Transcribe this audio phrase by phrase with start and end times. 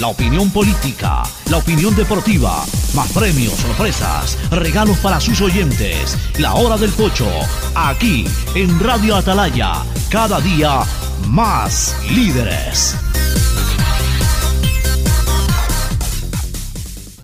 [0.00, 6.16] la opinión política, la opinión deportiva, más premios, sorpresas, regalos para sus oyentes.
[6.38, 7.28] La hora del pocho,
[7.74, 10.80] aquí en Radio Atalaya, cada día
[11.28, 12.96] más líderes.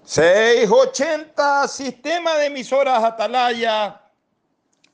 [0.04, 4.00] 680, sistema de emisoras Atalaya.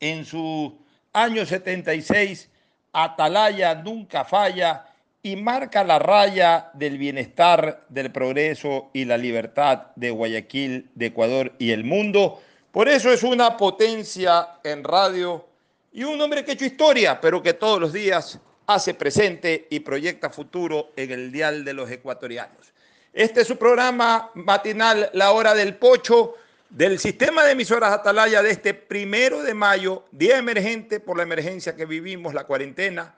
[0.01, 0.79] En su
[1.13, 2.51] año 76,
[2.93, 4.86] Atalaya nunca falla
[5.27, 11.53] y marca la raya del bienestar, del progreso y la libertad de Guayaquil, de Ecuador
[11.59, 12.41] y el mundo.
[12.71, 15.45] Por eso es una potencia en radio
[15.93, 19.81] y un hombre que ha hecho historia, pero que todos los días hace presente y
[19.81, 22.73] proyecta futuro en el dial de los ecuatorianos.
[23.13, 26.37] Este es su programa matinal, La Hora del Pocho,
[26.71, 31.75] del sistema de emisoras Atalaya de este primero de mayo, día emergente por la emergencia
[31.75, 33.16] que vivimos, la cuarentena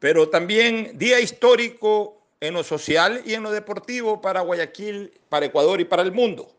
[0.00, 5.80] pero también día histórico en lo social y en lo deportivo para Guayaquil, para Ecuador
[5.80, 6.50] y para el mundo.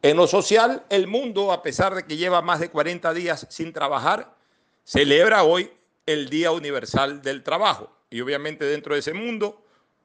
[0.00, 3.72] En lo social, el mundo, a pesar de que lleva más de 40 días sin
[3.72, 4.32] trabajar,
[4.84, 5.72] celebra hoy
[6.06, 7.92] el Día Universal del Trabajo.
[8.10, 9.60] Y obviamente dentro de ese mundo,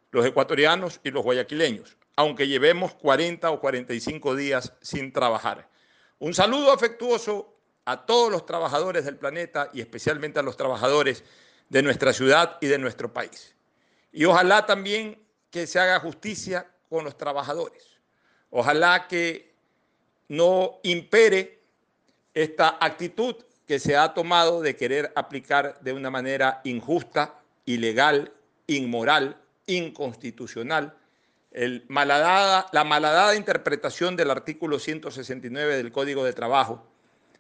[0.10, 5.70] los ecuatorianos y los guayaquileños, aunque llevemos 40 o 45 días sin trabajar.
[6.18, 7.54] Un saludo afectuoso
[7.86, 11.24] a todos los trabajadores del planeta y especialmente a los trabajadores
[11.74, 13.56] de nuestra ciudad y de nuestro país.
[14.12, 15.18] Y ojalá también
[15.50, 18.00] que se haga justicia con los trabajadores.
[18.52, 19.56] Ojalá que
[20.28, 21.64] no impere
[22.36, 28.32] esta actitud que se ha tomado de querer aplicar de una manera injusta, ilegal,
[28.68, 30.96] inmoral, inconstitucional,
[31.54, 36.86] la malhadada interpretación del artículo 169 del Código de Trabajo,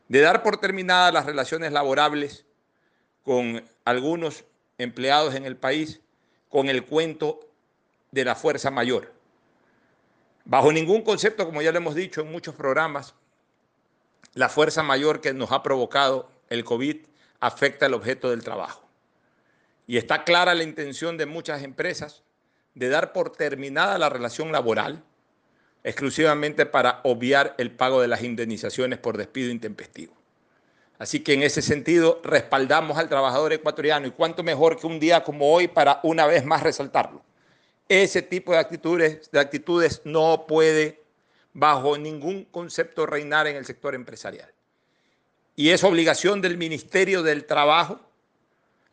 [0.07, 2.45] de dar por terminadas las relaciones laborables
[3.21, 4.45] con algunos
[4.77, 6.01] empleados en el país
[6.49, 7.39] con el cuento
[8.11, 9.11] de la fuerza mayor.
[10.45, 13.15] Bajo ningún concepto, como ya lo hemos dicho en muchos programas,
[14.33, 16.97] la fuerza mayor que nos ha provocado el COVID
[17.39, 18.83] afecta el objeto del trabajo.
[19.87, 22.23] Y está clara la intención de muchas empresas
[22.75, 25.03] de dar por terminada la relación laboral
[25.83, 30.13] exclusivamente para obviar el pago de las indemnizaciones por despido intempestivo.
[31.03, 35.21] Así que en ese sentido respaldamos al trabajador ecuatoriano y cuánto mejor que un día
[35.21, 37.21] como hoy para una vez más resaltarlo.
[37.89, 41.03] Ese tipo de actitudes, de actitudes no puede
[41.51, 44.49] bajo ningún concepto reinar en el sector empresarial.
[45.57, 47.99] Y es obligación del Ministerio del Trabajo,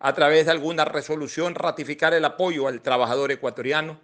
[0.01, 4.01] a través de alguna resolución, ratificar el apoyo al trabajador ecuatoriano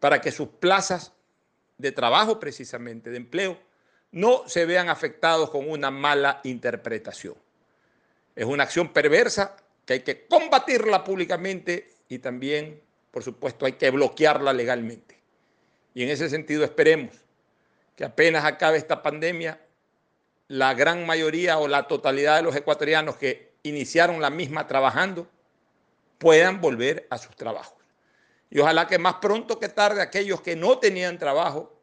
[0.00, 1.12] para que sus plazas
[1.76, 3.58] de trabajo, precisamente, de empleo,
[4.14, 7.34] no se vean afectados con una mala interpretación.
[8.36, 12.80] Es una acción perversa que hay que combatirla públicamente y también,
[13.10, 15.18] por supuesto, hay que bloquearla legalmente.
[15.94, 17.16] Y en ese sentido esperemos
[17.96, 19.60] que apenas acabe esta pandemia,
[20.46, 25.26] la gran mayoría o la totalidad de los ecuatorianos que iniciaron la misma trabajando
[26.18, 27.82] puedan volver a sus trabajos.
[28.48, 31.73] Y ojalá que más pronto que tarde aquellos que no tenían trabajo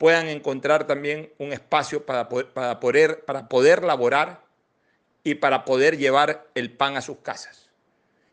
[0.00, 4.42] puedan encontrar también un espacio para poder, para poder, para poder laborar
[5.22, 7.68] y para poder llevar el pan a sus casas.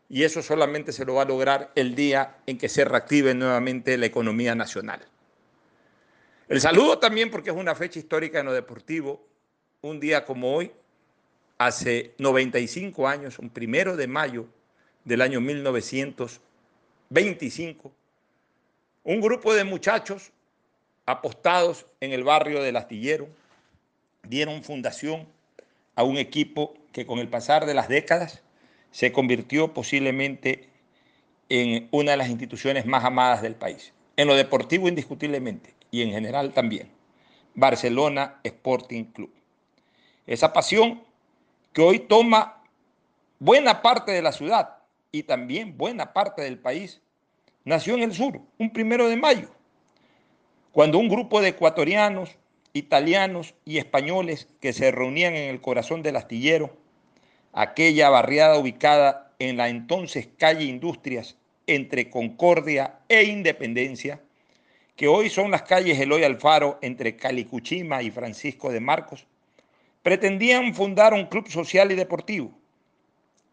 [0.08, 3.98] Y eso solamente se lo va a lograr el día en que se reactive nuevamente
[3.98, 5.06] la economía nacional.
[6.48, 9.22] El saludo también porque es una fecha histórica en lo deportivo.
[9.82, 10.72] Un día como hoy,
[11.58, 14.46] hace 95 años, un primero de mayo
[15.04, 17.92] del año 1925,
[19.04, 20.32] un grupo de muchachos
[21.08, 23.28] apostados en el barrio del Astillero,
[24.22, 25.26] dieron fundación
[25.94, 28.42] a un equipo que con el pasar de las décadas
[28.90, 30.68] se convirtió posiblemente
[31.48, 33.94] en una de las instituciones más amadas del país.
[34.16, 36.90] En lo deportivo indiscutiblemente y en general también.
[37.54, 39.32] Barcelona Sporting Club.
[40.26, 41.02] Esa pasión
[41.72, 42.62] que hoy toma
[43.38, 44.76] buena parte de la ciudad
[45.10, 47.00] y también buena parte del país,
[47.64, 49.48] nació en el sur, un primero de mayo,
[50.72, 52.36] cuando un grupo de ecuatorianos,
[52.72, 56.76] italianos y españoles que se reunían en el corazón del astillero,
[57.52, 61.36] aquella barriada ubicada en la entonces calle Industrias
[61.66, 64.20] entre Concordia e Independencia,
[64.96, 69.26] que hoy son las calles Eloy Alfaro entre Calicuchima y Francisco de Marcos,
[70.02, 72.50] pretendían fundar un club social y deportivo.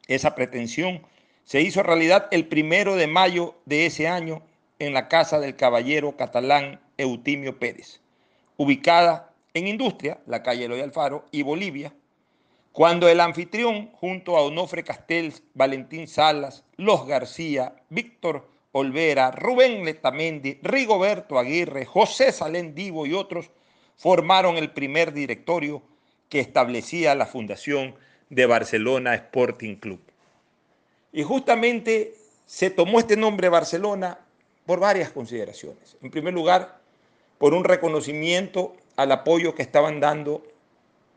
[0.07, 1.01] Esa pretensión
[1.43, 4.41] se hizo realidad el primero de mayo de ese año
[4.79, 8.01] en la casa del caballero catalán Eutimio Pérez,
[8.57, 11.93] ubicada en Industria, la calle Eloy Alfaro, y Bolivia,
[12.71, 20.59] cuando el anfitrión, junto a Onofre Castells, Valentín Salas, Los García, Víctor Olvera, Rubén Letamendi,
[20.61, 23.49] Rigoberto Aguirre, José Salén Divo y otros,
[23.95, 25.81] formaron el primer directorio
[26.27, 27.95] que establecía la fundación
[28.29, 30.01] de Barcelona Sporting Club.
[31.13, 34.19] Y justamente se tomó este nombre Barcelona
[34.65, 35.97] por varias consideraciones.
[36.01, 36.79] En primer lugar,
[37.37, 40.43] por un reconocimiento al apoyo que estaban dando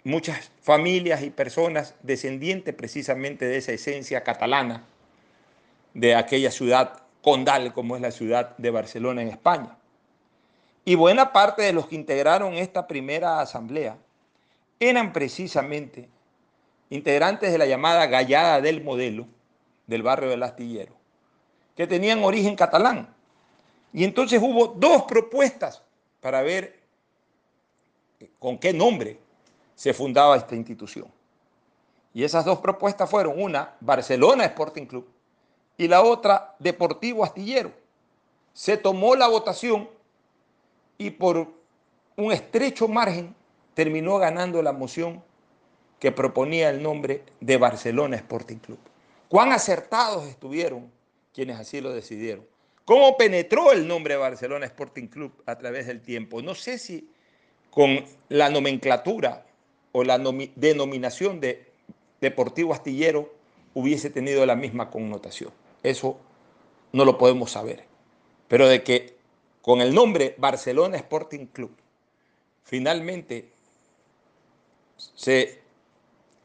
[0.05, 4.85] muchas familias y personas descendientes precisamente de esa esencia catalana
[5.95, 9.77] de aquella ciudad condal como es la ciudad de Barcelona en España.
[10.85, 13.99] Y buena parte de los que integraron esta primera asamblea
[14.81, 16.09] eran precisamente
[16.91, 19.27] integrantes de la llamada Gallada del Modelo
[19.87, 20.93] del barrio del Astillero,
[21.77, 23.15] que tenían origen catalán.
[23.93, 25.83] Y entonces hubo dos propuestas
[26.21, 26.79] para ver
[28.39, 29.19] con qué nombre
[29.75, 31.07] se fundaba esta institución.
[32.13, 35.07] Y esas dos propuestas fueron una, Barcelona Sporting Club,
[35.77, 37.73] y la otra, Deportivo Astillero.
[38.53, 39.89] Se tomó la votación
[40.99, 41.47] y por
[42.17, 43.37] un estrecho margen
[43.75, 45.23] terminó ganando la moción
[46.01, 48.79] que proponía el nombre de Barcelona Sporting Club.
[49.29, 50.91] Cuán acertados estuvieron
[51.33, 52.45] quienes así lo decidieron.
[52.89, 56.41] ¿Cómo penetró el nombre Barcelona Sporting Club a través del tiempo?
[56.41, 57.11] No sé si
[57.71, 59.45] con la nomenclatura
[59.93, 60.17] o la
[60.57, 61.71] denominación de
[62.23, 63.31] Deportivo Astillero
[63.75, 65.53] hubiese tenido la misma connotación.
[65.83, 66.19] Eso
[66.95, 67.85] no lo podemos saber.
[68.49, 69.19] Pero de que
[69.61, 71.77] con el nombre Barcelona Sporting Club
[72.65, 73.51] finalmente
[74.97, 75.61] se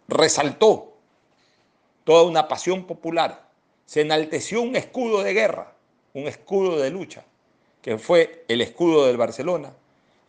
[0.10, 0.92] resaltó
[2.04, 3.50] toda una pasión popular,
[3.86, 5.73] se enalteció un escudo de guerra,
[6.14, 7.26] un escudo de lucha,
[7.82, 9.74] que fue el escudo del Barcelona,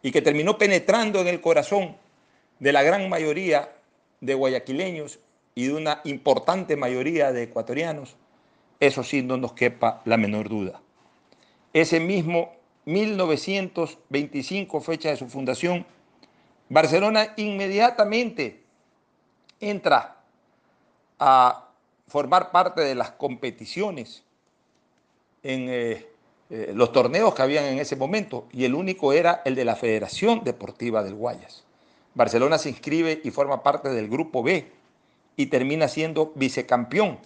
[0.02, 1.96] y que terminó penetrando en el corazón
[2.58, 3.72] de la gran mayoría
[4.20, 5.18] de guayaquileños
[5.54, 8.16] y de una importante mayoría de ecuatorianos,
[8.80, 10.80] eso sí no nos quepa la menor duda.
[11.72, 15.86] Ese mismo 1925, fecha de su fundación,
[16.68, 18.64] Barcelona inmediatamente
[19.60, 20.16] entra
[21.18, 21.68] a
[22.08, 24.23] formar parte de las competiciones
[25.44, 26.06] en eh,
[26.50, 29.76] eh, los torneos que habían en ese momento y el único era el de la
[29.76, 31.64] Federación Deportiva del Guayas.
[32.14, 34.70] Barcelona se inscribe y forma parte del Grupo B
[35.36, 37.18] y termina siendo vicecampeón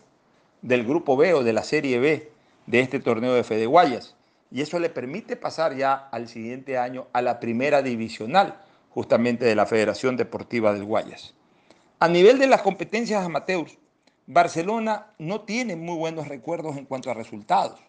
[0.62, 2.30] del Grupo B o de la Serie B
[2.66, 4.14] de este torneo de Fede Guayas.
[4.50, 8.60] Y eso le permite pasar ya al siguiente año a la primera divisional,
[8.90, 11.34] justamente de la Federación Deportiva del Guayas.
[12.00, 13.76] A nivel de las competencias amateurs,
[14.26, 17.80] Barcelona no tiene muy buenos recuerdos en cuanto a resultados,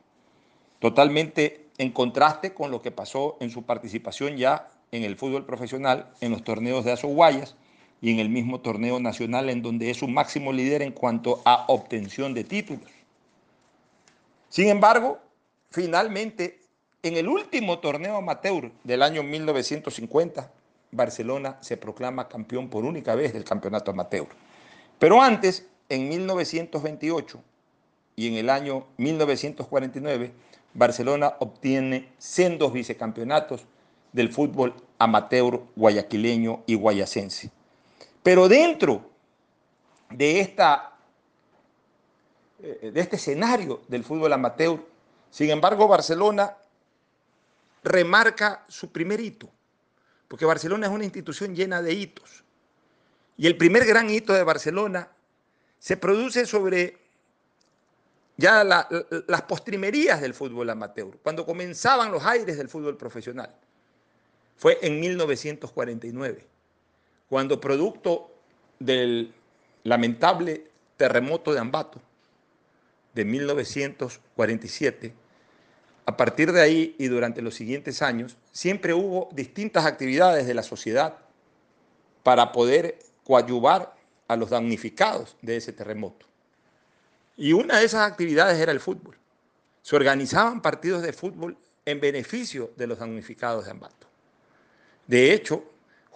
[0.79, 6.11] totalmente en contraste con lo que pasó en su participación ya en el fútbol profesional,
[6.19, 7.55] en los torneos de Guayas
[8.01, 11.65] y en el mismo torneo nacional en donde es un máximo líder en cuanto a
[11.67, 12.89] obtención de títulos.
[14.49, 15.19] Sin embargo,
[15.69, 16.59] finalmente,
[17.03, 20.51] en el último torneo amateur del año 1950,
[20.91, 24.27] Barcelona se proclama campeón por única vez del campeonato amateur.
[24.97, 27.41] Pero antes, en 1928
[28.15, 30.31] y en el año 1949,
[30.73, 33.65] Barcelona obtiene sendos vicecampeonatos
[34.11, 37.51] del fútbol amateur guayaquileño y guayacense.
[38.23, 39.09] Pero dentro
[40.09, 40.93] de, esta,
[42.61, 44.79] eh, de este escenario del fútbol amateur,
[45.29, 46.55] sin embargo, Barcelona
[47.83, 49.49] remarca su primer hito,
[50.27, 52.43] porque Barcelona es una institución llena de hitos.
[53.37, 55.09] Y el primer gran hito de Barcelona
[55.79, 56.97] se produce sobre
[58.39, 63.53] ya las postrimerías del fútbol amateur, cuando comenzaban los aires del fútbol profesional.
[64.55, 66.47] Fue en 1949
[67.27, 68.31] cuando producto
[68.79, 69.33] del
[69.83, 72.01] lamentable terremoto de Ambato
[73.13, 75.13] de 1947,
[76.05, 80.63] a partir de ahí y durante los siguientes años, siempre hubo distintas actividades de la
[80.63, 81.17] sociedad
[82.23, 83.93] para poder coadyuvar
[84.29, 86.28] a los damnificados de ese terremoto.
[87.39, 89.17] Y una de esas actividades era el fútbol.
[89.81, 94.07] Se organizaban partidos de fútbol en beneficio de los damnificados de Ambato.
[95.07, 95.63] De hecho,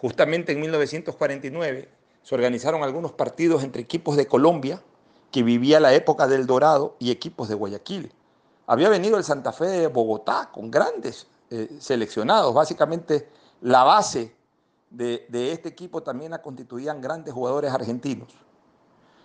[0.04, 1.88] Justamente en 1949
[2.22, 4.82] se organizaron algunos partidos entre equipos de Colombia,
[5.30, 8.12] que vivía la época del Dorado, y equipos de Guayaquil.
[8.66, 13.30] Había venido el Santa Fe de Bogotá con grandes eh, seleccionados, básicamente
[13.62, 14.36] la base
[14.90, 18.28] de, de este equipo también la constituían grandes jugadores argentinos.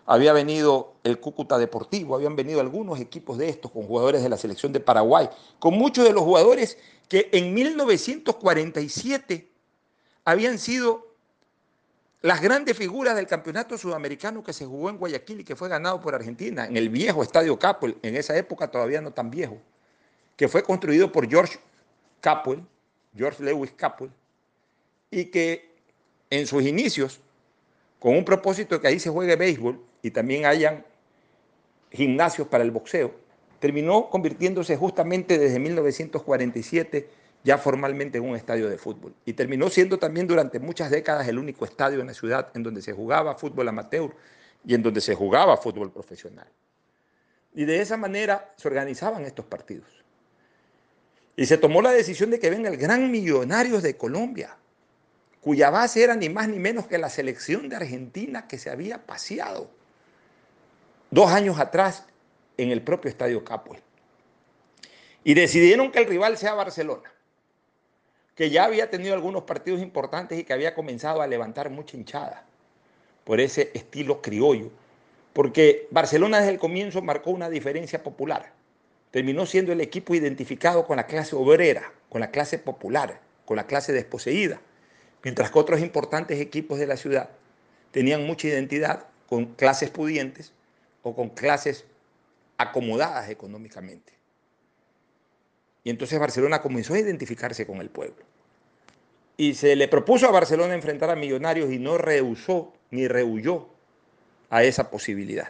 [0.05, 4.37] Había venido el Cúcuta Deportivo, habían venido algunos equipos de estos con jugadores de la
[4.37, 5.29] selección de Paraguay,
[5.59, 6.77] con muchos de los jugadores
[7.07, 9.49] que en 1947
[10.25, 11.09] habían sido
[12.21, 16.01] las grandes figuras del campeonato sudamericano que se jugó en Guayaquil y que fue ganado
[16.01, 19.57] por Argentina, en el viejo Estadio Capel, en esa época todavía no tan viejo,
[20.35, 21.59] que fue construido por George
[22.19, 22.63] Capwell,
[23.15, 24.11] George Lewis Capwell,
[25.09, 25.75] y que
[26.29, 27.19] en sus inicios,
[27.99, 30.85] con un propósito de que ahí se juegue béisbol y también hayan
[31.91, 33.13] gimnasios para el boxeo,
[33.59, 37.09] terminó convirtiéndose justamente desde 1947
[37.43, 39.13] ya formalmente en un estadio de fútbol.
[39.25, 42.81] Y terminó siendo también durante muchas décadas el único estadio en la ciudad en donde
[42.81, 44.13] se jugaba fútbol amateur
[44.65, 46.47] y en donde se jugaba fútbol profesional.
[47.53, 49.87] Y de esa manera se organizaban estos partidos.
[51.35, 54.57] Y se tomó la decisión de que venga el gran Millonarios de Colombia,
[55.41, 59.05] cuya base era ni más ni menos que la selección de Argentina que se había
[59.05, 59.71] paseado
[61.11, 62.05] dos años atrás
[62.57, 63.81] en el propio Estadio Capuel.
[65.23, 67.11] Y decidieron que el rival sea Barcelona
[68.39, 72.45] que ya había tenido algunos partidos importantes y que había comenzado a levantar mucha hinchada
[73.25, 74.71] por ese estilo criollo.
[75.33, 78.53] Porque Barcelona desde el comienzo marcó una diferencia popular.
[79.11, 83.67] Terminó siendo el equipo identificado con la clase obrera, con la clase popular, con la
[83.67, 84.61] clase desposeída.
[85.21, 87.31] Mientras que otros importantes equipos de la ciudad
[87.91, 90.53] tenían mucha identidad con clases pudientes
[91.03, 91.85] o con clases
[92.57, 94.13] acomodadas económicamente.
[95.83, 98.23] Y entonces Barcelona comenzó a identificarse con el pueblo.
[99.37, 103.67] Y se le propuso a Barcelona enfrentar a Millonarios y no rehusó ni rehuyó
[104.49, 105.49] a esa posibilidad.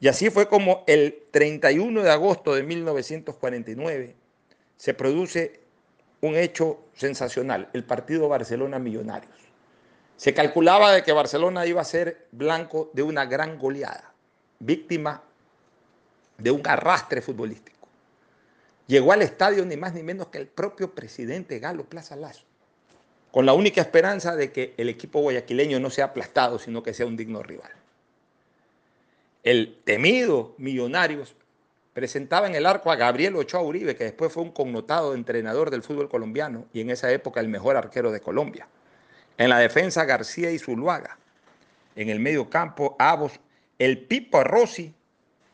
[0.00, 4.14] Y así fue como el 31 de agosto de 1949
[4.76, 5.60] se produce
[6.20, 9.47] un hecho sensacional, el partido Barcelona-Millonarios.
[10.18, 14.12] Se calculaba de que Barcelona iba a ser blanco de una gran goleada,
[14.58, 15.22] víctima
[16.36, 17.86] de un arrastre futbolístico.
[18.88, 22.42] Llegó al estadio ni más ni menos que el propio presidente Galo Plaza Lazo,
[23.30, 27.06] con la única esperanza de que el equipo guayaquileño no sea aplastado, sino que sea
[27.06, 27.70] un digno rival.
[29.44, 31.36] El temido Millonarios
[31.92, 35.84] presentaba en el arco a Gabriel Ochoa Uribe, que después fue un connotado entrenador del
[35.84, 38.66] fútbol colombiano y en esa época el mejor arquero de Colombia.
[39.38, 41.16] En la defensa García y Zuluaga.
[41.94, 43.38] En el medio campo Avos,
[43.78, 44.92] el Pipo Rossi,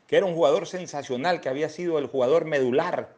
[0.07, 3.15] que era un jugador sensacional, que había sido el jugador medular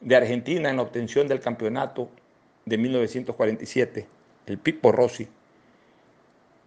[0.00, 2.08] de Argentina en la obtención del campeonato
[2.64, 4.06] de 1947,
[4.46, 5.28] el Pipo Rossi.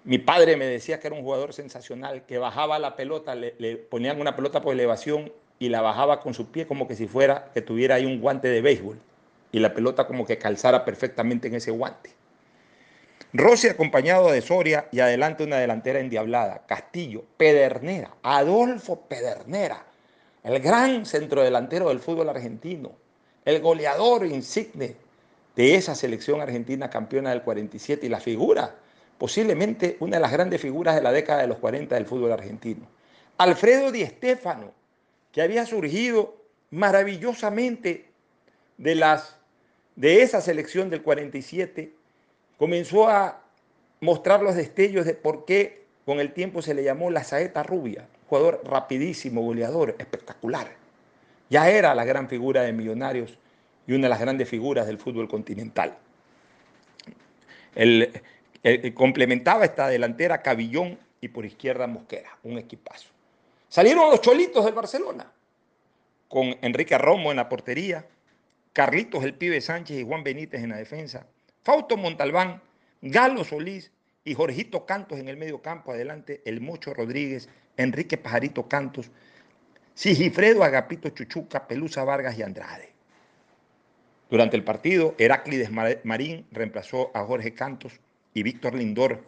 [0.03, 4.21] Mi padre me decía que era un jugador sensacional, que bajaba la pelota, le, ponían
[4.21, 7.61] una pelota por elevación y la bajaba con su pie como que si fuera que
[7.61, 8.99] tuviera ahí un guante de béisbol
[9.51, 12.20] y la pelota como que calzara perfectamente en ese guante.
[13.33, 19.85] Rossi acompañado de Soria y adelante una delantera endiablada, Castillo, Pedernera, Adolfo Pedernera,
[20.43, 22.91] el gran centrodelantero del fútbol argentino,
[23.45, 24.95] el goleador insigne
[25.55, 28.75] de esa selección argentina campeona del 47 y la figura,
[29.17, 32.87] posiblemente una de las grandes figuras de la década de los 40 del fútbol argentino.
[33.37, 34.73] Alfredo Di Stéfano,
[35.31, 36.35] que había surgido
[36.69, 38.09] maravillosamente
[38.77, 39.37] de, las,
[39.95, 41.93] de esa selección del 47,
[42.61, 43.41] comenzó a
[44.01, 48.07] mostrar los destellos de por qué con el tiempo se le llamó la saeta rubia,
[48.27, 50.67] jugador rapidísimo, goleador, espectacular.
[51.49, 53.35] Ya era la gran figura de Millonarios
[53.87, 55.97] y una de las grandes figuras del fútbol continental.
[57.73, 58.21] El,
[58.93, 63.09] complementaba esta delantera Cabillón y por izquierda Mosquera, un equipazo.
[63.69, 65.31] Salieron los cholitos del Barcelona,
[66.27, 68.05] con Enrique Romo en la portería,
[68.71, 71.25] Carlitos el Pibe Sánchez y Juan Benítez en la defensa,
[71.63, 72.61] Fausto Montalbán,
[73.01, 73.91] Galo Solís
[74.23, 79.11] y Jorgito Cantos en el medio campo, adelante el Mocho Rodríguez, Enrique Pajarito Cantos,
[79.93, 82.89] Sigifredo Agapito Chuchuca, Pelusa Vargas y Andrade.
[84.29, 87.99] Durante el partido, Heráclides Marín reemplazó a Jorge Cantos
[88.33, 89.23] y Víctor Lindor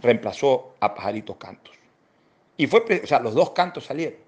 [0.00, 1.74] reemplazó a Pajarito Cantos.
[2.56, 4.18] Y fue, o sea, los dos cantos salieron.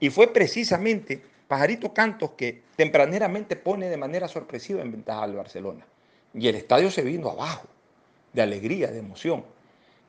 [0.00, 5.86] Y fue precisamente Pajarito Cantos que tempraneramente pone de manera sorpresiva en ventaja al Barcelona.
[6.36, 7.66] Y el estadio se vino abajo,
[8.32, 9.44] de alegría, de emoción.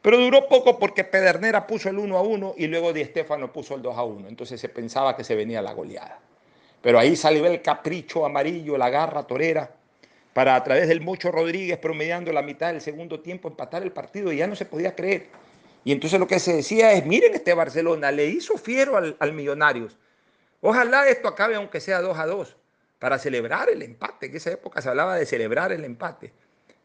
[0.01, 3.75] Pero duró poco porque Pedernera puso el 1 a 1 y luego Di Stéfano puso
[3.75, 4.27] el 2 a 1.
[4.27, 6.19] Entonces se pensaba que se venía la goleada.
[6.81, 9.71] Pero ahí salió el capricho amarillo, la garra torera,
[10.33, 14.31] para a través del Mocho Rodríguez promediando la mitad del segundo tiempo empatar el partido
[14.31, 15.27] y ya no se podía creer.
[15.83, 19.33] Y entonces lo que se decía es, miren este Barcelona, le hizo fiero al, al
[19.33, 19.97] Millonarios.
[20.61, 22.55] Ojalá esto acabe aunque sea 2 a 2,
[22.99, 26.33] para celebrar el empate, en esa época se hablaba de celebrar el empate.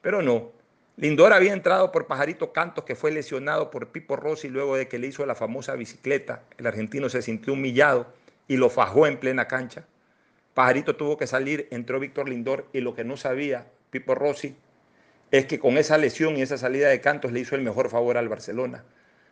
[0.01, 0.53] Pero no,
[0.97, 4.99] Lindor había entrado por Pajarito Cantos, que fue lesionado por Pipo Rossi luego de que
[4.99, 6.43] le hizo la famosa bicicleta.
[6.59, 8.13] El argentino se sintió humillado
[8.47, 9.87] y lo fajó en plena cancha.
[10.53, 14.55] Pajarito tuvo que salir, entró Víctor Lindor y lo que no sabía Pipo Rossi
[15.31, 18.19] es que con esa lesión y esa salida de Cantos le hizo el mejor favor
[18.19, 18.85] al Barcelona.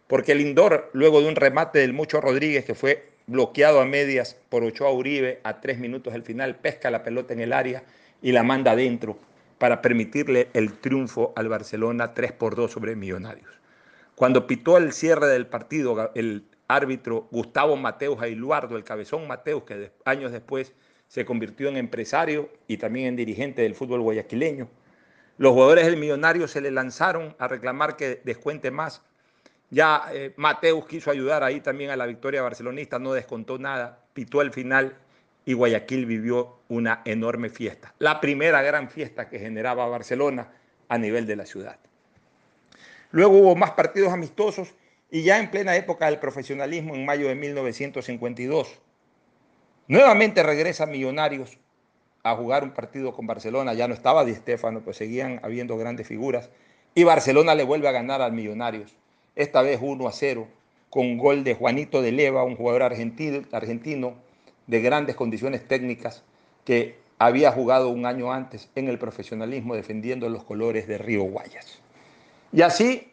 [0.06, 4.64] Porque Lindor, luego de un remate del Mucho Rodríguez que fue bloqueado a medias por
[4.64, 7.84] Ochoa Uribe a tres minutos del final, pesca la pelota en el área
[8.20, 9.16] y la manda adentro
[9.58, 13.48] para permitirle el triunfo al Barcelona 3 por 2 sobre Millonarios.
[14.16, 19.92] Cuando pitó el cierre del partido, el árbitro Gustavo Mateus Ailuardo, el cabezón Mateus, que
[20.04, 20.72] años después
[21.06, 24.68] se convirtió en empresario y también en dirigente del fútbol guayaquileño,
[25.38, 29.02] los jugadores del Millonario se le lanzaron a reclamar que descuente más.
[29.70, 34.42] Ya eh, Mateus quiso ayudar ahí también a la victoria barcelonista, no descontó nada, pitó
[34.42, 34.96] el final
[35.44, 40.48] y Guayaquil vivió una enorme fiesta, la primera gran fiesta que generaba Barcelona
[40.88, 41.78] a nivel de la ciudad.
[43.12, 44.74] Luego hubo más partidos amistosos
[45.10, 48.78] y ya en plena época del profesionalismo, en mayo de 1952,
[49.88, 51.58] nuevamente regresa Millonarios
[52.22, 56.06] a jugar un partido con Barcelona, ya no estaba Di Stéfano, pues seguían habiendo grandes
[56.06, 56.50] figuras,
[56.94, 58.94] y Barcelona le vuelve a ganar al Millonarios,
[59.40, 60.46] esta vez 1 a 0,
[60.90, 64.14] con gol de Juanito de Leva, un jugador argentino, argentino
[64.66, 66.22] de grandes condiciones técnicas
[66.64, 71.80] que había jugado un año antes en el profesionalismo defendiendo los colores de Río Guayas.
[72.52, 73.12] Y así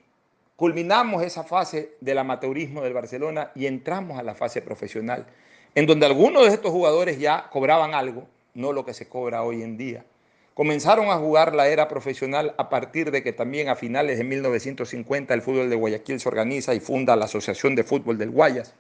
[0.56, 5.28] culminamos esa fase del amateurismo del Barcelona y entramos a la fase profesional,
[5.76, 9.62] en donde algunos de estos jugadores ya cobraban algo, no lo que se cobra hoy
[9.62, 10.04] en día.
[10.58, 15.32] Comenzaron a jugar la era profesional a partir de que también a finales de 1950
[15.36, 18.74] el fútbol de Guayaquil se organiza y funda la Asociación de Fútbol del Guayas,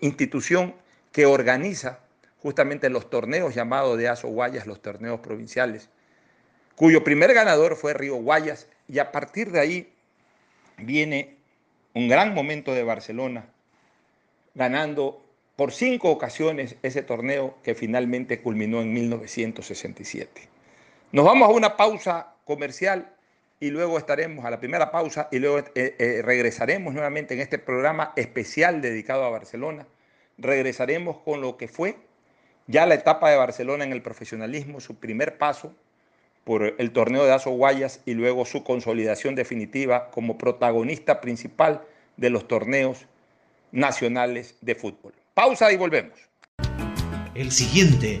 [0.00, 0.74] institución
[1.12, 1.98] que organiza
[2.38, 5.90] justamente los torneos llamados de Aso Guayas, los torneos provinciales,
[6.76, 9.92] cuyo primer ganador fue Río Guayas, y a partir de ahí
[10.78, 11.36] viene
[11.92, 13.50] un gran momento de Barcelona,
[14.54, 15.22] ganando
[15.56, 20.53] por cinco ocasiones ese torneo que finalmente culminó en 1967.
[21.14, 23.14] Nos vamos a una pausa comercial
[23.60, 27.60] y luego estaremos a la primera pausa y luego eh, eh, regresaremos nuevamente en este
[27.60, 29.86] programa especial dedicado a Barcelona
[30.38, 31.98] regresaremos con lo que fue
[32.66, 35.72] ya la etapa de Barcelona en el profesionalismo, su primer paso
[36.42, 41.82] por el torneo de Aso Guayas y luego su consolidación definitiva como protagonista principal
[42.16, 43.06] de los torneos
[43.70, 45.14] nacionales de fútbol.
[45.32, 46.18] Pausa y volvemos.
[47.36, 48.20] El siguiente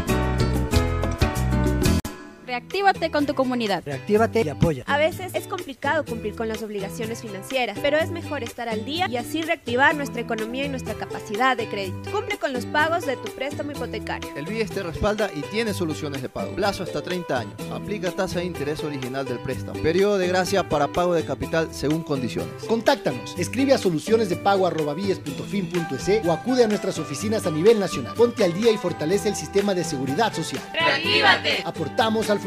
[2.51, 3.81] Reactívate con tu comunidad.
[3.85, 4.83] Reactívate y apoya.
[4.85, 9.07] A veces es complicado cumplir con las obligaciones financieras, pero es mejor estar al día
[9.09, 12.11] y así reactivar nuestra economía y nuestra capacidad de crédito.
[12.11, 14.29] Cumple con los pagos de tu préstamo hipotecario.
[14.35, 16.53] El BIES te respalda y tiene soluciones de pago.
[16.53, 17.53] Plazo hasta 30 años.
[17.71, 19.81] Aplica tasa de interés original del préstamo.
[19.81, 22.65] Periodo de gracia para pago de capital según condiciones.
[22.65, 23.33] Contáctanos.
[23.37, 28.13] Escribe a solucionesdepago.bies.fin.es o acude a nuestras oficinas a nivel nacional.
[28.13, 30.61] Ponte al día y fortalece el sistema de seguridad social.
[30.73, 31.61] ¡Reactívate!
[31.63, 32.40] Aportamos al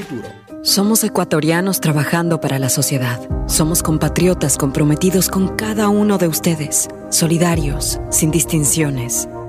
[0.62, 3.20] Somos ecuatorianos trabajando para la sociedad.
[3.46, 9.28] Somos compatriotas comprometidos con cada uno de ustedes, solidarios, sin distinciones.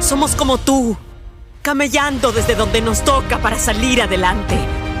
[0.00, 0.96] Somos como tú,
[1.62, 4.56] camellando desde donde nos toca para salir adelante,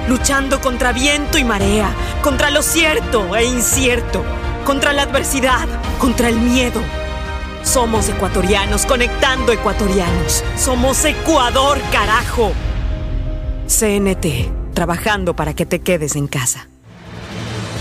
[0.08, 1.90] luchando contra viento y marea,
[2.22, 4.22] contra lo cierto e incierto,
[4.64, 5.66] contra la adversidad,
[5.98, 6.80] contra el miedo.
[7.62, 10.44] Somos ecuatorianos conectando ecuatorianos.
[10.56, 12.52] Somos Ecuador, carajo.
[13.66, 16.69] CNT, trabajando para que te quedes en casa.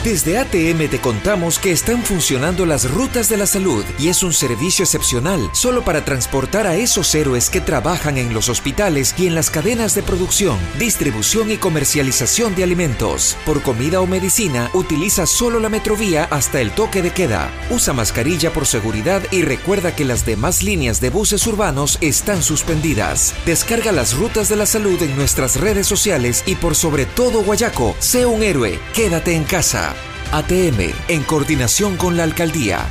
[0.03, 4.31] Desde ATM te contamos que están funcionando las rutas de la salud y es un
[4.31, 9.35] servicio excepcional solo para transportar a esos héroes que trabajan en los hospitales y en
[9.35, 13.35] las cadenas de producción, distribución y comercialización de alimentos.
[13.45, 17.51] Por comida o medicina, utiliza solo la metrovía hasta el toque de queda.
[17.69, 23.33] Usa mascarilla por seguridad y recuerda que las demás líneas de buses urbanos están suspendidas.
[23.45, 27.97] Descarga las rutas de la salud en nuestras redes sociales y por sobre todo Guayaco,
[27.99, 29.88] sé un héroe, quédate en casa.
[30.31, 32.85] ATM, en coordinación con la alcaldía.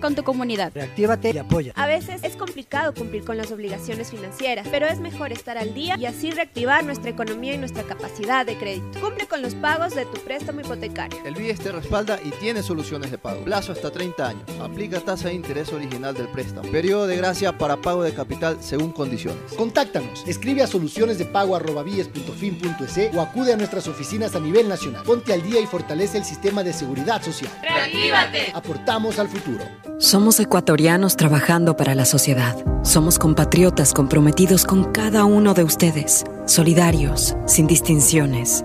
[0.00, 0.72] Con tu comunidad.
[0.74, 1.72] Reactívate y apoya.
[1.74, 5.96] A veces es complicado cumplir con las obligaciones financieras, pero es mejor estar al día
[5.98, 9.00] y así reactivar nuestra economía y nuestra capacidad de crédito.
[9.00, 11.18] Cumple con los pagos de tu préstamo hipotecario.
[11.24, 13.42] El BIES te respalda y tiene soluciones de pago.
[13.44, 14.42] Plazo hasta 30 años.
[14.60, 16.70] Aplica tasa de interés original del préstamo.
[16.70, 19.54] Periodo de gracia para pago de capital según condiciones.
[19.56, 20.24] Contáctanos.
[20.26, 25.02] Escribe a soluciones de pago o acude a nuestras oficinas a nivel nacional.
[25.04, 27.50] Ponte al día y fortalece el sistema de seguridad social.
[27.62, 28.52] ¡Reactívate!
[28.54, 29.64] Aportamos al futuro.
[29.98, 32.54] Somos ecuatorianos trabajando para la sociedad.
[32.82, 38.64] Somos compatriotas comprometidos con cada uno de ustedes, solidarios, sin distinciones.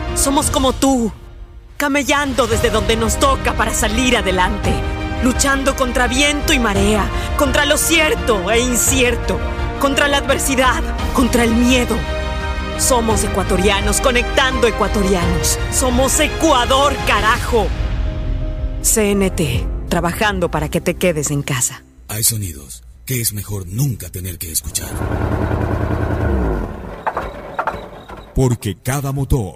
[0.15, 1.11] Somos como tú,
[1.77, 4.71] camellando desde donde nos toca para salir adelante,
[5.23, 9.39] luchando contra viento y marea, contra lo cierto e incierto,
[9.79, 11.95] contra la adversidad, contra el miedo.
[12.77, 15.59] Somos ecuatorianos conectando ecuatorianos.
[15.71, 17.67] Somos Ecuador, carajo.
[18.81, 21.83] CNT, trabajando para que te quedes en casa.
[22.07, 24.89] Hay sonidos que es mejor nunca tener que escuchar.
[28.33, 29.55] Porque cada motor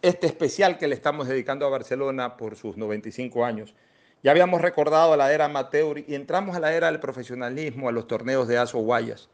[0.00, 3.74] este especial que le estamos dedicando a Barcelona por sus 95 años.
[4.22, 8.06] Ya habíamos recordado la era amateur y entramos a la era del profesionalismo, a los
[8.08, 9.28] torneos de Aso Guayas.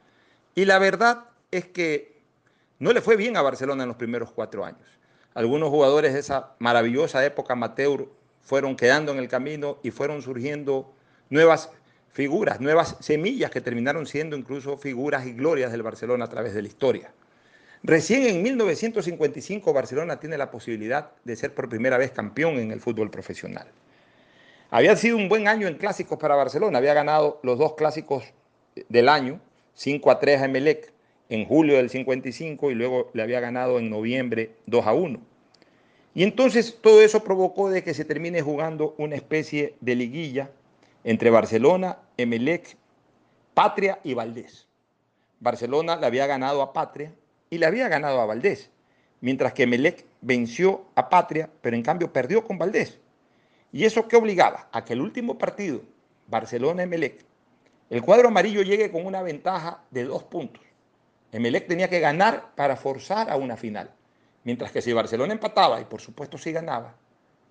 [0.55, 2.21] Y la verdad es que
[2.79, 4.87] no le fue bien a Barcelona en los primeros cuatro años.
[5.33, 8.07] Algunos jugadores de esa maravillosa época amateur
[8.43, 10.93] fueron quedando en el camino y fueron surgiendo
[11.31, 11.71] nuevas
[12.13, 16.63] figuras, nuevas semillas que terminaron siendo incluso figuras y glorias del Barcelona a través de
[16.63, 17.13] la historia.
[17.83, 22.81] Recién en 1955 Barcelona tiene la posibilidad de ser por primera vez campeón en el
[22.81, 23.67] fútbol profesional.
[24.75, 28.25] Había sido un buen año en clásicos para Barcelona, había ganado los dos clásicos
[28.89, 29.39] del año,
[29.75, 30.93] 5 a 3 a Emelec
[31.29, 35.21] en julio del 55 y luego le había ganado en noviembre 2 a 1.
[36.17, 40.51] Y entonces todo eso provocó de que se termine jugando una especie de liguilla
[41.05, 42.77] entre Barcelona, Emelec,
[43.55, 44.67] Patria y Valdés.
[45.39, 47.15] Barcelona le había ganado a Patria
[47.49, 48.73] y le había ganado a Valdés,
[49.21, 52.99] mientras que Emelec venció a Patria, pero en cambio perdió con Valdés.
[53.75, 54.69] ¿Y eso qué obligaba?
[54.71, 55.81] A que el último partido,
[56.29, 57.25] Barcelona-Emelec,
[57.91, 60.63] el cuadro amarillo llegue con una ventaja de dos puntos.
[61.33, 63.91] Emelec tenía que ganar para forzar a una final.
[64.45, 66.95] Mientras que si Barcelona empataba, y por supuesto si ganaba,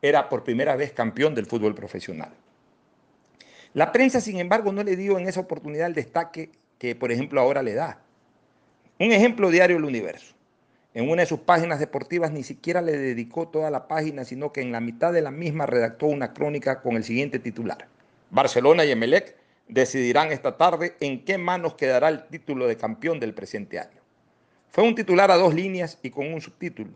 [0.01, 2.33] era por primera vez campeón del fútbol profesional.
[3.73, 7.41] La prensa, sin embargo, no le dio en esa oportunidad el destaque que, por ejemplo,
[7.41, 7.99] ahora le da.
[8.97, 10.33] Un ejemplo diario del universo.
[10.95, 14.61] En una de sus páginas deportivas ni siquiera le dedicó toda la página, sino que
[14.61, 17.87] en la mitad de la misma redactó una crónica con el siguiente titular.
[18.29, 19.35] Barcelona y Emelec
[19.67, 24.01] decidirán esta tarde en qué manos quedará el título de campeón del presente año.
[24.69, 26.91] Fue un titular a dos líneas y con un subtítulo.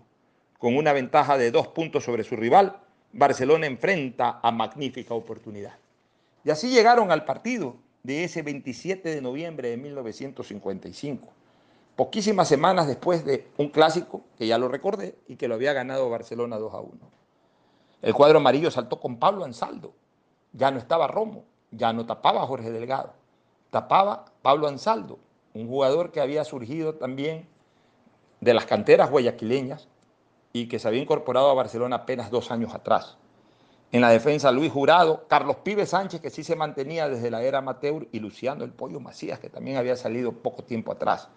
[0.60, 2.79] Con una ventaja de dos puntos sobre su rival,
[3.13, 5.73] Barcelona enfrenta a magnífica oportunidad.
[6.43, 11.33] Y así llegaron al partido de ese 27 de noviembre de 1955,
[11.97, 16.10] poquísimas semanas después de un clásico que ya lo recordé y que lo había ganado
[16.10, 16.91] Barcelona 2 a 1.
[18.03, 19.93] El cuadro amarillo saltó con Pablo Ansaldo,
[20.53, 23.13] ya no estaba Romo, ya no tapaba Jorge Delgado,
[23.71, 25.17] tapaba Pablo Ansaldo,
[25.55, 27.47] un jugador que había surgido también
[28.41, 29.88] de las canteras guayaquileñas
[30.53, 33.17] y que se había incorporado a Barcelona apenas dos años atrás.
[33.91, 37.60] En la defensa, Luis Jurado, Carlos Pibe Sánchez, que sí se mantenía desde la era
[37.60, 41.29] amateur, y Luciano El Pollo Macías, que también había salido poco tiempo atrás.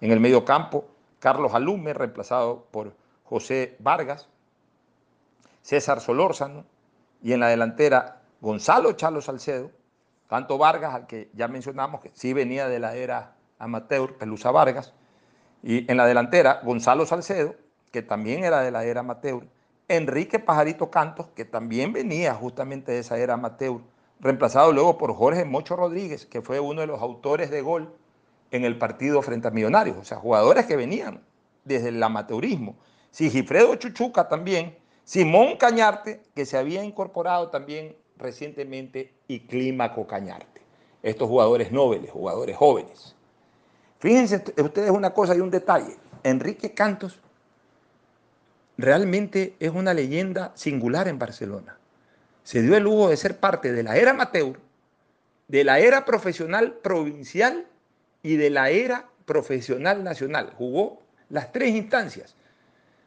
[0.00, 0.86] En el medio campo,
[1.18, 2.92] Carlos Alume, reemplazado por
[3.24, 4.28] José Vargas,
[5.62, 6.64] César Solórzano,
[7.22, 9.70] y en la delantera, Gonzalo Chalo Salcedo,
[10.28, 14.94] tanto Vargas, al que ya mencionamos, que sí venía de la era amateur, Pelusa Vargas,
[15.62, 17.56] y en la delantera, Gonzalo Salcedo,
[17.90, 19.44] que también era de la era amateur,
[19.88, 23.80] Enrique Pajarito Cantos, que también venía justamente de esa era amateur,
[24.20, 27.92] reemplazado luego por Jorge Mocho Rodríguez, que fue uno de los autores de gol
[28.50, 31.22] en el partido frente a Millonarios, o sea, jugadores que venían
[31.64, 32.76] desde el amateurismo.
[33.10, 40.60] Sigifredo Chuchuca también, Simón Cañarte, que se había incorporado también recientemente, y Clímaco Cañarte.
[41.02, 43.14] Estos jugadores nobles, jugadores jóvenes.
[44.00, 45.96] Fíjense ustedes una cosa y un detalle.
[46.24, 47.20] Enrique Cantos
[48.76, 51.78] realmente es una leyenda singular en Barcelona.
[52.42, 54.58] Se dio el lujo de ser parte de la era amateur,
[55.48, 57.66] de la era profesional provincial
[58.22, 60.52] y de la era profesional nacional.
[60.56, 62.34] Jugó las tres instancias.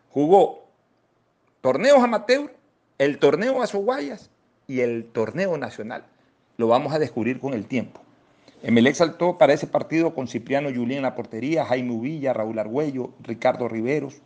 [0.09, 0.65] Jugó
[1.61, 2.53] torneos amateur,
[2.97, 4.29] el torneo Azoguayas
[4.67, 6.05] y el torneo nacional.
[6.57, 8.01] Lo vamos a descubrir con el tiempo.
[8.63, 13.11] Emelec saltó para ese partido con Cipriano Julián en la portería, Jaime Uvilla, Raúl Argüello,
[13.23, 14.21] Ricardo Riveros.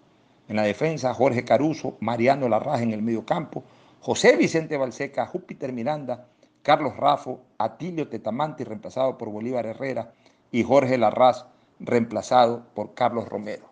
[0.47, 3.63] En la defensa, Jorge Caruso, Mariano Larraje en el medio campo,
[4.01, 6.27] José Vicente Balseca, Júpiter Miranda,
[6.61, 10.11] Carlos Rafo, Atilio Tetamanti, reemplazado por Bolívar Herrera,
[10.51, 11.45] y Jorge Larraz,
[11.79, 13.65] reemplazado por Carlos Romero.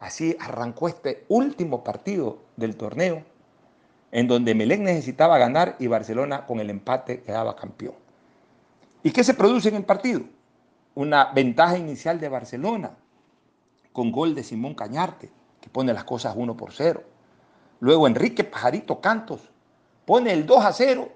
[0.00, 3.24] Así arrancó este último partido del torneo,
[4.12, 7.94] en donde Emelec necesitaba ganar y Barcelona con el empate quedaba campeón.
[9.02, 10.22] ¿Y qué se produce en el partido?
[10.94, 12.92] Una ventaja inicial de Barcelona,
[13.92, 17.02] con gol de Simón Cañarte, que pone las cosas 1 por 0.
[17.80, 19.50] Luego Enrique Pajarito Cantos
[20.04, 21.08] pone el 2 a 0,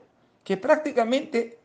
[0.44, 1.57] que prácticamente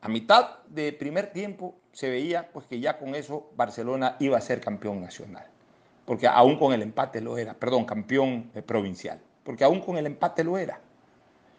[0.00, 4.40] a mitad de primer tiempo se veía pues que ya con eso Barcelona iba a
[4.40, 5.46] ser campeón nacional,
[6.04, 10.06] porque aún con el empate lo era, perdón, campeón eh, provincial, porque aún con el
[10.06, 10.80] empate lo era.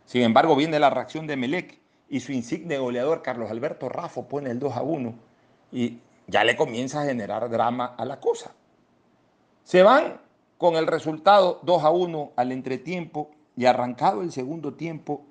[0.06, 1.78] Sin embargo, viene la reacción de Melec
[2.10, 5.14] y su insigne goleador Carlos Alberto Rafo pone el 2 a 1
[5.72, 8.52] y ya le comienza a generar drama a la cosa.
[9.64, 10.20] Se van
[10.58, 15.26] con el resultado 2 a 1 al entretiempo y arrancado el segundo tiempo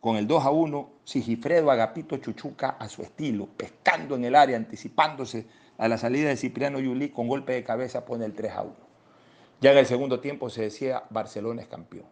[0.00, 4.56] con el 2 a 1, Sigifredo Agapito Chuchuca a su estilo, pescando en el área,
[4.56, 5.46] anticipándose
[5.78, 8.74] a la salida de Cipriano Yulí con golpe de cabeza pone el 3 a 1.
[9.60, 12.06] Ya en el segundo tiempo se decía Barcelona es campeón.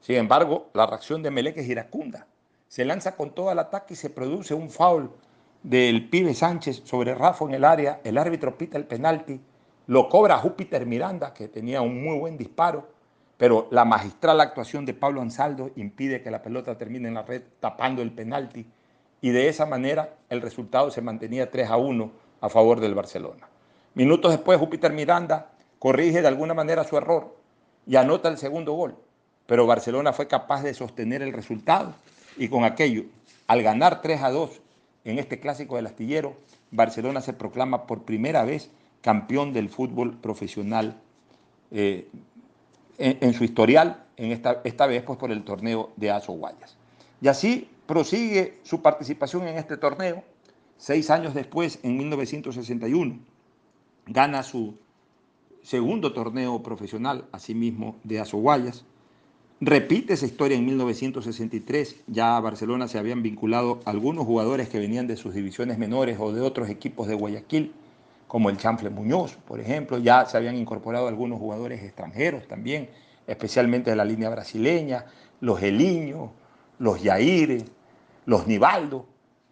[0.00, 2.26] Sin embargo, la reacción de Melec es iracunda
[2.70, 5.10] se lanza con todo el ataque y se produce un foul
[5.64, 9.40] del pibe Sánchez sobre Rafa en el área, el árbitro pita el penalti,
[9.88, 12.88] lo cobra Júpiter Miranda, que tenía un muy buen disparo,
[13.40, 17.40] pero la magistral actuación de Pablo Ansaldo impide que la pelota termine en la red
[17.58, 18.66] tapando el penalti
[19.22, 22.10] y de esa manera el resultado se mantenía 3 a 1
[22.42, 23.48] a favor del Barcelona.
[23.94, 27.34] Minutos después Júpiter Miranda corrige de alguna manera su error
[27.86, 28.94] y anota el segundo gol.
[29.46, 31.94] Pero Barcelona fue capaz de sostener el resultado
[32.36, 33.04] y con aquello,
[33.46, 34.60] al ganar 3 a 2
[35.04, 36.34] en este clásico del astillero,
[36.72, 41.00] Barcelona se proclama por primera vez campeón del fútbol profesional
[41.70, 42.06] eh,
[43.00, 46.76] en, su historial, en esta, esta vez pues, por el torneo de Aso Guayas.
[47.22, 50.22] Y así prosigue su participación en este torneo.
[50.76, 53.18] Seis años después, en 1961,
[54.06, 54.74] gana su
[55.62, 58.84] segundo torneo profesional, asimismo de Guayas.
[59.62, 62.00] Repite esa historia en 1963.
[62.06, 66.32] Ya a Barcelona se habían vinculado algunos jugadores que venían de sus divisiones menores o
[66.32, 67.72] de otros equipos de Guayaquil,
[68.30, 69.98] como el Chanfle Muñoz, por ejemplo.
[69.98, 72.88] Ya se habían incorporado algunos jugadores extranjeros también,
[73.26, 75.04] especialmente de la línea brasileña,
[75.40, 76.30] los Eliños,
[76.78, 77.64] los Yaire,
[78.26, 79.04] los Nivaldo,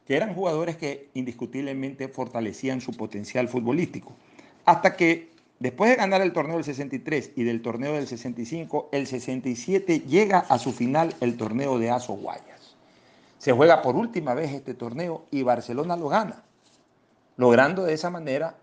[0.07, 4.12] que eran jugadores que indiscutiblemente fortalecían su potencial futbolístico.
[4.64, 9.09] Hasta que Después de ganar el torneo del 63 y del torneo del 65, el
[9.09, 12.77] 67 llega a su final el torneo de Aso Guayas.
[13.38, 16.45] Se juega por última vez este torneo y Barcelona lo gana,
[17.37, 18.55] logrando de esa manera,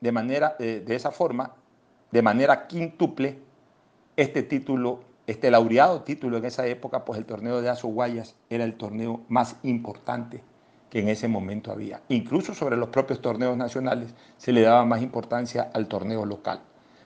[0.00, 1.54] de, manera, de, esa forma,
[2.10, 3.38] de manera quintuple,
[4.16, 8.64] este título, este laureado título en esa época, pues el torneo de Aso Guayas era
[8.64, 10.42] el torneo más importante
[10.90, 12.00] que en ese momento había.
[12.08, 16.60] Incluso sobre los propios torneos nacionales se le daba más importancia al torneo local.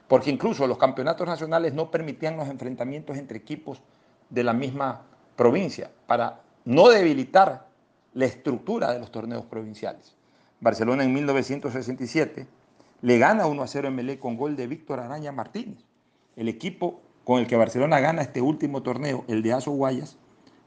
[0.07, 3.81] Porque incluso los campeonatos nacionales no permitían los enfrentamientos entre equipos
[4.31, 5.03] de la misma
[5.37, 7.67] provincia para no debilitar
[8.15, 10.15] la estructura de los torneos provinciales.
[10.61, 12.47] Barcelona en 1967
[13.03, 15.85] le gana 1 a 0 en con gol de Víctor Araña Martínez.
[16.37, 20.17] El equipo con el que Barcelona gana este último torneo, el de Aso Guayas,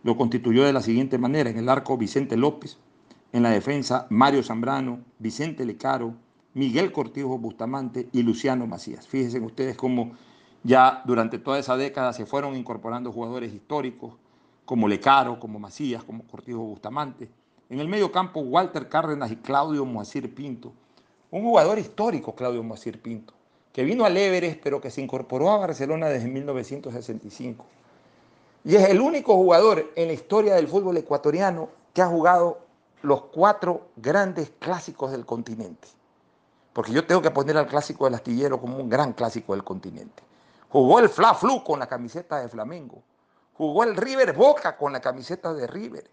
[0.04, 1.50] lo constituyó de la siguiente manera.
[1.50, 2.78] En el arco Vicente López,
[3.32, 6.14] en la defensa, Mario Zambrano, Vicente Lecaro,
[6.54, 9.08] Miguel Cortijo Bustamante y Luciano Macías.
[9.08, 10.12] Fíjense ustedes cómo
[10.64, 14.14] ya durante toda esa década se fueron incorporando jugadores históricos
[14.66, 17.30] como Lecaro, como Macías, como Cortijo Bustamante.
[17.70, 20.74] En el medio campo, Walter Cárdenas y Claudio Moacir Pinto.
[21.32, 23.34] Un jugador histórico, Claudio Moacir Pinto,
[23.74, 27.66] que vino al Everest, pero que se incorporó a Barcelona desde 1965.
[28.64, 32.60] Y es el único jugador en la historia del fútbol ecuatoriano que ha jugado
[33.02, 35.88] los cuatro grandes clásicos del continente.
[36.74, 40.24] Porque yo tengo que poner al clásico del astillero como un gran clásico del continente.
[40.70, 43.02] Jugó el Fla Flu con la camiseta de Flamengo.
[43.54, 46.10] Jugó el River Boca con la camiseta de River.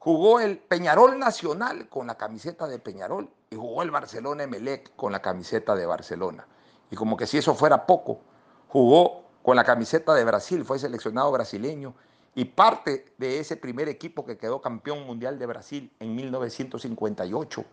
[0.00, 3.28] Jugó el Peñarol Nacional con la camiseta de Peñarol.
[3.50, 6.46] Y jugó el Barcelona Emelec con la camiseta de Barcelona.
[6.90, 8.20] Y como que si eso fuera poco,
[8.68, 11.94] jugó con la camiseta de Brasil, fue seleccionado brasileño
[12.34, 17.64] y parte de ese primer equipo que quedó campeón mundial de Brasil en 1958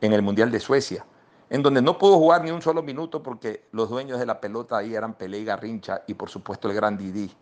[0.00, 1.04] en el Mundial de Suecia,
[1.50, 4.76] en donde no pudo jugar ni un solo minuto porque los dueños de la pelota
[4.76, 7.34] ahí eran Pelé y Garrincha y por supuesto el gran Didi.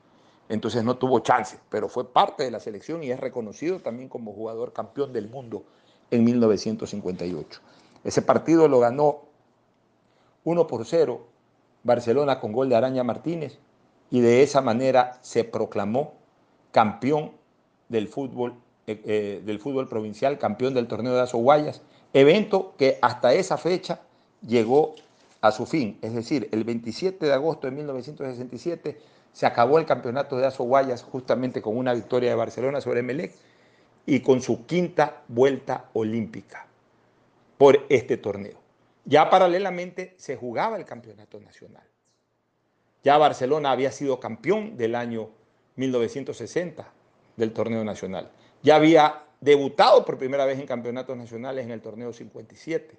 [0.49, 4.33] Entonces no tuvo chance, pero fue parte de la selección y es reconocido también como
[4.33, 5.65] jugador campeón del mundo
[6.11, 7.61] en 1958.
[8.05, 9.23] Ese partido lo ganó
[10.45, 11.27] 1 por 0
[11.83, 13.59] Barcelona con gol de Araña Martínez
[14.11, 16.15] y de esa manera se proclamó
[16.71, 17.33] campeón
[17.89, 18.55] del fútbol,
[18.87, 21.83] eh, eh, del fútbol provincial, campeón del torneo de Guayas,
[22.13, 24.01] evento que hasta esa fecha
[24.47, 24.95] llegó
[25.41, 25.99] a su fin.
[26.03, 28.99] Es decir, el 27 de agosto de 1967
[29.37, 33.35] se acabó el campeonato de Guayas justamente con una victoria de Barcelona sobre Melec
[34.07, 36.67] y con su quinta vuelta olímpica
[37.59, 38.57] por este torneo.
[39.05, 41.83] Ya paralelamente se jugaba el campeonato nacional.
[43.05, 45.29] Ya Barcelona había sido campeón del año
[45.75, 46.91] 1960
[47.37, 48.31] del torneo nacional.
[48.63, 52.97] Ya había debutado por primera vez en campeonatos nacionales en el torneo 57.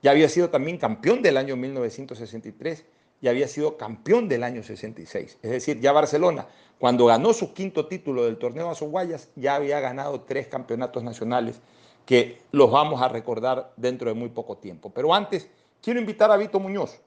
[0.00, 2.84] Ya había sido también campeón del año 1963
[3.22, 5.38] y había sido campeón del año 66.
[5.40, 6.46] Es decir, ya Barcelona,
[6.78, 11.62] cuando ganó su quinto título del torneo Azoguayas, ya había ganado tres campeonatos nacionales
[12.04, 14.90] que los vamos a recordar dentro de muy poco tiempo.
[14.90, 15.48] Pero antes,
[15.80, 17.00] quiero invitar a Vito Muñoz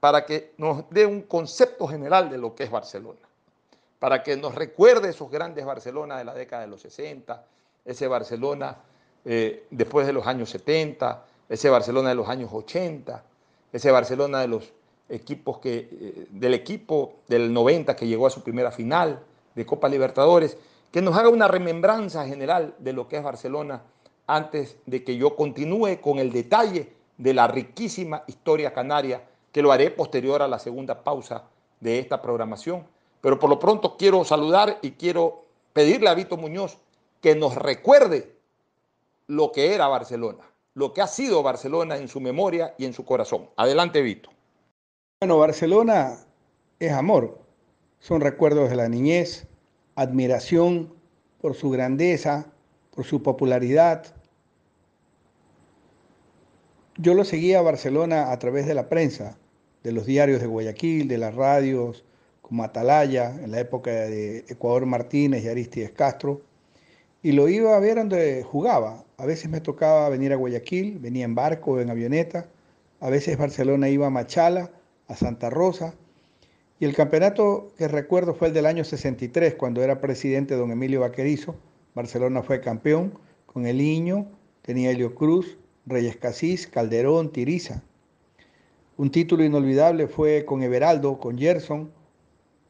[0.00, 3.20] para que nos dé un concepto general de lo que es Barcelona
[4.02, 7.46] para que nos recuerde esos grandes Barcelona de la década de los 60,
[7.84, 8.78] ese Barcelona
[9.24, 13.22] eh, después de los años 70, ese Barcelona de los años 80,
[13.72, 14.72] ese Barcelona de los
[15.12, 19.20] equipos que, eh, del equipo del 90 que llegó a su primera final
[19.54, 20.56] de Copa Libertadores,
[20.90, 23.82] que nos haga una remembranza general de lo que es Barcelona
[24.26, 29.72] antes de que yo continúe con el detalle de la riquísima historia canaria, que lo
[29.72, 31.44] haré posterior a la segunda pausa
[31.80, 32.84] de esta programación
[33.22, 36.76] pero por lo pronto quiero saludar y quiero pedirle a Vito Muñoz
[37.22, 38.36] que nos recuerde
[39.28, 40.44] lo que era Barcelona,
[40.74, 43.48] lo que ha sido Barcelona en su memoria y en su corazón.
[43.56, 44.28] Adelante, Vito.
[45.22, 46.18] Bueno, Barcelona
[46.80, 47.38] es amor,
[48.00, 49.46] son recuerdos de la niñez,
[49.94, 50.92] admiración
[51.40, 52.46] por su grandeza,
[52.90, 54.16] por su popularidad.
[56.96, 59.38] Yo lo seguía a Barcelona a través de la prensa,
[59.84, 62.04] de los diarios de Guayaquil, de las radios,
[62.40, 66.42] como Atalaya, en la época de Ecuador Martínez y Aristides Castro,
[67.22, 69.04] y lo iba a ver donde jugaba.
[69.18, 72.48] A veces me tocaba venir a Guayaquil, venía en barco o en avioneta,
[72.98, 74.72] a veces Barcelona iba a Machala,
[75.16, 75.94] Santa Rosa.
[76.78, 81.00] Y el campeonato que recuerdo fue el del año 63, cuando era presidente don Emilio
[81.00, 81.54] Vaquerizo.
[81.94, 84.26] Barcelona fue campeón con el Iño,
[84.62, 87.82] tenía Helio Cruz, Reyes Casís, Calderón, Tiriza.
[88.96, 91.90] Un título inolvidable fue con Everaldo, con Gerson,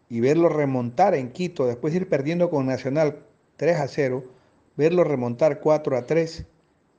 [0.08, 3.24] y verlo remontar en Quito, después de ir perdiendo con Nacional
[3.56, 4.24] 3 a 0,
[4.76, 6.46] verlo remontar 4 a 3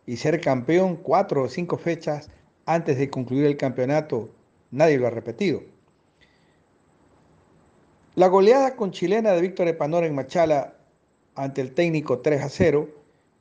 [0.05, 2.29] y ser campeón cuatro o cinco fechas
[2.65, 4.29] antes de concluir el campeonato
[4.73, 5.61] Nadie lo ha repetido.
[8.15, 10.73] La goleada con chilena de Víctor Epanor en Machala
[11.35, 12.89] ante el técnico 3 a 0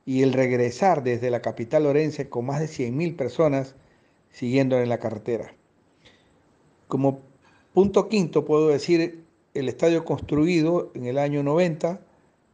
[0.05, 3.73] y el regresar desde la capital orense con más de 100.000 personas
[4.29, 5.55] siguiendo en la carretera.
[6.87, 7.21] Como
[7.73, 9.23] punto quinto puedo decir
[9.55, 11.99] el estadio construido en el año 90,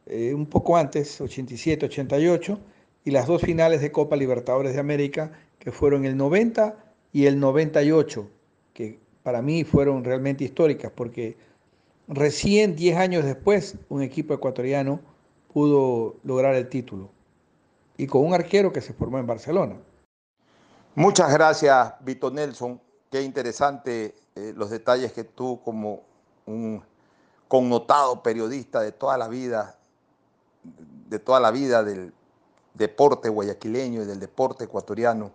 [0.06, 2.58] eh, un poco antes, 87-88,
[3.04, 7.38] y las dos finales de Copa Libertadores de América que fueron el 90 y el
[7.38, 8.39] 98
[8.72, 11.36] que para mí fueron realmente históricas, porque
[12.08, 15.00] recién 10 años después un equipo ecuatoriano
[15.52, 17.10] pudo lograr el título,
[17.96, 19.76] y con un arquero que se formó en Barcelona.
[20.94, 22.80] Muchas gracias, Vito Nelson.
[23.10, 26.02] Qué interesante eh, los detalles que tú como
[26.46, 26.82] un
[27.48, 29.78] connotado periodista de toda la vida,
[31.08, 32.12] de toda la vida del
[32.74, 35.32] deporte guayaquileño y del deporte ecuatoriano,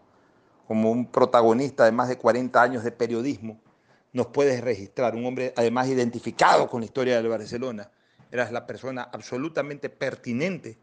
[0.68, 3.59] como un protagonista de más de 40 años de periodismo,
[4.13, 5.16] nos puedes registrar.
[5.16, 7.89] Un hombre además identificado con la historia del Barcelona.
[8.32, 10.78] Eras la persona absolutamente pertinente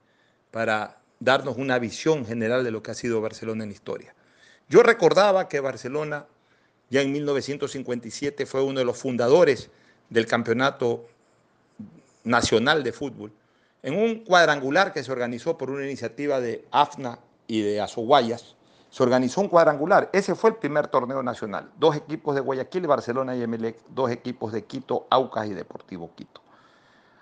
[0.50, 4.14] para darnos una visión general de lo que ha sido Barcelona en la historia.
[4.68, 6.26] Yo recordaba que Barcelona
[6.90, 9.70] ya en 1957 fue uno de los fundadores
[10.10, 11.06] del Campeonato
[12.24, 13.32] Nacional de Fútbol,
[13.82, 18.56] en un cuadrangular que se organizó por una iniciativa de AFNA y de Azoguayas,
[18.92, 20.10] se organizó un cuadrangular.
[20.12, 21.70] Ese fue el primer torneo nacional.
[21.78, 26.42] Dos equipos de Guayaquil, Barcelona y Emelec, dos equipos de Quito, Aucas y Deportivo Quito.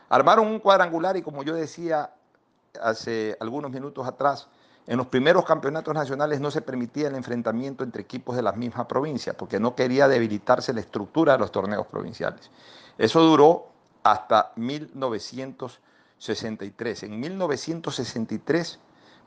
[0.08, 2.12] Armaron un cuadrangular y como yo decía
[2.82, 4.48] hace algunos minutos atrás,
[4.88, 8.86] en los primeros campeonatos nacionales no se permitía el enfrentamiento entre equipos de las mismas
[8.86, 12.50] provincias porque no quería debilitarse la estructura de los torneos provinciales.
[12.98, 13.68] Eso duró
[14.02, 17.04] hasta 1963.
[17.04, 18.80] En 1963,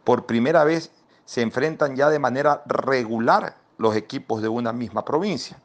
[0.03, 0.91] por primera vez,
[1.25, 5.59] se enfrentan ya de manera regular los equipos de una misma provincia.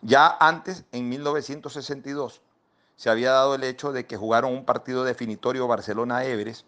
[0.00, 2.40] Ya antes, en 1962,
[2.96, 6.66] se había dado el hecho de que jugaron un partido definitorio Barcelona-Everest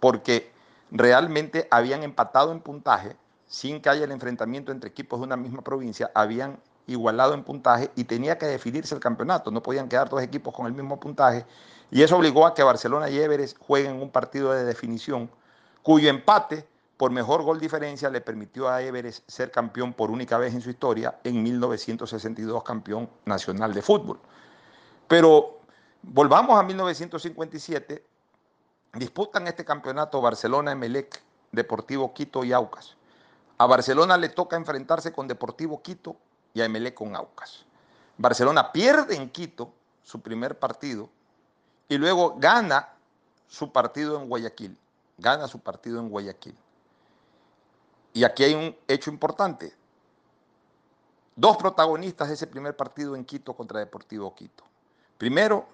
[0.00, 0.52] porque
[0.90, 3.16] realmente habían empatado en puntaje,
[3.46, 7.90] sin que haya el enfrentamiento entre equipos de una misma provincia, habían igualado en puntaje
[7.96, 11.44] y tenía que definirse el campeonato, no podían quedar dos equipos con el mismo puntaje
[11.90, 15.30] y eso obligó a que Barcelona y Everest jueguen un partido de definición
[15.82, 16.66] cuyo empate
[16.96, 20.70] por mejor gol diferencia le permitió a Everest ser campeón por única vez en su
[20.70, 24.18] historia en 1962, campeón nacional de fútbol.
[25.06, 25.60] Pero
[26.02, 28.04] volvamos a 1957,
[28.94, 31.22] disputan este campeonato Barcelona, Emelec,
[31.52, 32.96] Deportivo Quito y Aucas.
[33.58, 36.16] A Barcelona le toca enfrentarse con Deportivo Quito
[36.54, 37.64] y a Emelec con Aucas.
[38.16, 39.70] Barcelona pierde en Quito
[40.02, 41.10] su primer partido
[41.88, 42.88] y luego gana
[43.46, 44.76] su partido en Guayaquil.
[45.18, 46.56] Gana su partido en Guayaquil.
[48.16, 49.74] Y aquí hay un hecho importante.
[51.34, 54.64] Dos protagonistas de ese primer partido en Quito contra Deportivo Quito.
[55.18, 55.66] Primero,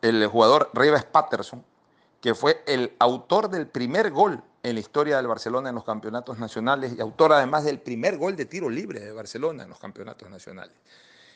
[0.00, 1.64] el jugador Rivas Patterson,
[2.20, 6.36] que fue el autor del primer gol en la historia del Barcelona en los campeonatos
[6.36, 10.28] nacionales y autor además del primer gol de tiro libre de Barcelona en los campeonatos
[10.28, 10.74] nacionales.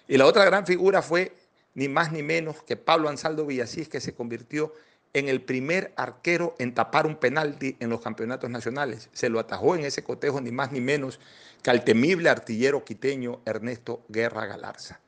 [0.08, 1.36] Y la otra gran figura fue
[1.74, 4.72] ni más ni menos que Pablo Ansaldo Villasís, que se convirtió
[5.16, 9.08] en el primer arquero en tapar un penalti en los campeonatos nacionales.
[9.14, 11.20] Se lo atajó en ese cotejo ni más ni menos
[11.62, 15.00] que al temible artillero quiteño Ernesto Guerra Galarza.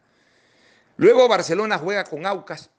[0.97, 2.71] Luego Barcelona juega con Aucas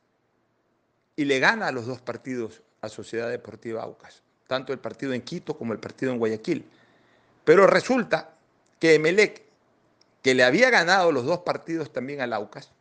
[1.16, 5.56] y le gana los dos partidos a Sociedad Deportiva Aucas, tanto el partido en Quito
[5.56, 6.68] como el partido en Guayaquil.
[7.46, 8.34] Pero resulta
[8.80, 9.44] que Emelec,
[10.24, 12.72] que le había ganado los dos partidos también al Aucas,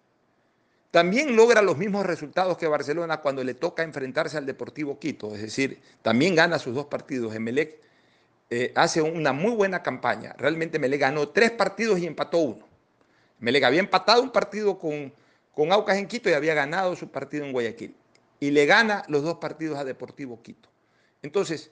[0.91, 5.43] también logra los mismos resultados que Barcelona cuando le toca enfrentarse al Deportivo Quito, es
[5.43, 7.35] decir, también gana sus dos partidos.
[7.35, 7.79] Emelec
[8.49, 12.67] eh, hace una muy buena campaña, realmente Emelec ganó tres partidos y empató uno.
[13.41, 15.13] Emelec había empatado un partido con,
[15.55, 17.95] con Aucas en Quito y había ganado su partido en Guayaquil.
[18.41, 20.69] Y le gana los dos partidos a Deportivo Quito.
[21.23, 21.71] Entonces,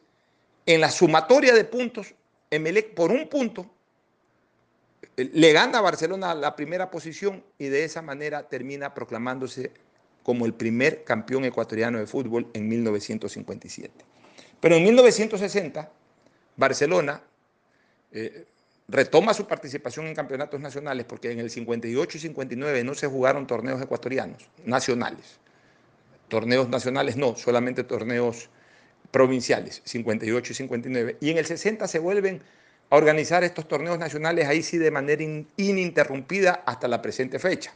[0.67, 2.15] en la sumatoria de puntos,
[2.51, 3.71] Emelec por un punto
[5.17, 9.73] le gana a Barcelona la primera posición y de esa manera termina proclamándose
[10.23, 13.93] como el primer campeón ecuatoriano de fútbol en 1957.
[14.61, 15.91] Pero en 1960,
[16.57, 17.23] Barcelona
[18.13, 18.47] eh,
[18.89, 23.47] retoma su participación en campeonatos nacionales porque en el 58 y 59 no se jugaron
[23.47, 25.39] torneos ecuatorianos, nacionales.
[26.29, 28.49] Torneos nacionales no, solamente torneos
[29.11, 31.17] provinciales, 58 y 59.
[31.21, 32.43] Y en el 60 se vuelven
[32.91, 35.23] a organizar estos torneos nacionales ahí sí de manera
[35.57, 37.73] ininterrumpida hasta la presente fecha.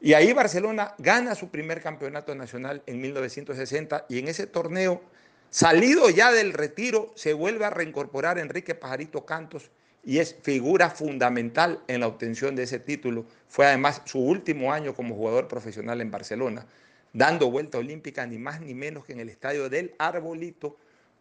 [0.00, 5.02] Y ahí Barcelona gana su primer campeonato nacional en 1960 y en ese torneo,
[5.50, 9.70] salido ya del retiro, se vuelve a reincorporar Enrique Pajarito Cantos
[10.02, 13.26] y es figura fundamental en la obtención de ese título.
[13.48, 16.64] Fue además su último año como jugador profesional en Barcelona,
[17.12, 20.78] dando vuelta olímpica ni más ni menos que en el estadio del Arbolito,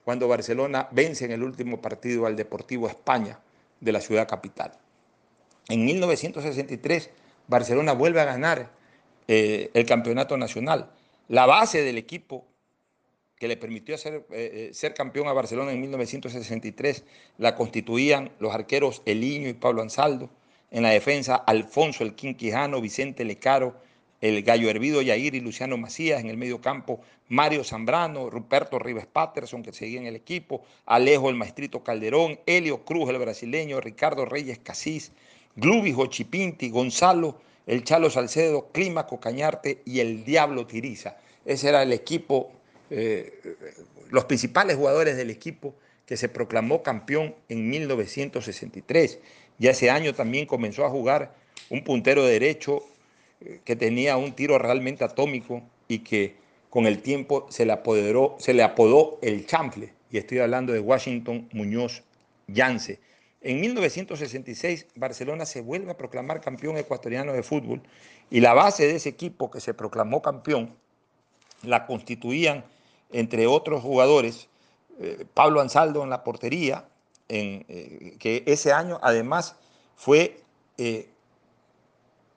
[0.10, 3.38] cuando Barcelona vence en el último partido al Deportivo España
[3.80, 4.72] de la ciudad capital.
[5.68, 7.12] En 1963,
[7.48, 8.72] Barcelona vuelve a ganar
[9.28, 10.90] eh, el campeonato nacional.
[11.28, 12.48] La base del equipo
[13.38, 17.04] que le permitió ser, eh, eh, ser, campeón a Barcelona en 1963
[17.38, 20.32] la constituían los arqueros Eliño y Pablo Ansaldo.
[20.72, 23.80] En la defensa, Alfonso el Quinquijano, Vicente Lecaro,
[24.22, 26.20] el Gallo Hervido Yair y Luciano Macías.
[26.22, 31.30] En el medio campo, Mario Zambrano, Ruperto Rives Patterson, que seguía en el equipo, Alejo
[31.30, 35.12] el Maestrito Calderón, Helio Cruz, el brasileño, Ricardo Reyes Casís,
[35.56, 41.18] Glubis Ochipinti, Gonzalo, el Chalo Salcedo, Clímaco Cañarte y el Diablo Tiriza.
[41.46, 42.52] Ese era el equipo,
[42.90, 43.56] eh,
[44.10, 49.20] los principales jugadores del equipo que se proclamó campeón en 1963.
[49.60, 51.36] Y ese año también comenzó a jugar
[51.70, 52.84] un puntero derecho
[53.64, 56.36] que tenía un tiro realmente atómico y que
[56.70, 60.80] con el tiempo se le, apoderó, se le apodó el chanfle, y estoy hablando de
[60.80, 62.04] Washington Muñoz
[62.48, 63.00] Yance.
[63.42, 67.82] En 1966 Barcelona se vuelve a proclamar campeón ecuatoriano de fútbol
[68.30, 70.76] y la base de ese equipo que se proclamó campeón
[71.64, 72.66] la constituían,
[73.12, 74.48] entre otros jugadores,
[75.00, 76.86] eh, Pablo Ansaldo en la portería,
[77.28, 79.56] en, eh, que ese año además
[79.96, 80.42] fue
[80.78, 81.10] eh,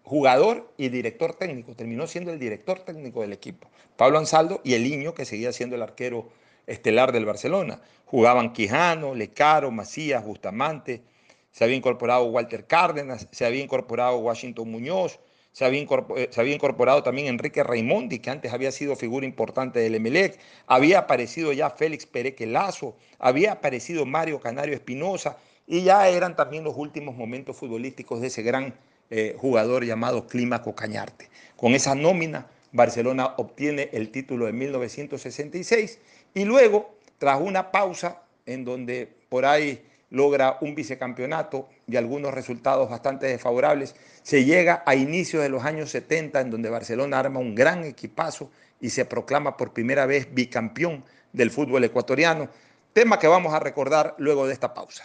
[0.03, 3.69] jugador y director técnico, terminó siendo el director técnico del equipo.
[3.97, 6.29] Pablo Ansaldo y el Niño, que seguía siendo el arquero
[6.67, 7.81] estelar del Barcelona.
[8.07, 11.03] Jugaban Quijano, Lecaro, Macías, Bustamante,
[11.51, 15.21] se había incorporado Walter Cárdenas, se había incorporado Washington Muñoz,
[15.53, 15.83] se había,
[16.17, 20.39] eh, se había incorporado también Enrique Raimondi, que antes había sido figura importante del Emelec,
[20.67, 25.37] había aparecido ya Félix Pereque Lazo, había aparecido Mario Canario Espinosa,
[25.67, 28.75] y ya eran también los últimos momentos futbolísticos de ese gran
[29.15, 31.29] eh, jugador llamado Clímaco Cañarte.
[31.55, 35.99] Con esa nómina, Barcelona obtiene el título de 1966
[36.33, 42.89] y luego, tras una pausa en donde por ahí logra un vicecampeonato y algunos resultados
[42.89, 47.55] bastante desfavorables, se llega a inicios de los años 70 en donde Barcelona arma un
[47.55, 48.51] gran equipazo
[48.81, 51.05] y se proclama por primera vez bicampeón
[51.35, 52.49] del fútbol ecuatoriano,
[52.95, 55.05] tema que vamos a recordar luego de esta pausa.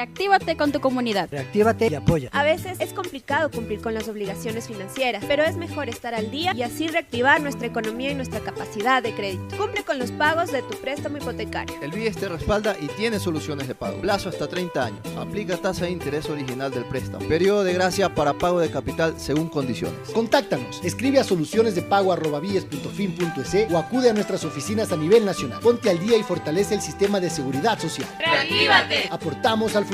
[0.00, 1.28] Reactívate con tu comunidad.
[1.30, 2.30] Reactívate y apoya.
[2.32, 6.54] A veces es complicado cumplir con las obligaciones financieras, pero es mejor estar al día
[6.56, 9.58] y así reactivar nuestra economía y nuestra capacidad de crédito.
[9.58, 11.76] Cumple con los pagos de tu préstamo hipotecario.
[11.82, 14.00] El BIES te respalda y tiene soluciones de pago.
[14.00, 15.00] Plazo hasta 30 años.
[15.18, 17.28] Aplica tasa de interés original del préstamo.
[17.28, 20.08] Periodo de gracia para pago de capital según condiciones.
[20.14, 20.80] Contáctanos.
[20.82, 25.60] Escribe a solucionesdepago.bies.fin.es o acude a nuestras oficinas a nivel nacional.
[25.60, 28.08] Ponte al día y fortalece el sistema de seguridad social.
[28.18, 29.08] ¡Reactívate!
[29.10, 29.89] Aportamos al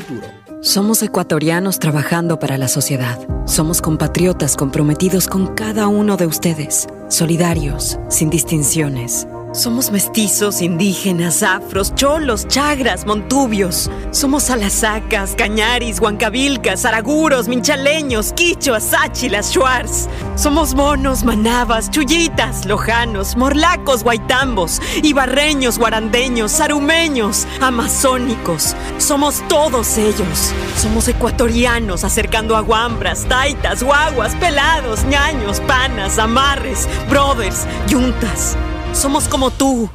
[0.60, 3.18] Somos ecuatorianos trabajando para la sociedad.
[3.46, 9.28] Somos compatriotas comprometidos con cada uno de ustedes, solidarios, sin distinciones.
[9.56, 13.90] Somos mestizos, indígenas, afros, cholos, chagras, montubios.
[14.10, 20.10] Somos alasacas, cañaris, huancabilcas, araguros, minchaleños, quichuas, sáchilas, shuars.
[20.34, 28.76] Somos monos, manabas, chullitas, lojanos, morlacos, guaitambos, ibarreños, guarandeños, sarumeños, amazónicos.
[28.98, 30.52] Somos todos ellos.
[30.76, 38.54] Somos ecuatorianos acercando aguambras, taitas, guaguas, pelados, ñaños, panas, amarres, brothers, yuntas.
[38.96, 39.90] Somos como tú,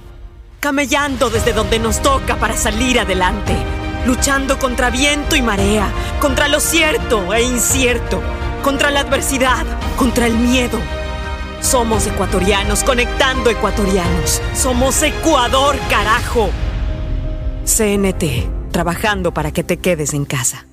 [0.60, 3.56] camellando desde donde nos toca para salir adelante,
[4.06, 8.22] luchando contra viento y marea, contra lo cierto e incierto,
[8.64, 9.66] contra la adversidad,
[9.98, 10.78] contra el miedo.
[11.62, 14.40] Somos ecuatorianos conectando ecuatorianos.
[14.54, 16.52] Somos Ecuador, carajo.
[17.66, 20.68] CNT, trabajando para que te quedes en casa.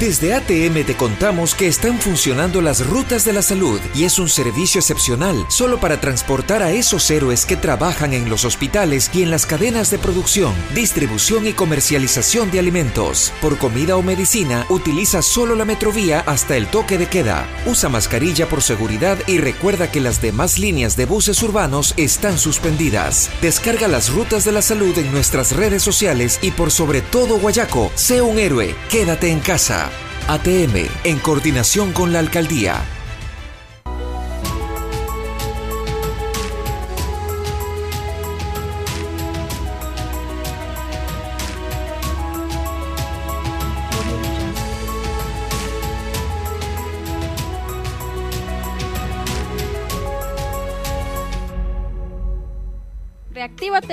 [0.00, 4.28] Desde ATM te contamos que están funcionando las rutas de la salud y es un
[4.28, 9.32] servicio excepcional solo para transportar a esos héroes que trabajan en los hospitales y en
[9.32, 13.32] las cadenas de producción, distribución y comercialización de alimentos.
[13.42, 17.48] Por comida o medicina, utiliza solo la metrovía hasta el toque de queda.
[17.66, 23.30] Usa mascarilla por seguridad y recuerda que las demás líneas de buses urbanos están suspendidas.
[23.42, 27.90] Descarga las rutas de la salud en nuestras redes sociales y por sobre todo Guayaco,
[27.96, 29.87] sé un héroe, quédate en casa.
[30.28, 32.97] ATM, en coordinación con la alcaldía.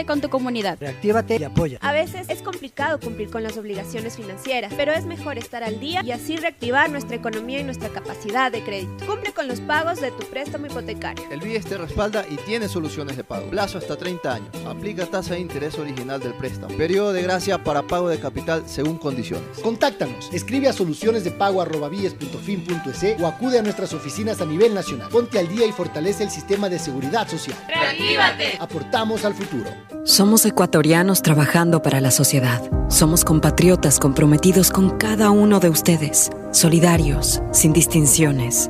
[0.04, 0.78] Con tu comunidad.
[0.80, 1.78] Reactívate y apoya.
[1.82, 6.02] A veces es complicado cumplir con las obligaciones financieras, pero es mejor estar al día
[6.04, 9.06] y así reactivar nuestra economía y nuestra capacidad de crédito.
[9.08, 11.24] Cumple con los pagos de tu préstamo hipotecario.
[11.32, 13.50] El BIES te respalda y tiene soluciones de pago.
[13.50, 14.50] Plazo hasta 30 años.
[14.68, 16.76] Aplica tasa de interés original del préstamo.
[16.78, 19.60] Periodo de gracia para pago de capital según condiciones.
[19.60, 20.30] Contáctanos.
[20.34, 25.08] Escribe a solucionesdepago.bies.fin.es o acude a nuestras oficinas a nivel nacional.
[25.10, 27.58] Ponte al día y fortalece el sistema de seguridad social.
[27.68, 28.58] ¡Reactívate!
[28.60, 29.85] Aportamos al futuro.
[30.06, 32.62] Somos ecuatorianos trabajando para la sociedad.
[32.90, 38.70] Somos compatriotas comprometidos con cada uno de ustedes, solidarios, sin distinciones.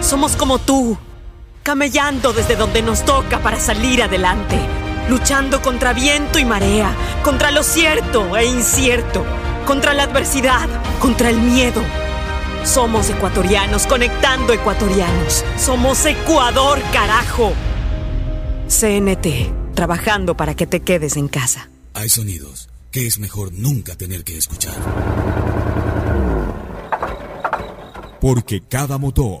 [0.00, 0.96] Somos como tú,
[1.62, 4.58] camellando desde donde nos toca para salir adelante,
[5.08, 6.92] luchando contra viento y marea,
[7.22, 9.24] contra lo cierto e incierto,
[9.66, 10.68] contra la adversidad,
[11.00, 11.82] contra el miedo.
[12.64, 15.44] Somos ecuatorianos conectando ecuatorianos.
[15.58, 17.52] Somos Ecuador, carajo.
[18.68, 21.68] CNT, trabajando para que te quedes en casa.
[21.94, 24.74] Hay sonidos que es mejor nunca tener que escuchar.
[28.20, 29.40] Porque cada motor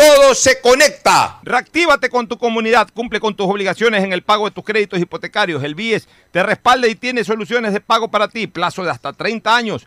[0.00, 1.40] todo se conecta.
[1.42, 5.62] Reactívate con tu comunidad, cumple con tus obligaciones en el pago de tus créditos hipotecarios.
[5.62, 9.54] El BIES te respalda y tiene soluciones de pago para ti, plazo de hasta 30
[9.54, 9.86] años.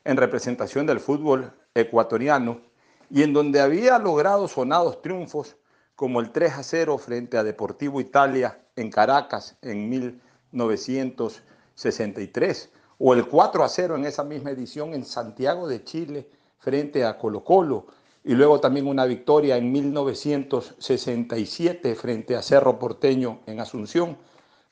[0.03, 2.61] en representación del fútbol ecuatoriano
[3.09, 5.57] y en donde había logrado sonados triunfos
[5.95, 13.27] como el 3 a 0 frente a Deportivo Italia en Caracas en 1963 o el
[13.27, 17.87] 4 a 0 en esa misma edición en Santiago de Chile frente a Colo Colo
[18.23, 24.17] y luego también una victoria en 1967 frente a Cerro Porteño en Asunción,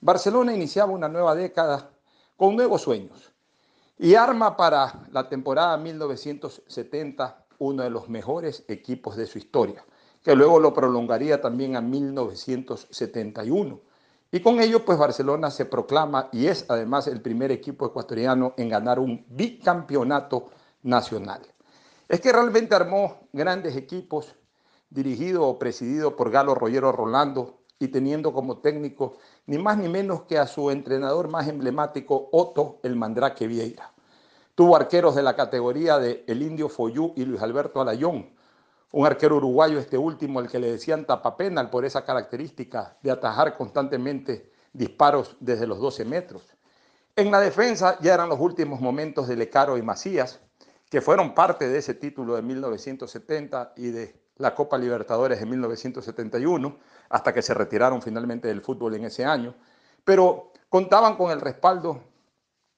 [0.02, 1.92] Barcelona iniciaba una nueva década
[2.36, 3.32] con nuevos sueños
[4.00, 9.84] y arma para la temporada 1970 uno de los mejores equipos de su historia,
[10.24, 13.82] que luego lo prolongaría también a 1971.
[14.32, 18.70] Y con ello, pues Barcelona se proclama y es además el primer equipo ecuatoriano en
[18.70, 20.50] ganar un bicampeonato
[20.84, 21.42] nacional.
[22.08, 24.36] Es que realmente armó grandes equipos,
[24.90, 30.24] dirigido o presidido por Galo Rollero Rolando y teniendo como técnico ni más ni menos
[30.24, 33.94] que a su entrenador más emblemático, Otto el Mandrake Vieira.
[34.56, 38.32] Tuvo arqueros de la categoría de El Indio Foyú y Luis Alberto Alayón,
[38.92, 43.56] un arquero uruguayo, este último, al que le decían tapapenal por esa característica de atajar
[43.56, 46.44] constantemente disparos desde los 12 metros.
[47.16, 50.40] En la defensa ya eran los últimos momentos de Lecaro y Macías,
[50.90, 56.78] que fueron parte de ese título de 1970 y de la Copa Libertadores de 1971,
[57.10, 59.56] hasta que se retiraron finalmente del fútbol en ese año,
[60.04, 62.02] pero contaban con el respaldo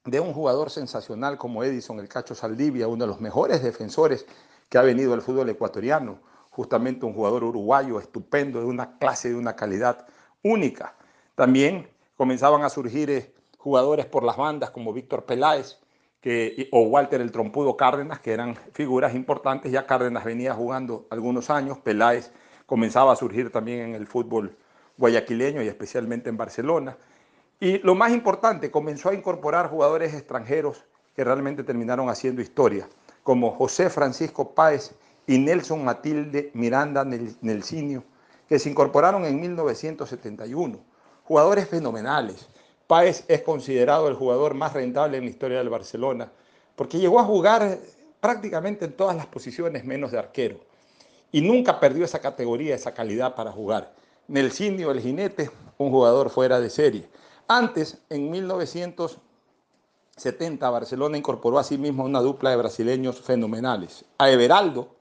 [0.04, 4.26] de un jugador sensacional como Edison El Cacho Saldivia, uno de los mejores defensores
[4.68, 6.20] que ha venido al fútbol ecuatoriano,
[6.50, 10.06] justamente un jugador uruguayo estupendo, de una clase, de una calidad
[10.42, 10.94] única.
[11.34, 15.78] También comenzaban a surgir eh, jugadores por las bandas como Víctor Peláez,
[16.70, 19.72] o Walter el Trompudo Cárdenas, que eran figuras importantes.
[19.72, 22.30] Ya Cárdenas venía jugando algunos años, Peláez
[22.70, 24.56] comenzaba a surgir también en el fútbol
[24.96, 26.96] guayaquileño y especialmente en Barcelona.
[27.58, 30.84] Y lo más importante, comenzó a incorporar jugadores extranjeros
[31.16, 32.88] que realmente terminaron haciendo historia,
[33.24, 34.92] como José Francisco Páez
[35.26, 38.04] y Nelson Matilde Miranda Nelsinio,
[38.48, 40.78] que se incorporaron en 1971.
[41.24, 42.48] Jugadores fenomenales,
[42.86, 46.30] Páez es considerado el jugador más rentable en la historia del Barcelona,
[46.76, 47.78] porque llegó a jugar
[48.20, 50.69] prácticamente en todas las posiciones menos de arquero.
[51.32, 53.94] Y nunca perdió esa categoría, esa calidad para jugar.
[54.28, 57.08] Nelsinio, el jinete, un jugador fuera de serie.
[57.48, 64.04] Antes, en 1970, Barcelona incorporó a sí mismo una dupla de brasileños fenomenales.
[64.18, 64.94] A Everaldo,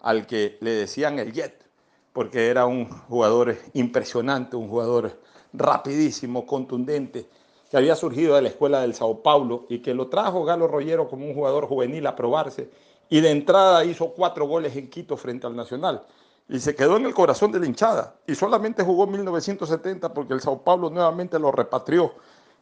[0.00, 1.64] al que le decían el Jet,
[2.12, 5.18] porque era un jugador impresionante, un jugador
[5.52, 7.28] rapidísimo, contundente,
[7.70, 11.08] que había surgido de la escuela del Sao Paulo y que lo trajo Galo Rollero
[11.08, 12.70] como un jugador juvenil a probarse
[13.14, 16.04] y de entrada hizo cuatro goles en Quito frente al Nacional
[16.48, 20.34] y se quedó en el corazón de la hinchada y solamente jugó en 1970 porque
[20.34, 22.12] el Sao Paulo nuevamente lo repatrió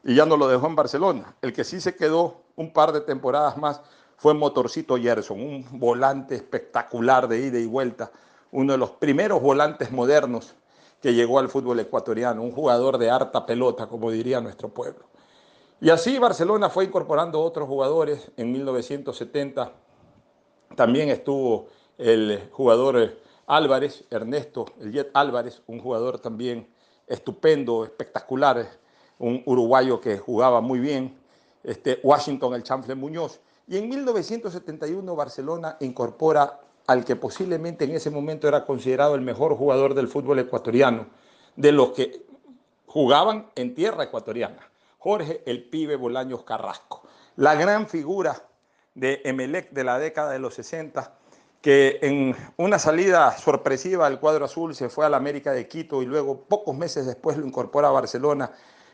[0.05, 1.35] y ya no lo dejó en Barcelona.
[1.41, 3.81] El que sí se quedó un par de temporadas más
[4.19, 8.13] fue Motorcito Gerson, un volante espectacular de ida y vuelta,
[8.51, 10.55] uno de los primeros volantes modernos
[11.01, 15.07] que llegó al fútbol ecuatoriano, un jugador de harta pelota, como diría nuestro pueblo.
[15.81, 18.31] Y así Barcelona fue incorporando otros jugadores.
[18.37, 19.73] En 1970
[20.77, 21.69] también estuvo
[21.99, 24.67] el jugador Álvarez, Ernesto,
[25.15, 26.69] Álvarez, un jugador también
[27.07, 28.67] estupendo, espectacular,
[29.19, 31.17] un uruguayo que jugaba muy bien,
[31.63, 33.41] este, Washington, el chanfle Muñoz.
[33.69, 39.57] Y en 1971 Barcelona incorpora al que posiblemente en ese momento era considerado el mejor
[39.57, 41.07] jugador del fútbol ecuatoriano,
[41.55, 42.27] de los que
[42.87, 44.69] jugaban en tierra ecuatoriana,
[44.99, 47.03] Jorge el pibe Bolaños Carrasco,
[47.37, 48.49] la gran figura
[48.95, 51.15] de Emelec de la década de los 60,
[51.61, 56.03] que en una salida sorpresiva del cuadro azul se fue a la América de Quito
[56.03, 58.51] y luego pocos meses después lo incorpora a Barcelona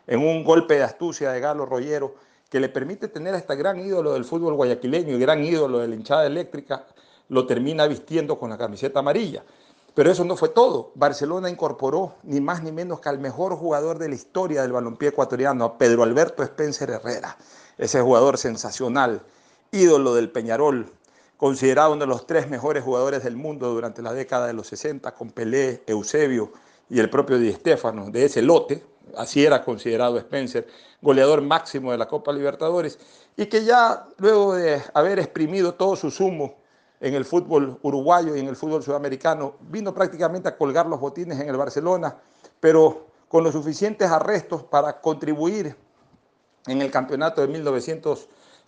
[0.06, 2.14] en un golpe de astucia de Galo Rollero
[2.48, 5.88] que le permite tener a este gran ídolo del fútbol guayaquileño y gran ídolo de
[5.88, 6.86] la hinchada eléctrica,
[7.28, 9.44] lo termina vistiendo con la camiseta amarilla.
[9.94, 10.92] Pero eso no fue todo.
[10.94, 15.08] Barcelona incorporó ni más ni menos que al mejor jugador de la historia del balompié
[15.08, 17.36] ecuatoriano, a Pedro Alberto Spencer Herrera,
[17.76, 19.22] ese jugador sensacional,
[19.72, 20.92] ídolo del Peñarol,
[21.36, 25.14] considerado uno de los tres mejores jugadores del mundo durante la década de los 60,
[25.14, 26.52] con Pelé, Eusebio
[26.90, 28.84] y el propio Di Stéfano, de ese lote,
[29.16, 30.66] así era considerado Spencer,
[31.00, 32.98] goleador máximo de la Copa Libertadores,
[33.36, 36.56] y que ya luego de haber exprimido todo su zumo
[37.00, 41.38] en el fútbol uruguayo y en el fútbol sudamericano, vino prácticamente a colgar los botines
[41.38, 42.16] en el Barcelona,
[42.58, 45.76] pero con los suficientes arrestos para contribuir
[46.66, 47.48] en el campeonato de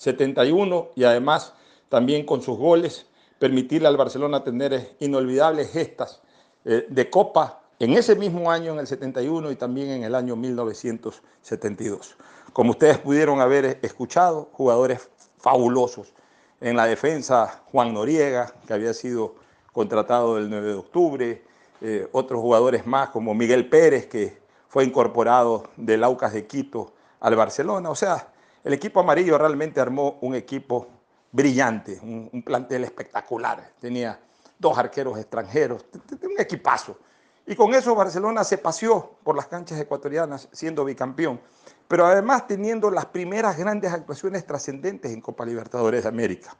[0.00, 1.52] 1971 y además
[1.88, 3.06] también con sus goles,
[3.38, 6.22] permitirle al Barcelona tener inolvidables gestas
[6.64, 10.36] eh, de Copa en ese mismo año, en el 71 y también en el año
[10.36, 12.16] 1972.
[12.52, 16.12] Como ustedes pudieron haber escuchado, jugadores fabulosos.
[16.60, 19.34] En la defensa, Juan Noriega, que había sido
[19.72, 21.44] contratado el 9 de octubre,
[21.80, 24.38] eh, otros jugadores más como Miguel Pérez, que
[24.68, 27.88] fue incorporado del Aucas de Quito al Barcelona.
[27.88, 28.28] O sea,
[28.62, 30.88] el equipo amarillo realmente armó un equipo
[31.32, 33.72] brillante, un, plantel espectacular.
[33.80, 34.20] Tenía
[34.58, 35.86] dos arqueros extranjeros,
[36.22, 36.98] un equipazo.
[37.46, 41.40] Y con eso Barcelona se paseó por las canchas ecuatorianas siendo bicampeón,
[41.88, 46.54] pero además teniendo las primeras grandes actuaciones trascendentes en Copa Libertadores de América.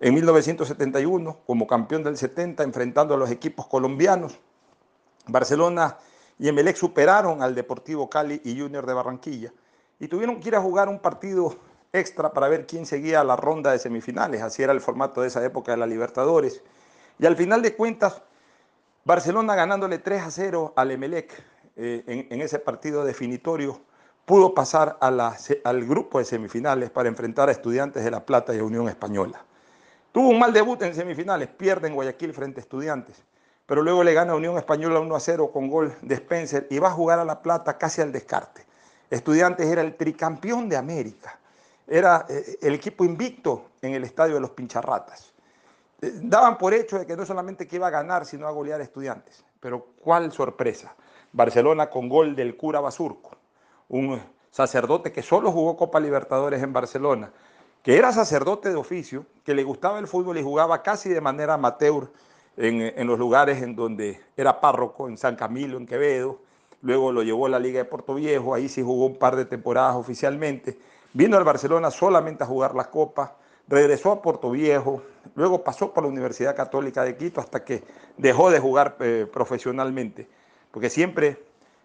[0.00, 4.40] En 1971, como campeón del 70, enfrentando a los equipos colombianos,
[5.26, 5.98] Barcelona
[6.38, 9.52] y Emelec superaron al Deportivo Cali y Junior de Barranquilla
[10.02, 11.54] y tuvieron que ir a jugar un partido
[11.92, 14.42] extra para ver quién seguía la ronda de semifinales.
[14.42, 16.60] Así era el formato de esa época de la Libertadores.
[17.20, 18.20] Y al final de cuentas,
[19.04, 21.32] Barcelona ganándole 3 a 0 al Emelec
[21.76, 23.80] eh, en, ese partido definitorio,
[24.24, 28.64] pudo pasar al grupo de semifinales para enfrentar a Estudiantes de La Plata y a
[28.64, 29.44] Unión Española.
[30.10, 33.22] Tuvo un mal debut en semifinales, pierde en Guayaquil frente a Estudiantes,
[33.66, 36.88] pero luego le gana Unión Española 1 a 0 con gol de Spencer y va
[36.88, 38.71] a jugar a La Plata casi al descarte.
[39.12, 41.38] Estudiantes era el tricampeón de América,
[41.86, 45.32] era eh, el equipo invicto en el estadio de los Pincharratas
[46.02, 49.44] daban por hecho de que no solamente que iba a ganar, sino a golear estudiantes.
[49.60, 50.94] Pero cuál sorpresa.
[51.32, 53.30] Barcelona con gol del cura Basurco,
[53.88, 57.32] un sacerdote que solo jugó Copa Libertadores en Barcelona,
[57.82, 61.54] que era sacerdote de oficio, que le gustaba el fútbol y jugaba casi de manera
[61.54, 62.12] amateur
[62.56, 66.40] en, en los lugares en donde era párroco, en San Camilo, en Quevedo.
[66.82, 69.44] Luego lo llevó a la Liga de Puerto Viejo, ahí sí jugó un par de
[69.44, 70.78] temporadas oficialmente.
[71.12, 73.36] Vino al Barcelona solamente a jugar la Copa
[73.68, 75.02] regresó a Puerto Viejo,
[75.34, 77.82] luego pasó por la Universidad Católica de Quito hasta que
[78.16, 80.28] dejó de jugar eh, profesionalmente,
[80.70, 81.42] porque siempre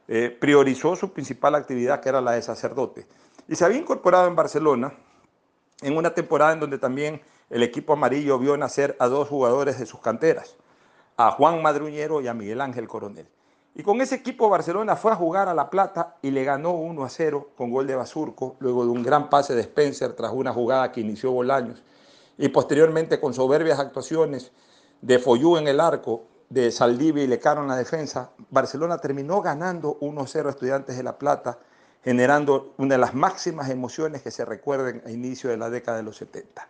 [0.08, 3.06] eh, priorizó su principal actividad, que era la de sacerdote.
[3.48, 4.94] Y se había incorporado en Barcelona
[5.82, 9.86] en una temporada en donde también el equipo amarillo vio nacer a dos jugadores de
[9.86, 10.58] sus canteras,
[11.16, 13.28] a Juan Madruñero y a Miguel Ángel Coronel.
[13.80, 17.04] Y con ese equipo Barcelona fue a jugar a La Plata y le ganó 1
[17.04, 20.52] a 0 con gol de Basurco, luego de un gran pase de Spencer tras una
[20.52, 21.84] jugada que inició Bolaños.
[22.40, 24.52] Y posteriormente con soberbias actuaciones
[25.04, 30.00] de Foyú en el arco, de Saldivi y Lecaro en la defensa, Barcelona terminó ganando
[30.02, 31.60] 1 a 0 a Estudiantes de La Plata,
[32.04, 36.04] generando una de las máximas emociones que se recuerden a inicio de la década de
[36.04, 36.68] los 70.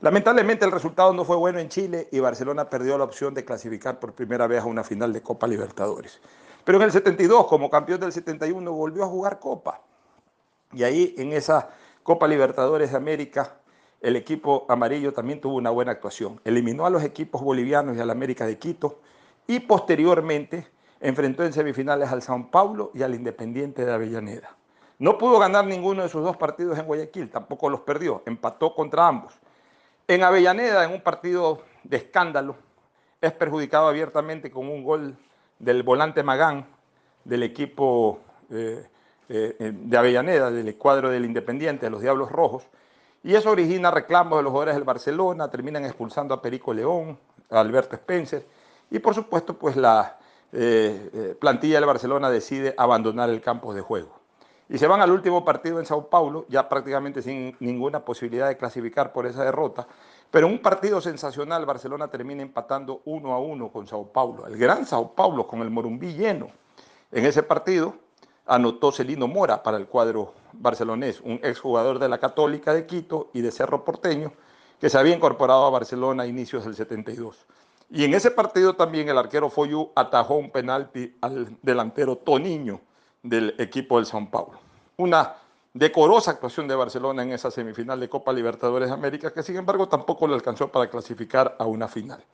[0.00, 3.98] Lamentablemente el resultado no fue bueno en Chile y Barcelona perdió la opción de clasificar
[3.98, 6.20] por primera vez a una final de Copa Libertadores.
[6.64, 9.80] Pero en el 72, como campeón del 71, volvió a jugar Copa.
[10.72, 11.70] Y ahí en esa
[12.04, 13.56] Copa Libertadores de América,
[14.00, 16.40] el equipo amarillo también tuvo una buena actuación.
[16.44, 19.00] Eliminó a los equipos bolivianos y al América de Quito
[19.48, 20.68] y posteriormente
[21.00, 24.54] enfrentó en semifinales al Sao Paulo y al Independiente de Avellaneda.
[25.00, 29.08] No pudo ganar ninguno de sus dos partidos en Guayaquil, tampoco los perdió, empató contra
[29.08, 29.34] ambos.
[30.10, 32.56] En Avellaneda, en un partido de escándalo,
[33.20, 35.14] es perjudicado abiertamente con un gol
[35.58, 36.66] del volante Magán
[37.24, 38.86] del equipo eh,
[39.28, 42.66] eh, de Avellaneda, del cuadro del Independiente, de los Diablos Rojos,
[43.22, 47.18] y eso origina reclamos de los jugadores del Barcelona, terminan expulsando a Perico León,
[47.50, 48.46] a Alberto Spencer,
[48.90, 50.16] y por supuesto, pues la
[50.52, 54.17] eh, plantilla del Barcelona decide abandonar el campo de juego
[54.68, 58.56] y se van al último partido en Sao Paulo, ya prácticamente sin ninguna posibilidad de
[58.56, 59.86] clasificar por esa derrota.
[60.30, 64.46] Pero un partido sensacional, Barcelona termina empatando uno a uno con Sao Paulo.
[64.46, 66.48] El gran Sao Paulo con el Morumbí lleno.
[67.10, 67.94] En ese partido
[68.44, 73.40] anotó Celino Mora para el cuadro barcelonés, un exjugador de la Católica de Quito y
[73.40, 74.32] de Cerro Porteño,
[74.78, 77.46] que se había incorporado a Barcelona a inicios del 72.
[77.90, 82.82] Y en ese partido también el arquero Foyu atajó un penalti al delantero Toniño
[83.22, 84.58] del equipo del São Paulo.
[84.96, 85.34] Una
[85.72, 89.88] decorosa actuación de Barcelona en esa semifinal de Copa Libertadores de América, que sin embargo
[89.88, 92.24] tampoco le alcanzó para clasificar a una final.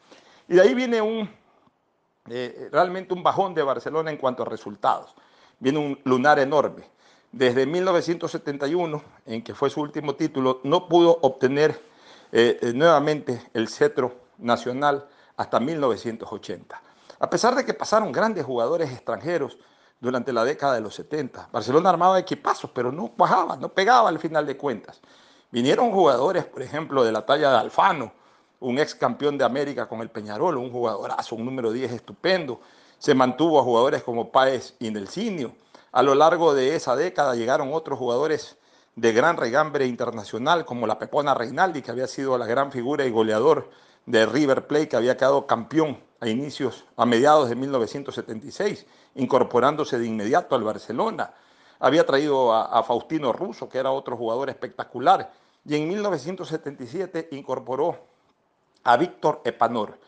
[0.49, 1.29] Y de ahí viene un,
[2.29, 5.15] eh, realmente un bajón de Barcelona en cuanto a resultados.
[5.59, 6.85] Viene un lunar enorme.
[7.33, 11.83] Desde 1971, en que fue su último título, no pudo obtener
[12.31, 15.07] eh, eh, nuevamente el cetro nacional
[15.37, 16.81] hasta 1980.
[17.19, 19.59] A pesar de que pasaron grandes jugadores extranjeros
[20.05, 24.19] durante la década de los 70, Barcelona armaba equipazos, pero no bajaba, no pegaba al
[24.19, 25.01] final de cuentas.
[25.51, 28.13] Vinieron jugadores, por ejemplo, de la talla de Alfano,
[28.61, 32.61] un ex campeón de América con el Peñarol, un jugadorazo, un número 10 estupendo.
[32.99, 35.55] Se mantuvo a jugadores como Páez y Nelsinio.
[35.91, 38.59] A lo largo de esa década llegaron otros jugadores
[38.97, 43.11] de gran regambre internacional, como la Pepona Reinaldi, que había sido la gran figura y
[43.11, 43.71] goleador
[44.05, 50.07] de River Plate, que había quedado campeón a inicios, a mediados de 1976, incorporándose de
[50.07, 51.33] inmediato al Barcelona.
[51.81, 55.33] Había traído a, Faustino Russo, que era otro jugador espectacular,
[55.67, 57.99] y en 1977 incorporó
[58.85, 59.99] a Víctor Epanor,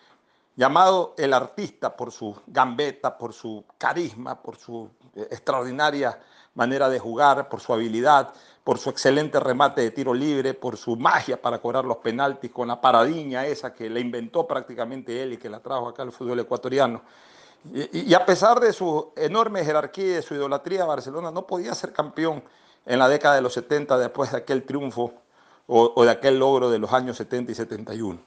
[0.55, 6.19] llamado el artista por su gambeta, por su carisma, por su eh, extraordinaria
[6.55, 8.33] manera de jugar, por su habilidad,
[8.65, 12.69] por su excelente remate de tiro libre, por su magia para cobrar los penaltis con
[12.69, 16.41] la paradiña esa que le inventó prácticamente él y que la trajo acá al fútbol
[16.41, 17.03] ecuatoriano.
[17.73, 21.93] Y, a pesar de su enorme jerarquía y de su idolatría, Barcelona no podía ser
[21.93, 22.43] campeón
[22.85, 25.15] en la década de los 70 después de aquel triunfo
[25.67, 28.21] o, de aquel logro de los años 70 y 71.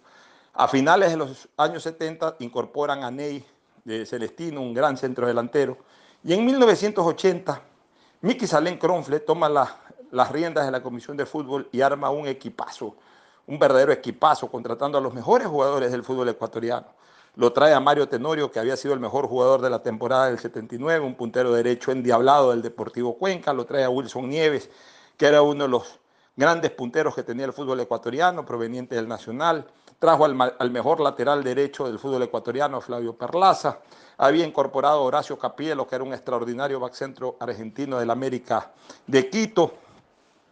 [0.54, 3.46] A finales de los años 70 incorporan a Ney
[3.86, 5.78] de Celestino, un gran centro delantero,
[6.24, 7.62] y en 1980
[8.22, 9.78] Miki Salén Cronfle toma la,
[10.12, 12.96] las riendas de la Comisión de Fútbol y arma un equipazo,
[13.48, 16.88] un verdadero equipazo, contratando a los mejores jugadores del fútbol ecuatoriano.
[17.40, 20.40] Lo trae a Mario Tenorio, que había sido el mejor jugador de la temporada del
[20.40, 23.54] 79, un puntero derecho endiablado del Deportivo Cuenca.
[23.54, 24.70] Lo trae a Wilson Nieves,
[25.16, 26.02] que era uno de los
[26.36, 29.66] grandes punteros que tenía el fútbol ecuatoriano, proveniente del Nacional.
[30.00, 33.80] Trajo al, al mejor lateral derecho del fútbol ecuatoriano, Flavio Perlaza.
[34.18, 38.74] Había incorporado a Horacio Capielo, que era un extraordinario back centro argentino del América
[39.08, 39.76] de Quito.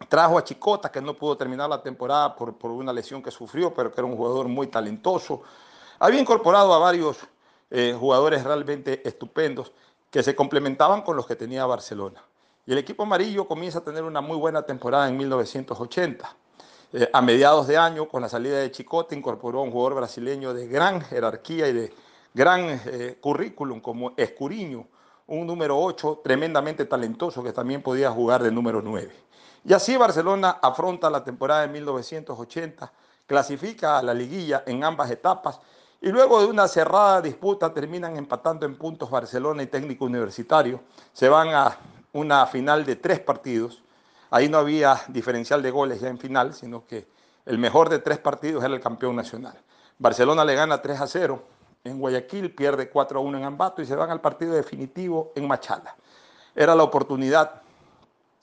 [0.08, 3.92] Trajo a Chicota, que no pudo terminar la temporada por, una lesión que sufrió, pero
[3.92, 5.42] que era un jugador muy talentoso.
[6.00, 7.18] Había incorporado a varios
[7.70, 9.72] eh, jugadores realmente estupendos
[10.10, 12.22] que se complementaban con los que tenía Barcelona.
[12.66, 16.36] Y el equipo amarillo comienza a tener una muy buena temporada en 1980.
[16.92, 20.54] Eh, a mediados de año, con la salida de Chicota, incorporó a un jugador brasileño
[20.54, 21.92] de gran jerarquía y de
[22.32, 24.86] gran eh, currículum como Escuriño,
[25.26, 29.10] un número 8 tremendamente talentoso que también podía jugar de número 9.
[29.64, 32.92] Y así Barcelona afronta la temporada de 1980,
[33.26, 35.60] clasifica a la liguilla en ambas etapas
[36.00, 40.80] y luego de una cerrada disputa terminan empatando en puntos Barcelona y Técnico Universitario.
[41.12, 41.76] Se van a
[42.12, 43.82] una final de tres partidos.
[44.30, 47.08] Ahí no había diferencial de goles ya en final, sino que
[47.46, 49.58] el mejor de tres partidos era el campeón nacional.
[49.98, 51.42] Barcelona le gana 3 a 0
[51.82, 55.48] en Guayaquil, pierde 4 a 1 en Ambato y se van al partido definitivo en
[55.48, 55.96] Machala.
[56.54, 57.62] Era la oportunidad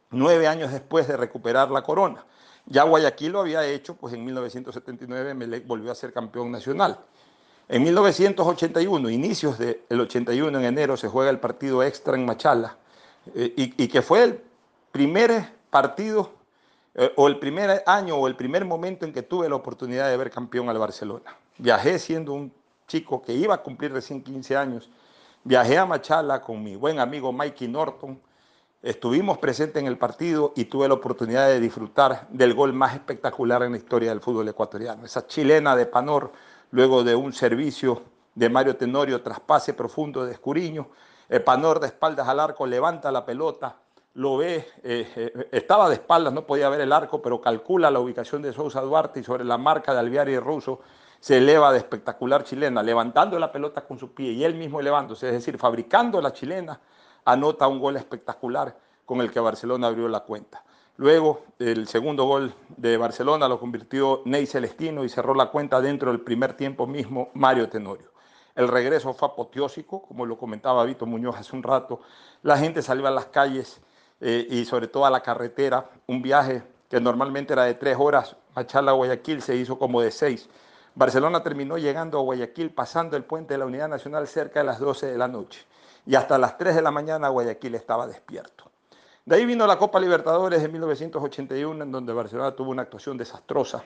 [0.10, 2.26] nueve años después de recuperar la corona.
[2.66, 7.00] Ya Guayaquil lo había hecho, pues en 1979 Melec volvió a ser campeón nacional.
[7.68, 12.78] En 1981, inicios del 81 en enero, se juega el partido extra en Machala
[13.34, 14.42] eh, y, que fue el
[14.92, 16.32] primer partido
[16.94, 20.18] eh, o el primer año o el primer momento en que tuve la oportunidad de
[20.18, 21.36] ver campeón al Barcelona.
[21.58, 22.54] Viajé siendo un
[22.88, 24.90] chico que iba a cumplir recién 15 años.
[25.44, 28.20] Viajé a Machala con mi buen amigo Mikey Norton,
[28.86, 33.64] Estuvimos presentes en el partido y tuve la oportunidad de disfrutar del gol más espectacular
[33.64, 35.04] en la historia del fútbol ecuatoriano.
[35.04, 36.32] Esa chilena de Panor,
[36.76, 38.02] luego de un servicio
[38.36, 40.90] de Mario Tenorio, traspase profundo de Escuriño.
[41.46, 43.78] Panor de espaldas al arco levanta la pelota,
[44.16, 48.02] lo ve, eh, eh, estaba de espaldas, no podía ver el arco, pero calcula la
[48.02, 50.82] ubicación de Sousa Duarte y sobre la marca de Alviari Russo
[51.22, 55.28] se eleva de espectacular chilena, levantando la pelota con su pie y él mismo elevándose,
[55.28, 56.80] es decir, fabricando la chilena
[57.24, 60.62] anota un gol espectacular con el que Barcelona abrió la cuenta.
[60.98, 66.10] Luego, el segundo gol de Barcelona lo convirtió Ney Celestino y cerró la cuenta dentro
[66.10, 68.12] del primer tiempo mismo Mario Tenorio.
[68.56, 72.00] El regreso fue apoteósico, como lo comentaba Vito Muñoz hace un rato.
[72.44, 73.82] La gente salió a las calles
[74.22, 75.90] eh, y sobre todo a la carretera.
[76.08, 80.12] Un viaje que normalmente era de tres horas, Machala a Guayaquil se hizo como de
[80.12, 80.48] seis.
[80.94, 84.80] Barcelona terminó llegando a Guayaquil pasando el puente de la Unidad Nacional cerca de las
[84.80, 85.66] 12 de la noche
[86.06, 88.72] y hasta las 3 de la mañana Guayaquil estaba despierto.
[89.26, 93.84] De ahí vino la Copa Libertadores de 1981, en donde Barcelona tuvo una actuación desastrosa.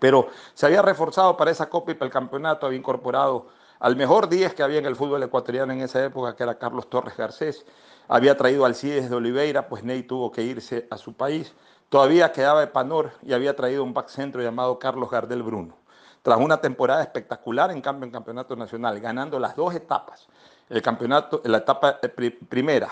[0.00, 3.46] Pero se había reforzado para esa Copa y para el campeonato, había incorporado
[3.78, 6.90] al mejor 10 que había en el fútbol ecuatoriano en esa época, que era Carlos
[6.90, 7.64] Torres Garcés.
[8.08, 11.54] Había traído al Cides de Oliveira, pues Ney tuvo que irse a su país.
[11.88, 15.76] Todavía quedaba Epanor y había traído un back centro llamado Carlos Gardel Bruno.
[16.22, 20.26] Tras una temporada espectacular en cambio en campeonato nacional, ganando las dos etapas,
[20.68, 22.08] el campeonato, la etapa eh,
[22.48, 22.90] primera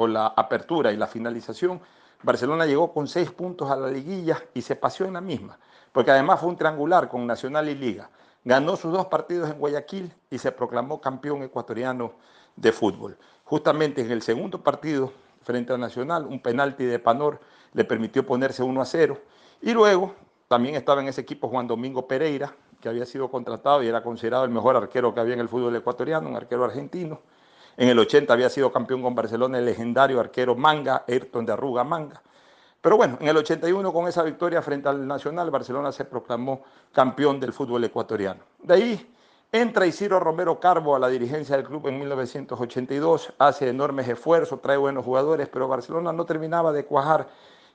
[0.00, 1.80] o la apertura y la finalización,
[2.22, 5.58] Barcelona llegó con seis puntos a la liguilla y se paseó en la misma,
[5.92, 8.10] porque además fue un triangular con Nacional y Liga
[8.44, 12.12] ganó sus dos partidos en Guayaquil y se proclamó campeón ecuatoriano
[12.56, 13.18] de fútbol.
[13.44, 17.40] Justamente en el segundo partido frente a Nacional, un penalti de Panor
[17.72, 19.18] le permitió ponerse 1 a 0.
[19.62, 20.14] Y luego
[20.48, 24.44] también estaba en ese equipo Juan Domingo Pereira, que había sido contratado y era considerado
[24.44, 27.20] el mejor arquero que había en el fútbol ecuatoriano, un arquero argentino.
[27.76, 31.84] En el 80 había sido campeón con Barcelona el legendario arquero Manga, Ayrton de Arruga
[31.84, 32.22] Manga.
[32.80, 36.62] Pero bueno, en el 81 con esa victoria frente al Nacional, Barcelona se proclamó
[36.92, 38.40] campeón del fútbol ecuatoriano.
[38.62, 39.14] De ahí
[39.52, 44.78] entra Isidro Romero Carbo a la dirigencia del club en 1982, hace enormes esfuerzos, trae
[44.78, 47.28] buenos jugadores, pero Barcelona no terminaba de cuajar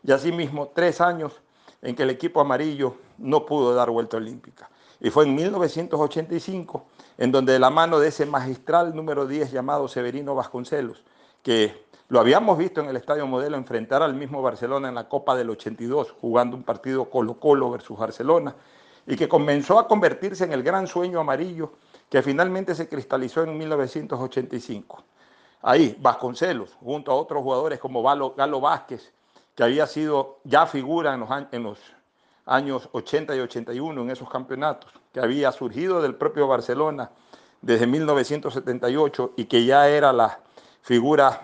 [0.03, 1.39] y asimismo tres años
[1.81, 4.69] en que el equipo amarillo no pudo dar vuelta olímpica.
[4.99, 6.85] Y fue en 1985
[7.17, 11.03] en donde de la mano de ese magistral número 10 llamado Severino Vasconcelos,
[11.43, 15.35] que lo habíamos visto en el Estadio Modelo enfrentar al mismo Barcelona en la Copa
[15.35, 18.55] del 82, jugando un partido Colo-Colo versus Barcelona,
[19.07, 21.73] y que comenzó a convertirse en el gran sueño amarillo
[22.09, 25.03] que finalmente se cristalizó en 1985.
[25.61, 29.11] Ahí, Vasconcelos, junto a otros jugadores como Galo Vázquez,
[29.55, 31.79] que había sido ya figura en los, en los
[32.45, 37.11] años 80 y 81 en esos campeonatos, que había surgido del propio Barcelona
[37.61, 40.39] desde 1978 y que ya era la
[40.81, 41.41] figura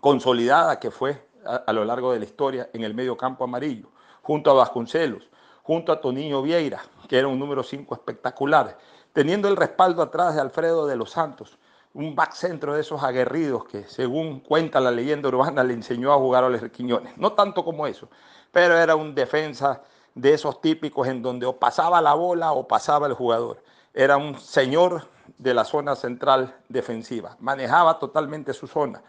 [0.00, 3.88] consolidada que fue a, lo largo de la historia en el medio campo amarillo,
[4.22, 5.28] junto a Vasconcelos,
[5.62, 8.78] junto a Toninho Vieira, que era un número 5 espectacular,
[9.12, 11.58] teniendo el respaldo atrás de Alfredo de los Santos,
[11.92, 16.16] un back centro de esos aguerridos que, según cuenta la leyenda urbana, le enseñó a
[16.16, 17.16] jugar a los Quiñones.
[17.16, 18.08] No tanto como eso,
[18.52, 19.82] pero era un defensa
[20.16, 23.62] de esos típicos en donde o pasaba la bola o pasaba el jugador.
[23.94, 25.06] Era un señor
[25.38, 27.36] de la zona central defensiva.
[27.38, 29.02] Manejaba totalmente su zona.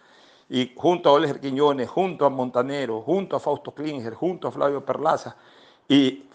[0.50, 4.86] Y junto a Oliver Quiñones, junto a Montanero, junto a Fausto Klinger, junto a Flavio
[4.86, 5.38] Perlaza,
[5.88, 6.26] y,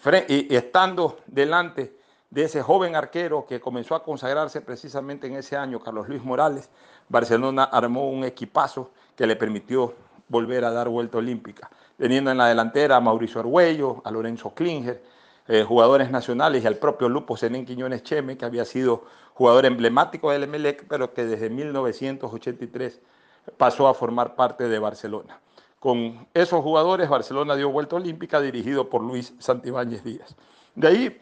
[0.49, 1.95] estando delante
[2.31, 6.69] de ese joven arquero que comenzó a consagrarse precisamente en ese año, Carlos Luis Morales,
[7.09, 9.93] Barcelona armó un equipazo que le permitió
[10.29, 15.03] volver a dar vuelta olímpica, teniendo en la delantera a Mauricio Argüello, a Lorenzo Klinger,
[15.47, 20.31] eh, jugadores nacionales y al propio Lupo Zenén Quiñones Cheme, que había sido jugador emblemático
[20.31, 23.01] del Emelec, pero que desde 1983
[23.57, 25.39] pasó a formar parte de Barcelona.
[25.79, 30.35] Con esos jugadores, Barcelona dio vuelta olímpica dirigido por Luis Santibáñez Díaz.
[30.75, 31.21] De ahí,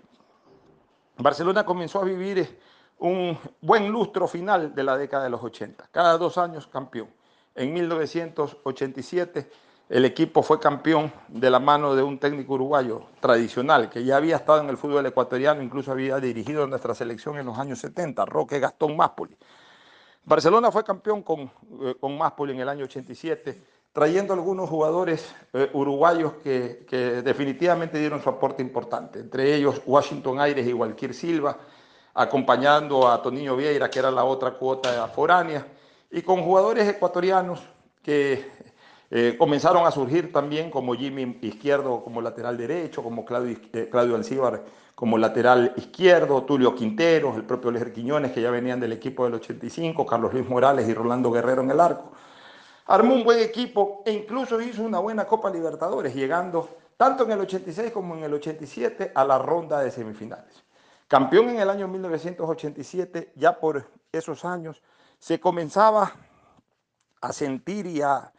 [1.18, 2.60] Barcelona comenzó a vivir
[3.00, 5.90] un buen lustro final de la década de los 80.
[5.92, 7.10] Cada dos años campeón.
[7.56, 9.50] En 1987
[9.92, 14.38] el equipo fue campeón de la mano de un técnico uruguayo tradicional que ya había
[14.38, 18.58] estado en el fútbol ecuatoriano, incluso había dirigido nuestra selección en los años 70, Roque
[18.62, 19.36] Gastón Máspoli.
[20.24, 23.62] Barcelona fue campeón con, eh, con Máspoli en el año 87,
[23.92, 30.66] trayendo algunos jugadores eh, uruguayos que, definitivamente dieron su aporte importante, entre ellos Washington Aires
[30.66, 31.58] y Walquir Silva,
[32.14, 35.68] acompañando a Toninho Vieira, que era la otra cuota foránea,
[36.10, 37.62] y con jugadores ecuatorianos
[38.02, 38.71] que
[39.14, 44.16] eh, comenzaron a surgir también como Jimmy Izquierdo como lateral derecho, como Claudio, eh, Claudio
[44.16, 44.64] Alcíbar
[44.96, 49.34] como lateral izquierdo, Tulio Quinteros, el propio Leger Quiñones, que ya venían del equipo del
[49.34, 52.12] 85, Carlos Luis Morales y Rolando Guerrero en el arco.
[52.86, 57.40] Armó un buen equipo e incluso hizo una buena Copa Libertadores, llegando tanto en el
[57.42, 60.64] 86 como en el 87 a la ronda de semifinales.
[61.08, 64.82] Campeón en el año 1987, ya por esos años,
[65.20, 66.14] se comenzaba
[67.20, 68.32] a sentir y a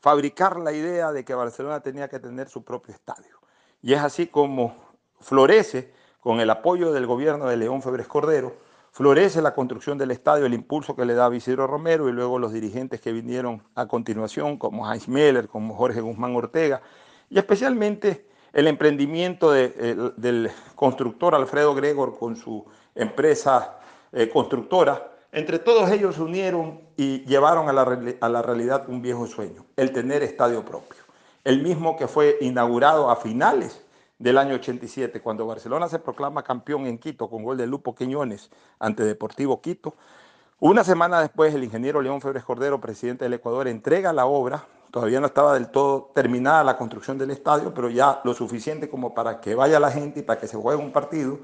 [0.00, 3.40] fabricar la idea de que Barcelona tenía que tener su propio estadio.
[3.82, 4.76] Y es así como
[5.20, 8.56] florece, con el apoyo del gobierno de León Febres Cordero,
[8.90, 12.52] florece la construcción del estadio, el impulso que le da Isidro Romero y luego los
[12.52, 16.82] dirigentes que vinieron a continuación, como Heinz Meller, como Jorge Guzmán Ortega,
[17.30, 22.64] y especialmente el emprendimiento del constructor Alfredo Gregor con su
[22.94, 23.78] empresa
[24.10, 29.64] eh, constructora, entre todos ellos se unieron y llevaron a la, realidad un viejo sueño,
[29.76, 30.98] el tener estadio propio.
[31.44, 33.84] El mismo que fue inaugurado a finales
[34.18, 38.50] del año 87, cuando Barcelona se proclama campeón en Quito con gol de Lupo Quiñones
[38.78, 39.94] ante Deportivo Quito.
[40.60, 45.20] Una semana después, el ingeniero León Febres Cordero, presidente del Ecuador, entrega la obra Todavía
[45.20, 49.40] no estaba del todo terminada la construcción del estadio, pero ya lo suficiente como para
[49.40, 51.38] que vaya la gente y para que se juegue un partido.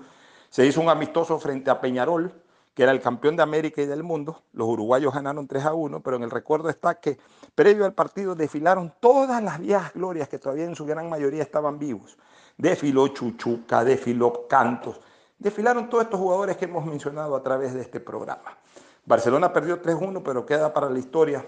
[0.49, 2.33] Se hizo un amistoso frente a Peñarol,
[2.75, 4.43] que era el campeón de América y del mundo.
[4.53, 7.19] Los uruguayos ganaron 3 a 1, pero en el recuerdo está que
[7.55, 11.79] previo al partido desfilaron todas las viejas glorias que todavía en su gran mayoría estaban
[11.79, 12.19] vivos.
[12.57, 15.01] Desfiló Chuchuca, desfiló Cantos,
[15.39, 18.59] desfilaron todos estos jugadores que hemos mencionado a través de este programa.
[19.07, 21.47] Barcelona perdió 3-1, pero queda para la historia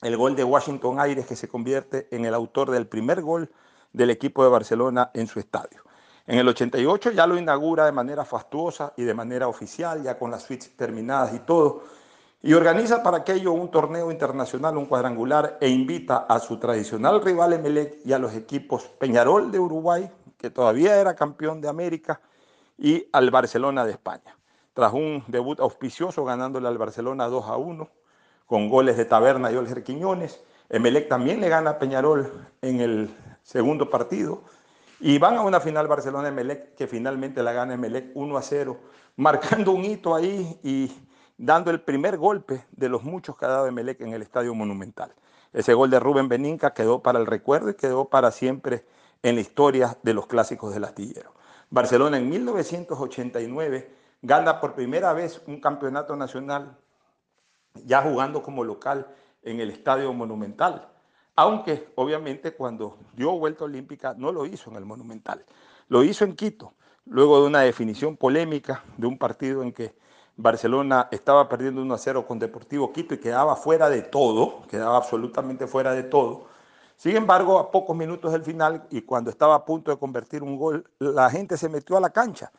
[0.00, 3.50] el gol de Washington Aires que se convierte en el autor del primer gol
[3.92, 5.82] del equipo de Barcelona en su estadio.
[6.28, 10.30] En el 88 ya lo inaugura de manera fastuosa y de manera oficial, ya con
[10.30, 11.84] las suites terminadas y todo,
[12.42, 17.54] y organiza para aquello un torneo internacional, un cuadrangular, e invita a su tradicional rival
[17.54, 22.20] Emelec y a los equipos Peñarol de Uruguay, que todavía era campeón de América,
[22.76, 24.36] y al Barcelona de España.
[24.74, 27.88] Tras un debut auspicioso ganándole al Barcelona 2 a 1,
[28.44, 32.30] con goles de Taberna y Olger Quiñones, Emelec también le gana a Peñarol
[32.60, 34.42] en el segundo partido,
[35.00, 38.78] y van a una final Barcelona-Emelec que finalmente la gana Emelec 1 a 0,
[39.16, 40.92] marcando un hito ahí y
[41.36, 45.12] dando el primer golpe de los muchos que ha dado Emelec en el Estadio Monumental.
[45.52, 48.84] Ese gol de Rubén Beninca quedó para el recuerdo y quedó para siempre
[49.22, 51.32] en la historia de los clásicos del astillero.
[51.70, 56.76] Barcelona en 1989 gana por primera vez un campeonato nacional
[57.84, 59.06] ya jugando como local
[59.42, 60.88] en el Estadio Monumental
[61.38, 65.44] aunque obviamente cuando dio vuelta olímpica no lo hizo en el Monumental,
[65.86, 66.74] lo hizo en Quito,
[67.06, 69.94] luego de una definición polémica de un partido en que
[70.36, 74.96] Barcelona estaba perdiendo 1 a 0 con Deportivo Quito y quedaba fuera de todo, quedaba
[74.96, 76.46] absolutamente fuera de todo.
[76.96, 80.56] Sin embargo, a pocos minutos del final y cuando estaba a punto de convertir un
[80.56, 82.50] gol, la gente se metió a la cancha.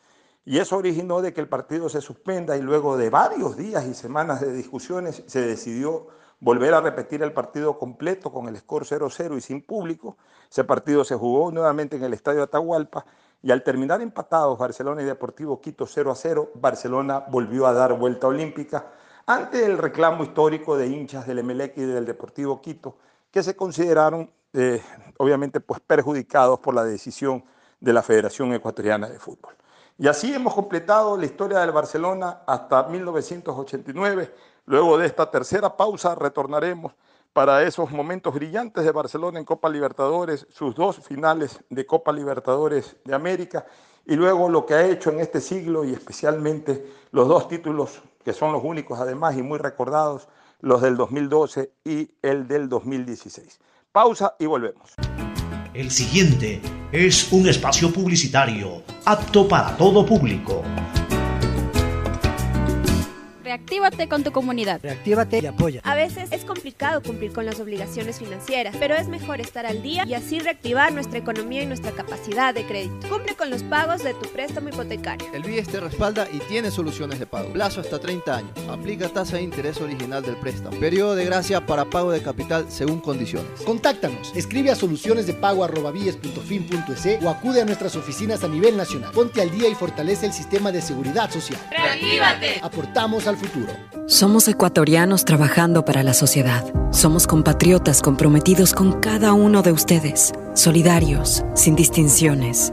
[0.46, 3.92] Y eso originó de que el partido se suspenda y luego de varios días y
[3.92, 6.06] semanas de discusiones se decidió
[6.40, 10.16] volver a repetir el partido completo con el score 0-0 y sin público.
[10.50, 13.04] Ese partido se jugó nuevamente en el Estadio Atahualpa
[13.42, 18.86] y al terminar empatados Barcelona y Deportivo Quito 0-0, Barcelona volvió a dar vuelta olímpica
[19.26, 22.96] ante el reclamo histórico de hinchas del Emelec y del Deportivo Quito,
[23.30, 24.82] que se consideraron eh,
[25.18, 27.44] obviamente pues perjudicados por la decisión
[27.78, 29.54] de la Federación Ecuatoriana de Fútbol.
[29.96, 34.34] Y así hemos completado la historia del Barcelona hasta 1989
[34.66, 36.92] Luego de esta tercera pausa retornaremos
[37.32, 42.96] para esos momentos brillantes de Barcelona en Copa Libertadores, sus dos finales de Copa Libertadores
[43.04, 43.66] de América
[44.06, 48.32] y luego lo que ha hecho en este siglo y especialmente los dos títulos que
[48.32, 50.28] son los únicos además y muy recordados,
[50.60, 53.60] los del 2012 y el del 2016.
[53.92, 54.94] Pausa y volvemos.
[55.72, 56.60] El siguiente
[56.92, 60.62] es un espacio publicitario apto para todo público.
[63.50, 64.78] Reactívate con tu comunidad.
[64.80, 65.80] Reactívate y apoya.
[65.82, 70.04] A veces es complicado cumplir con las obligaciones financieras, pero es mejor estar al día
[70.06, 73.08] y así reactivar nuestra economía y nuestra capacidad de crédito.
[73.08, 75.26] Cumple con los pagos de tu préstamo hipotecario.
[75.34, 77.52] El BIES te respalda y tiene soluciones de pago.
[77.52, 78.52] Plazo hasta 30 años.
[78.68, 80.78] Aplica tasa de interés original del préstamo.
[80.78, 83.62] Periodo de gracia para pago de capital según condiciones.
[83.62, 84.30] Contáctanos.
[84.36, 89.10] Escribe a solucionesdepago.bies.fin.es o acude a nuestras oficinas a nivel nacional.
[89.10, 91.58] Ponte al día y fortalece el sistema de seguridad social.
[91.72, 92.60] ¡Reactívate!
[92.62, 93.39] Aportamos al
[94.06, 96.64] Somos ecuatorianos trabajando para la sociedad.
[96.90, 102.72] Somos compatriotas comprometidos con cada uno de ustedes, solidarios, sin distinciones.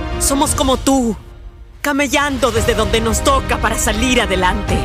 [0.21, 1.17] Somos como tú,
[1.81, 4.77] camellando desde donde nos toca para salir adelante,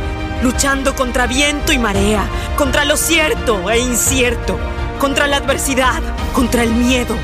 [0.43, 2.27] luchando contra viento y marea,
[2.57, 4.59] contra lo cierto e incierto,
[4.99, 6.03] contra la adversidad,
[6.35, 7.15] contra el miedo.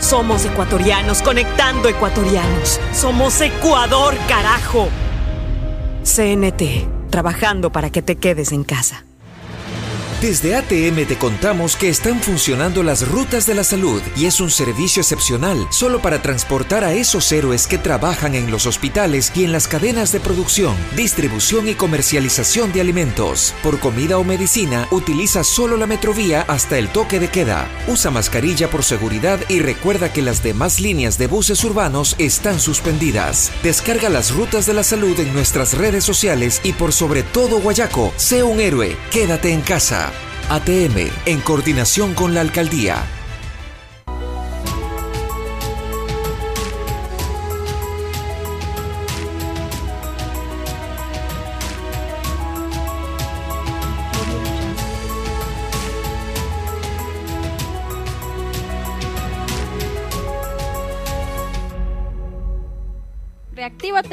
[0.00, 2.80] Somos ecuatorianos conectando ecuatorianos.
[2.92, 4.88] Somos Ecuador, carajo.
[6.02, 9.07] CNT, trabajando para que te quedes en casa.
[10.20, 14.50] Desde ATM te contamos que están funcionando las rutas de la salud y es un
[14.50, 19.52] servicio excepcional solo para transportar a esos héroes que trabajan en los hospitales y en
[19.52, 23.54] las cadenas de producción, distribución y comercialización de alimentos.
[23.62, 27.68] Por comida o medicina, utiliza solo la metrovía hasta el toque de queda.
[27.86, 33.52] Usa mascarilla por seguridad y recuerda que las demás líneas de buses urbanos están suspendidas.
[33.62, 38.12] Descarga las rutas de la salud en nuestras redes sociales y por sobre todo Guayaco,
[38.16, 40.07] sé un héroe, quédate en casa.
[40.50, 43.17] ATM, en coordinación con la alcaldía.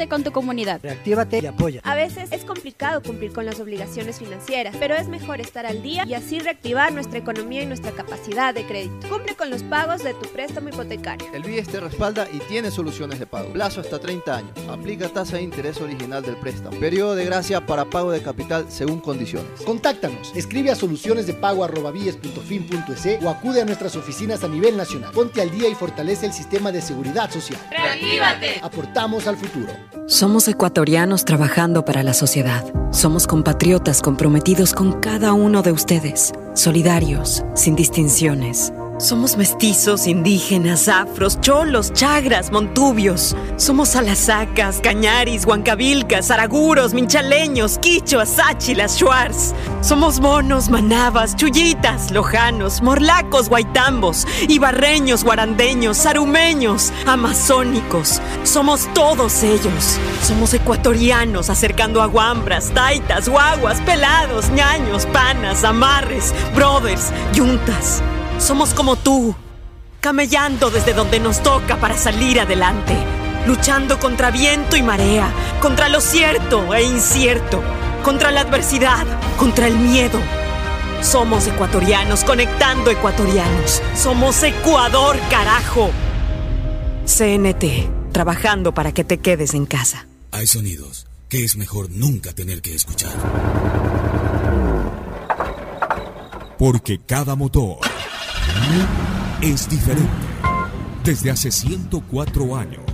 [0.08, 0.80] Con tu comunidad.
[0.82, 1.80] Reactívate y apoya.
[1.82, 6.04] A veces es complicado cumplir con las obligaciones financieras, pero es mejor estar al día
[6.06, 9.08] y así reactivar nuestra economía y nuestra capacidad de crédito.
[9.08, 11.26] Cumple con los pagos de tu préstamo hipotecario.
[11.32, 13.52] El BIES te respalda y tiene soluciones de pago.
[13.52, 14.52] Plazo hasta 30 años.
[14.68, 16.78] Aplica tasa de interés original del préstamo.
[16.78, 19.62] Periodo de gracia para pago de capital según condiciones.
[19.62, 20.32] Contáctanos.
[20.36, 25.10] Escribe a solucionesdepago.bies.fin.es o acude a nuestras oficinas a nivel nacional.
[25.12, 27.60] Ponte al día y fortalece el sistema de seguridad social.
[27.70, 28.60] Reactívate.
[28.62, 29.72] Aportamos al futuro.
[30.06, 32.64] Somos ecuatorianos trabajando para la sociedad.
[32.92, 38.72] Somos compatriotas comprometidos con cada uno de ustedes, solidarios, sin distinciones.
[38.98, 43.36] Somos mestizos, indígenas, afros, cholos, chagras, montubios.
[43.58, 49.54] Somos alasacas, cañaris, huancabilcas, araguros, minchaleños, quichuas, sáchilas, shuars.
[49.82, 58.22] Somos monos, manabas, chullitas, lojanos, morlacos, guaitambos, ibarreños, guarandeños, sarumeños, amazónicos.
[58.44, 59.98] Somos todos ellos.
[60.22, 68.02] Somos ecuatorianos acercando a guambras, taitas, guaguas, pelados, ñaños, panas, amarres, brothers, yuntas.
[68.38, 69.34] Somos como tú,
[70.00, 72.94] camellando desde donde nos toca para salir adelante,
[73.46, 77.62] luchando contra viento y marea, contra lo cierto e incierto,
[78.04, 79.06] contra la adversidad,
[79.38, 80.20] contra el miedo.
[81.02, 83.82] Somos ecuatorianos conectando ecuatorianos.
[83.94, 85.90] Somos Ecuador, carajo.
[87.06, 90.06] CNT, trabajando para que te quedes en casa.
[90.30, 93.12] Hay sonidos que es mejor nunca tener que escuchar.
[96.58, 97.78] Porque cada motor
[99.42, 100.10] es diferente.
[101.04, 102.82] Desde hace 104 años,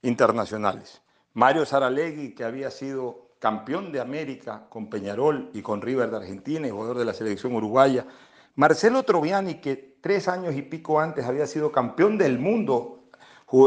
[0.03, 1.03] internacionales.
[1.35, 6.69] Mario Saralegui, que había sido campeón de América con Peñarol y con River de Argentina
[6.69, 8.07] y jugador de la selección uruguaya.
[8.55, 13.09] Marcelo Troviani, que tres años y pico antes había sido campeón del mundo,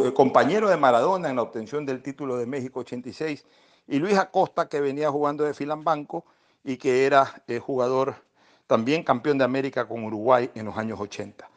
[0.06, 3.46] eh, compañero de Maradona en la obtención del título de México 86,
[3.90, 6.24] y Luis Acosta, que venía jugando de filambanco
[6.64, 8.16] y que era eh, jugador
[8.68, 11.50] también campeón de América con Uruguay en los años 80.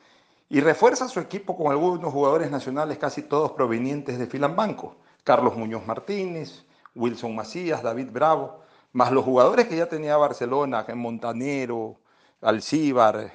[0.52, 4.96] Y refuerza su equipo con algunos jugadores nacionales, casi todos provenientes de Filambanco.
[5.24, 8.60] Carlos Muñoz Martínez, Wilson Macías, David Bravo,
[8.92, 11.96] más los jugadores que ya tenía Barcelona, Montanero,
[12.42, 13.32] Alcíbar,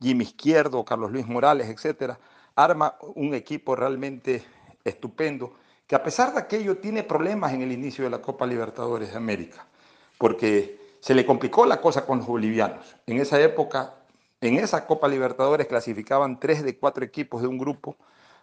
[0.00, 2.18] Jimmy Izquierdo, Carlos Luis Morales, etcétera,
[2.56, 4.42] arma un equipo realmente
[4.84, 5.52] estupendo
[5.86, 9.18] que a pesar de aquello tiene problemas en el inicio de la Copa Libertadores de
[9.18, 9.66] América,
[10.16, 12.96] porque se le complicó la cosa con los bolivianos.
[13.06, 13.96] En esa época,
[14.48, 17.96] en esa Copa Libertadores clasificaban tres de cuatro equipos de un grupo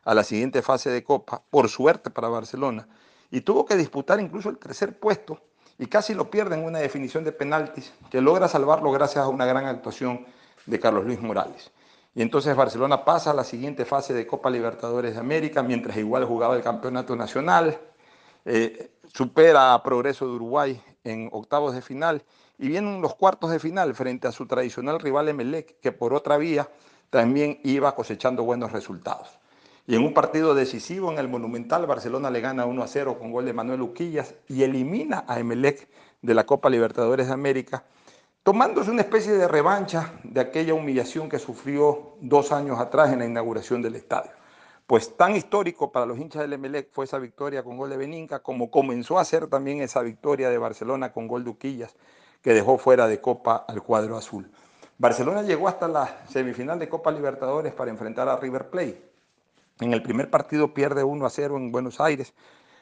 [0.04, 2.88] a la siguiente fase de Copa, por suerte para Barcelona,
[3.30, 5.40] y tuvo que disputar incluso el tercer puesto
[5.78, 9.46] y casi lo pierde en una definición de penaltis que logra salvarlo gracias a una
[9.46, 10.26] gran actuación
[10.66, 11.72] de Carlos Luis Morales.
[12.14, 16.26] Y entonces Barcelona pasa a la siguiente fase de Copa Libertadores de América, mientras igual
[16.26, 17.80] jugaba el Campeonato Nacional,
[18.46, 22.24] eh, supera a Progreso de Uruguay en octavos de final
[22.62, 26.38] y vienen los cuartos de final frente a su tradicional rival Emelec, que por otra
[26.38, 26.70] vía
[27.10, 29.40] también iba cosechando buenos resultados.
[29.88, 33.32] Y en un partido decisivo en el Monumental, Barcelona le gana 1 a 0 con
[33.32, 35.90] gol de Manuel Uquillas y elimina a Emelec
[36.22, 37.84] de la Copa Libertadores de América,
[38.44, 43.26] tomándose una especie de revancha de aquella humillación que sufrió dos años atrás en la
[43.26, 44.32] inauguración del estadio.
[44.86, 48.44] Pues tan histórico para los hinchas del Emelec fue esa victoria con gol de Beninca,
[48.44, 51.96] como comenzó a ser también esa victoria de Barcelona con gol de Uquillas,
[52.42, 54.52] que dejó fuera de Copa al cuadro azul.
[54.98, 59.12] Barcelona llegó hasta la semifinal de Copa Libertadores para enfrentar a River Plate
[59.82, 62.34] en el primer partido pierde 1 a 0 en Buenos Aires,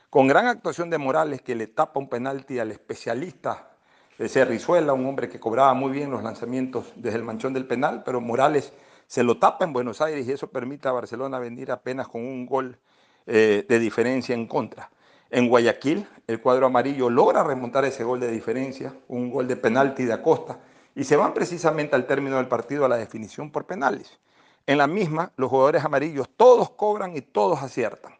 [0.09, 3.69] con gran actuación de Morales que le tapa un penalti al especialista
[4.17, 8.03] de Cerrizuela, un hombre que cobraba muy bien los lanzamientos desde el manchón del penal,
[8.03, 8.73] pero Morales
[9.07, 12.45] se lo tapa en Buenos Aires y eso permite a Barcelona venir apenas con un
[12.45, 12.77] gol
[13.25, 14.89] eh, de diferencia en contra.
[15.31, 20.05] En Guayaquil, el cuadro amarillo logra remontar ese gol de diferencia, un gol de penalti
[20.05, 20.57] de Acosta,
[20.95, 24.19] y se van precisamente al término del partido a la definición por penales.
[24.65, 28.13] En la misma, los jugadores amarillos todos cobran y todos aciertan.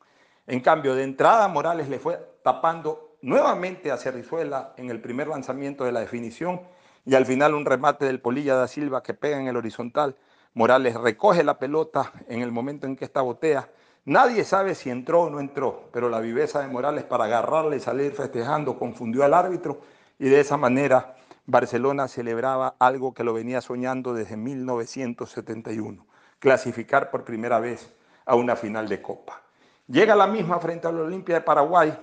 [0.45, 5.83] En cambio, de entrada Morales le fue tapando nuevamente a Cerrizuela en el primer lanzamiento
[5.83, 6.61] de la definición
[7.05, 10.15] y al final un remate del Polilla da Silva que pega en el horizontal.
[10.53, 13.69] Morales recoge la pelota en el momento en que esta botea.
[14.09, 17.79] Nadie sabe si entró o no entró, pero la viveza de Morales para agarrarle y
[17.79, 19.81] salir festejando confundió al árbitro
[20.17, 21.15] y de esa manera
[21.45, 26.07] Barcelona celebraba algo que lo venía soñando desde 1971
[26.39, 27.93] clasificar por primera vez
[28.25, 29.43] a una final de Copa.
[29.85, 31.95] Llega la misma frente a la Olimpia de Paraguay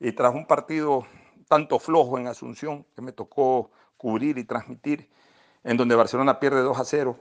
[0.00, 1.04] y tras un partido
[1.46, 5.10] tanto flojo en Asunción que me tocó cubrir y transmitir,
[5.62, 7.18] en donde Barcelona pierde 2 a 0,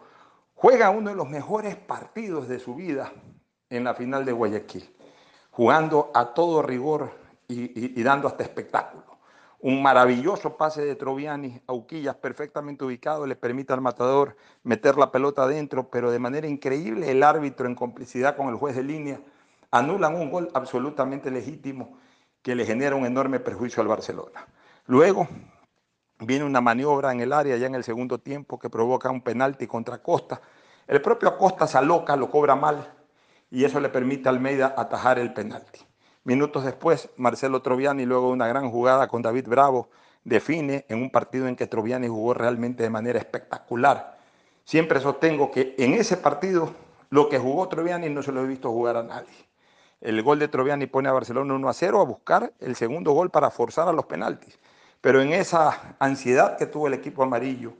[0.56, 3.12] juega uno de los mejores partidos de su vida
[3.74, 4.88] en la final de Guayaquil,
[5.52, 7.12] jugando a todo rigor
[7.48, 9.04] y, dando hasta espectáculo.
[9.60, 15.12] Un maravilloso pase de Troviani a Uquillas, perfectamente ubicado, le permite al matador meter la
[15.12, 19.22] pelota adentro, pero de manera increíble el árbitro en complicidad con el juez de línea
[19.72, 21.98] anulan un gol absolutamente legítimo
[22.42, 24.46] que le genera un enorme perjuicio al Barcelona.
[24.86, 25.28] Luego
[26.20, 29.66] viene una maniobra en el área ya en el segundo tiempo que provoca un penalti
[29.66, 30.42] contra Costa.
[30.86, 33.03] El propio Acosta se aloca, lo cobra mal
[33.54, 35.80] y eso le permite a Almeida atajar el penalti.
[36.24, 39.90] Minutos después, Marcelo Troviani, luego de una gran jugada con David Bravo,
[40.24, 44.18] define en un partido en que Troviani jugó realmente de manera espectacular.
[44.64, 46.74] Siempre sostengo que en ese partido
[47.12, 49.48] lo que jugó Troviani no se lo he visto jugar a nadie.
[50.02, 53.30] El gol de Troviani pone a Barcelona 1 a 0 a buscar el segundo gol
[53.30, 54.58] para forzar a los penaltis.
[55.00, 57.74] Pero en esa ansiedad que tuvo el equipo amarillo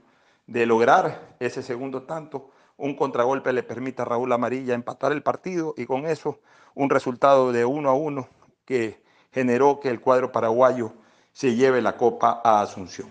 [0.46, 5.74] de lograr ese segundo tanto, un contragolpe le permite a Raúl Amarilla empatar el partido
[5.76, 6.40] y con eso
[6.74, 8.28] un resultado de uno a uno
[8.64, 9.02] que
[9.32, 10.92] generó que el cuadro paraguayo
[11.32, 13.08] se lleve la copa a Asunción.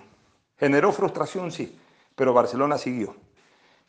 [0.57, 1.77] Generó frustración, sí,
[2.15, 3.15] pero Barcelona siguió.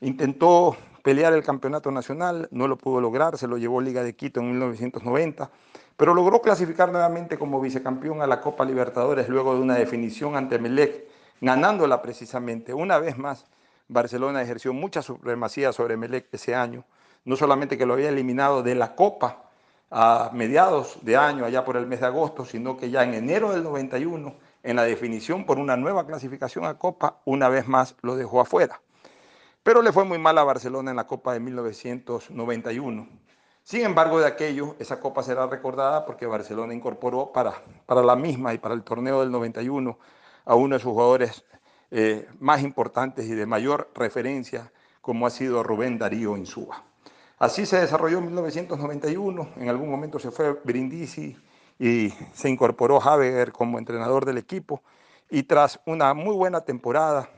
[0.00, 4.40] Intentó pelear el campeonato nacional, no lo pudo lograr, se lo llevó Liga de Quito
[4.40, 5.50] en 1990,
[5.96, 10.58] pero logró clasificar nuevamente como vicecampeón a la Copa Libertadores luego de una definición ante
[10.58, 11.04] Melec,
[11.40, 12.74] ganándola precisamente.
[12.74, 13.46] Una vez más,
[13.88, 16.84] Barcelona ejerció mucha supremacía sobre Melec ese año,
[17.24, 19.50] no solamente que lo había eliminado de la Copa
[19.90, 23.52] a mediados de año, allá por el mes de agosto, sino que ya en enero
[23.52, 28.16] del 91, en la definición por una nueva clasificación a Copa, una vez más lo
[28.16, 28.80] dejó afuera.
[29.62, 33.08] Pero le fue muy mal a Barcelona en la Copa de 1991.
[33.62, 38.52] Sin embargo, de aquello, esa Copa será recordada porque Barcelona incorporó para, para la misma
[38.52, 39.98] y para el torneo del 91
[40.44, 41.44] a uno de sus jugadores
[41.90, 46.82] eh, más importantes y de mayor referencia, como ha sido Rubén Darío Insúa.
[47.38, 51.36] Así se desarrolló en 1991, en algún momento se fue Brindisi
[51.78, 54.82] y se incorporó Habeger como entrenador del equipo
[55.30, 57.28] y tras una muy buena temporada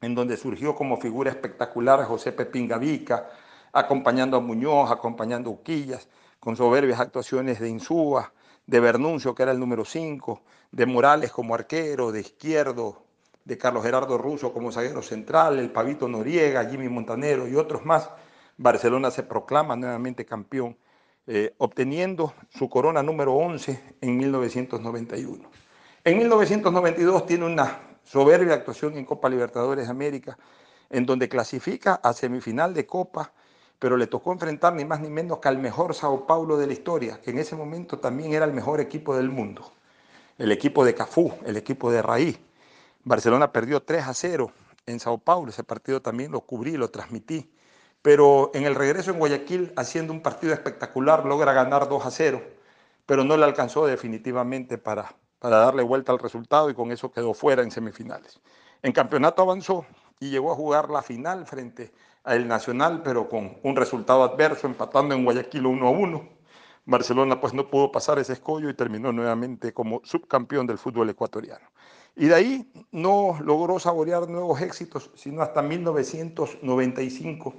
[0.00, 3.30] en donde surgió como figura espectacular José Pepín Gavica,
[3.72, 6.08] acompañando a Muñoz, acompañando a Uquillas,
[6.38, 8.32] con soberbias actuaciones de Insúa,
[8.66, 13.05] de Bernuncio, que era el número 5, de Morales como arquero, de Izquierdo,
[13.46, 18.10] de Carlos Gerardo Russo como zaguero central, el Pavito Noriega, Jimmy Montanero y otros más,
[18.56, 20.76] Barcelona se proclama nuevamente campeón,
[21.28, 25.48] eh, obteniendo su corona número 11 en 1991.
[26.02, 30.36] En 1992 tiene una soberbia actuación en Copa Libertadores de América,
[30.90, 33.32] en donde clasifica a semifinal de Copa,
[33.78, 36.72] pero le tocó enfrentar ni más ni menos que al mejor Sao Paulo de la
[36.72, 39.72] historia, que en ese momento también era el mejor equipo del mundo,
[40.36, 42.45] el equipo de Cafú, el equipo de Raí.
[43.06, 44.50] Barcelona perdió 3 a 0
[44.84, 47.48] en Sao Paulo, ese partido también lo cubrí, lo transmití,
[48.02, 52.42] pero en el regreso en Guayaquil, haciendo un partido espectacular, logra ganar 2 a 0,
[53.06, 57.32] pero no le alcanzó definitivamente para, para darle vuelta al resultado y con eso quedó
[57.32, 58.40] fuera en semifinales.
[58.82, 59.86] En campeonato avanzó
[60.18, 61.92] y llegó a jugar la final frente
[62.24, 66.28] al Nacional, pero con un resultado adverso, empatando en Guayaquil 1 a 1.
[66.86, 71.68] Barcelona pues no pudo pasar ese escollo y terminó nuevamente como subcampeón del fútbol ecuatoriano.
[72.16, 77.54] Y de ahí no logró saborear nuevos éxitos, sino hasta 1995,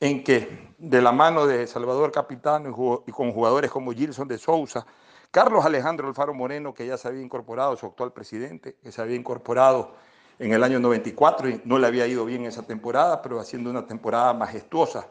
[0.00, 4.86] en que de la mano de Salvador Capitano y con jugadores como Gilson de Sousa,
[5.32, 9.16] Carlos Alejandro Alfaro Moreno, que ya se había incorporado, su actual presidente, que se había
[9.16, 9.94] incorporado
[10.38, 13.86] en el año 94 y no le había ido bien esa temporada, pero haciendo una
[13.86, 15.08] temporada majestuosa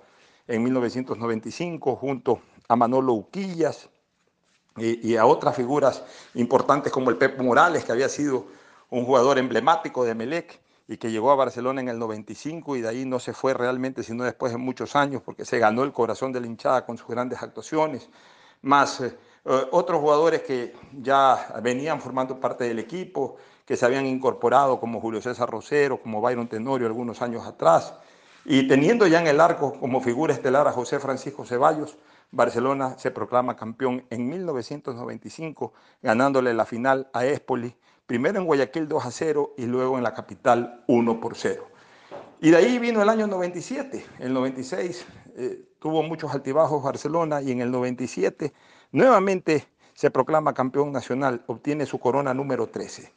[0.47, 3.89] en 1995 junto a Manolo Uquillas
[4.77, 6.03] y, a otras figuras
[6.35, 8.45] importantes como el Pepe Morales, que había sido
[8.89, 12.89] un jugador emblemático de Melec y que llegó a Barcelona en el 95 y de
[12.89, 16.31] ahí no se fue realmente, sino después de muchos años, porque se ganó el corazón
[16.31, 18.09] de la hinchada con sus grandes actuaciones,
[18.61, 19.13] más eh,
[19.71, 23.35] otros jugadores que ya venían formando parte del equipo,
[23.65, 27.93] que se habían incorporado como Julio César Rosero, como Byron Tenorio algunos años atrás,
[28.45, 31.97] y teniendo ya en el arco como figura estelar a José Francisco Ceballos,
[32.31, 37.75] Barcelona se proclama campeón en 1995, ganándole la final a Espoli
[38.07, 41.67] primero en Guayaquil 2 a 0 y luego en la capital 1 por 0.
[42.39, 45.05] Y de ahí vino el año 97, el 96
[45.35, 48.53] eh, tuvo muchos altibajos Barcelona y en el 97
[48.91, 53.11] nuevamente se proclama campeón nacional, obtiene su corona número 13.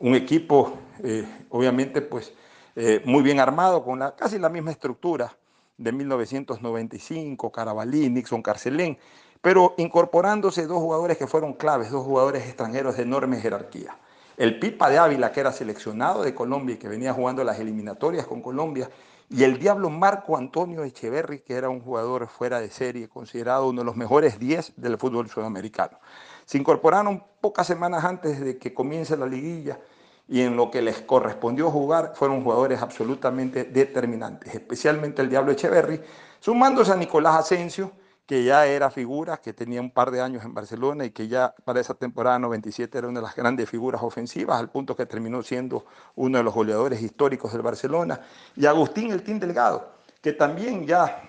[0.00, 2.34] Un equipo eh, obviamente pues
[2.74, 5.36] eh, muy bien armado con la, casi la misma estructura
[5.78, 8.98] de 1995, Carabalí, Nixon Carcelén,
[9.42, 13.98] pero incorporándose dos jugadores que fueron claves, dos jugadores extranjeros de enorme jerarquía.
[14.36, 18.26] El Pipa de Ávila, que era seleccionado de Colombia y que venía jugando las eliminatorias
[18.26, 18.88] con Colombia,
[19.28, 23.80] y el Diablo Marco Antonio Echeverri, que era un jugador fuera de serie, considerado uno
[23.80, 25.98] de los mejores 10 del fútbol sudamericano.
[26.44, 29.80] Se incorporaron pocas semanas antes de que comience la liguilla
[30.28, 36.00] y en lo que les correspondió jugar fueron jugadores absolutamente determinantes, especialmente el Diablo Echeverri,
[36.38, 37.92] sumándose a Nicolás Asensio,
[38.32, 41.54] que ya era figura, que tenía un par de años en Barcelona y que ya
[41.66, 45.42] para esa temporada 97 era una de las grandes figuras ofensivas, al punto que terminó
[45.42, 45.84] siendo
[46.14, 48.22] uno de los goleadores históricos del Barcelona.
[48.56, 49.86] Y Agustín El Team Delgado,
[50.22, 51.22] que también ya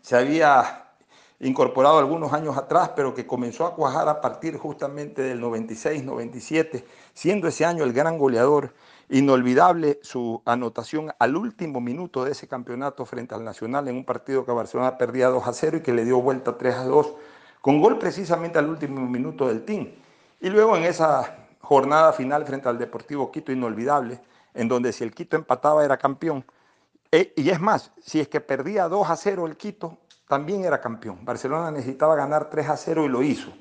[0.00, 0.92] se había
[1.40, 6.84] incorporado algunos años atrás, pero que comenzó a cuajar a partir justamente del 96-97,
[7.14, 8.72] siendo ese año el gran goleador
[9.14, 14.46] Inolvidable su anotación al último minuto de ese campeonato frente al Nacional en un partido
[14.46, 17.12] que Barcelona perdía 2 a 0 y que le dio vuelta 3 a 2,
[17.60, 19.90] con gol precisamente al último minuto del team.
[20.40, 24.18] Y luego en esa jornada final frente al Deportivo Quito, inolvidable,
[24.54, 26.42] en donde si el Quito empataba era campeón.
[27.10, 30.80] E, y es más, si es que perdía 2 a 0 el Quito, también era
[30.80, 31.22] campeón.
[31.22, 33.52] Barcelona necesitaba ganar 3 a 0 y lo hizo,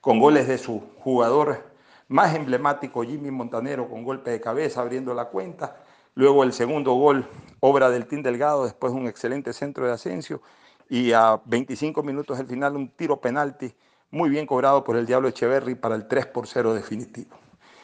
[0.00, 1.69] con goles de su jugador
[2.10, 5.76] más emblemático Jimmy Montanero con golpe de cabeza abriendo la cuenta.
[6.16, 7.24] Luego el segundo gol,
[7.60, 10.42] obra del Team Delgado, después un excelente centro de Asensio.
[10.88, 13.72] Y a 25 minutos del final un tiro penalti
[14.10, 17.36] muy bien cobrado por el Diablo Echeverry para el 3 por 0 definitivo.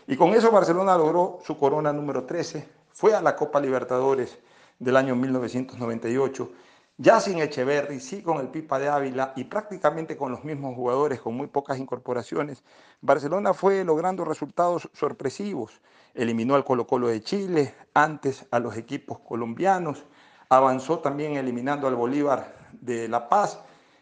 [0.08, 4.38] Y con eso Barcelona logró su corona número 13, fue a la Copa Libertadores
[4.80, 6.50] del año 1998
[6.98, 11.20] ya sin Echeverry, sí con el Pipa de Ávila y prácticamente con los mismos jugadores,
[11.20, 12.62] con muy pocas incorporaciones,
[13.02, 15.80] Barcelona fue logrando resultados sorpresivos.
[16.14, 20.04] Eliminó al Colo Colo de Chile, antes a los equipos colombianos,
[20.48, 23.60] avanzó también eliminando al Bolívar de La Paz,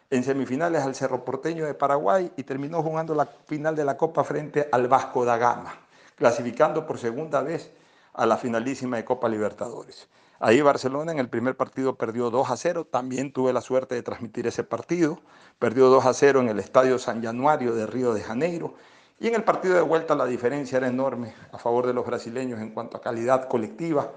[0.09, 4.23] en semifinales al Cerro Porteño de Paraguay y terminó jugando la final de la Copa
[4.23, 5.73] frente al Vasco da Gama,
[6.15, 7.71] clasificando por segunda vez
[8.13, 10.07] a la finalísima de Copa Libertadores.
[10.39, 14.03] Ahí Barcelona en el primer partido perdió 2 a 0, también tuve la suerte de
[14.03, 15.19] transmitir ese partido,
[15.59, 18.75] perdió 2 a 0 en el Estadio San Januario de Río de Janeiro
[19.19, 22.59] Y en el partido de vuelta la diferencia era enorme a favor de los brasileños
[22.59, 24.11] en cuanto a calidad colectiva.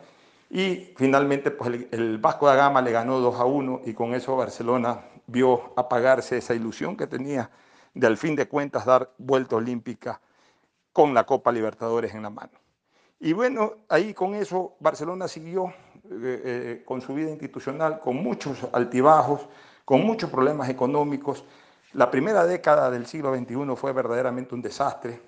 [0.50, 4.14] Y finalmente pues el, el Vasco da Gama le ganó 2 a 1 y con
[4.14, 7.50] eso Barcelona vio apagarse esa ilusión que tenía
[7.94, 10.20] de al fin de cuentas dar vuelta olímpica
[10.92, 12.58] con la Copa Libertadores en la mano.
[13.20, 15.72] Y bueno, ahí con eso Barcelona siguió
[16.10, 19.42] eh, eh, con su vida institucional, con muchos altibajos,
[19.84, 21.44] con muchos problemas económicos.
[21.92, 25.20] La primera década del siglo XXI fue verdaderamente un desastre.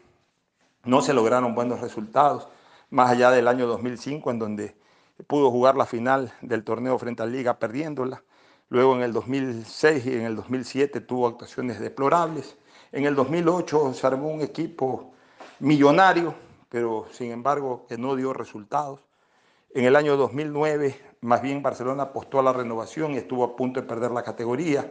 [0.84, 2.48] No se lograron buenos resultados,
[2.88, 4.76] más allá del año 2005, en donde
[5.26, 8.22] pudo jugar la final del torneo frente a Liga perdiéndola.
[8.70, 12.56] Luego en el 2006 y en el 2007 tuvo actuaciones deplorables.
[12.92, 15.12] En el 2008 se armó un equipo
[15.58, 16.34] millonario,
[16.68, 19.00] pero sin embargo que no dio resultados.
[19.72, 23.80] En el año 2009, más bien Barcelona apostó a la renovación y estuvo a punto
[23.80, 24.90] de perder la categoría.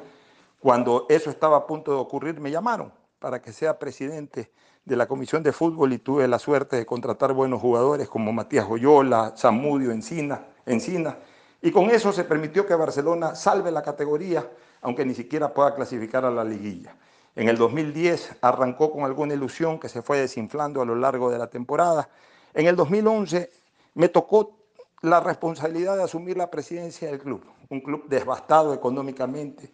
[0.60, 4.52] Cuando eso estaba a punto de ocurrir, me llamaron para que sea presidente
[4.86, 8.66] de la Comisión de Fútbol y tuve la suerte de contratar buenos jugadores como Matías
[8.66, 11.18] Joyola, Samudio, Encina, Encina
[11.62, 14.50] y con eso se permitió que Barcelona salve la categoría,
[14.82, 16.96] aunque ni siquiera pueda clasificar a la liguilla.
[17.36, 21.38] En el 2010 arrancó con alguna ilusión que se fue desinflando a lo largo de
[21.38, 22.10] la temporada.
[22.54, 23.50] En el 2011
[23.96, 24.59] me tocó
[25.02, 29.72] la responsabilidad de asumir la presidencia del club, un club devastado económicamente,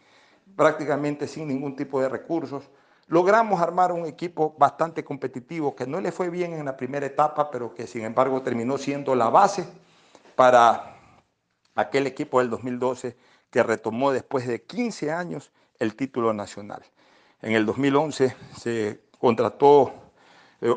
[0.55, 2.69] prácticamente sin ningún tipo de recursos.
[3.07, 7.51] Logramos armar un equipo bastante competitivo que no le fue bien en la primera etapa,
[7.51, 9.65] pero que sin embargo terminó siendo la base
[10.35, 10.95] para
[11.75, 13.15] aquel equipo del 2012
[13.49, 16.83] que retomó después de 15 años el título nacional.
[17.41, 19.93] En el 2011 se contrató,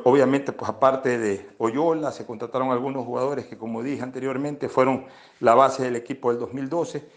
[0.05, 5.07] obviamente, pues aparte de Oyola, se contrataron algunos jugadores que, como dije anteriormente, fueron
[5.41, 7.09] la base del equipo del 2012.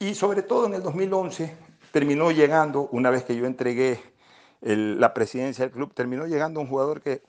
[0.00, 1.56] Y sobre todo en el 2011
[1.92, 4.00] terminó llegando, una vez que yo entregué
[4.60, 7.22] la presidencia del club, terminó llegando un jugador que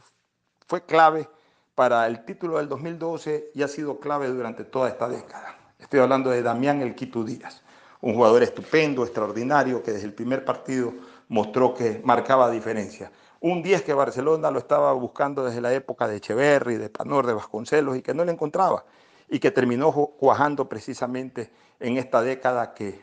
[0.68, 1.30] fue clave
[1.76, 5.58] para el título del 2012 y ha sido clave durante toda esta década.
[5.80, 7.64] Estoy hablando de Damián El Quito Díaz,
[8.02, 10.94] un jugador estupendo, extraordinario, que desde el primer partido
[11.30, 13.12] mostró que marcaba diferencia.
[13.42, 17.34] Un 10 que Barcelona lo estaba buscando desde la época de Echeverry, de Panor, de
[17.34, 18.84] Vasconcelos y que no le encontraba
[19.30, 23.00] y que terminó cuajando precisamente en esta década que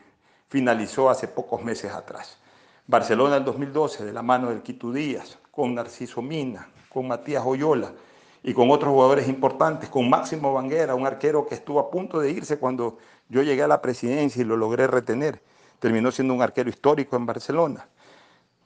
[0.49, 2.37] finalizó hace pocos meses atrás.
[2.85, 7.91] Barcelona el 2012, de la mano del Quito Díaz, con Narciso Mina, con Matías Oyola,
[8.43, 12.31] y con otros jugadores importantes, con Máximo Banguera, un arquero que estuvo a punto de
[12.31, 12.97] irse cuando
[13.27, 15.41] yo llegué a la presidencia y lo logré retener.
[15.79, 17.87] Terminó siendo un arquero histórico en Barcelona.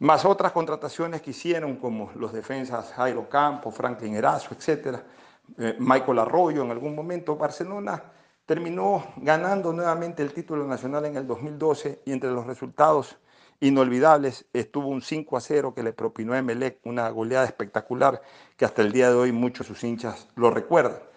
[0.02, 4.98] Más otras contrataciones que hicieron, como los defensas Jairo Campo, Franklin Erazo, etc.
[5.60, 7.36] Eh, Michael Arroyo en algún momento.
[7.36, 8.02] Barcelona
[8.48, 13.20] terminó ganando nuevamente el título nacional en el 2012 y entre los resultados
[13.60, 14.48] inolvidables.
[14.54, 18.24] Estuvo un 5 a 0 que le propinó a Emelec, una goleada espectacular
[18.58, 21.11] que hasta el día de hoy muchos de sus hinchas lo recuerdan.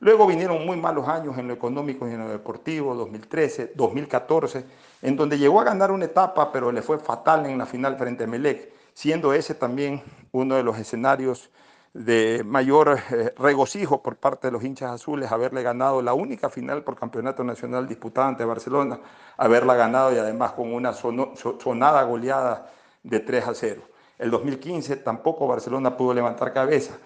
[0.00, 4.64] Luego vinieron muy malos años en lo económico y en lo deportivo, 2013, 2014,
[5.02, 8.22] en donde llegó a ganar una etapa, pero le fue fatal en la final frente
[8.22, 11.50] a Emelec, siendo ese también uno de los escenarios
[11.94, 16.84] de mayor eh, regocijo por parte de los hinchas azules haberle ganado la única final
[16.84, 19.00] por campeonato nacional disputada ante Barcelona,
[19.36, 22.70] haberla ganado y además con una sonada goleada
[23.02, 23.82] de 3 a 0.
[24.18, 26.98] El 2015 tampoco Barcelona pudo levantar cabeza.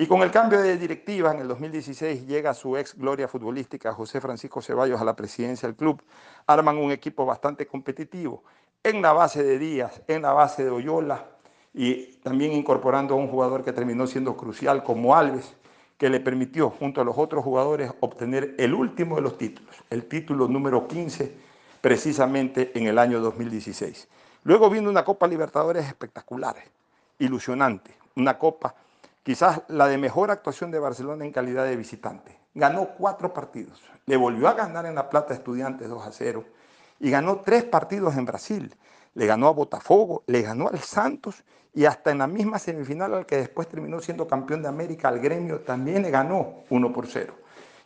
[0.00, 4.20] Y con el cambio de directiva en el 2016 llega su ex gloria futbolística José
[4.20, 6.00] Francisco Ceballos a la presidencia del club.
[6.46, 8.44] Arman un equipo bastante competitivo
[8.84, 11.26] en la base de Díaz, en la base de Oyola,
[11.74, 15.56] y también incorporando a un jugador que terminó siendo crucial como Alves,
[15.96, 20.04] que le permitió junto a los otros jugadores obtener el último de los títulos, el
[20.04, 21.34] título número 15,
[21.80, 24.06] precisamente en el año 2016.
[24.44, 26.54] Luego vino una Copa Libertadores espectacular,
[27.18, 28.76] ilusionante, una Copa
[29.28, 32.38] quizás la de mejor actuación de Barcelona en calidad de visitante.
[32.54, 36.46] Ganó cuatro partidos, le volvió a ganar en La Plata Estudiantes 2 a 0
[36.98, 38.74] y ganó tres partidos en Brasil
[39.12, 41.44] le ganó a Botafogo, le ganó al Santos
[41.74, 45.18] y hasta en la misma semifinal al que después terminó siendo campeón de América, al
[45.18, 47.34] gremio, también le ganó 1 por 0.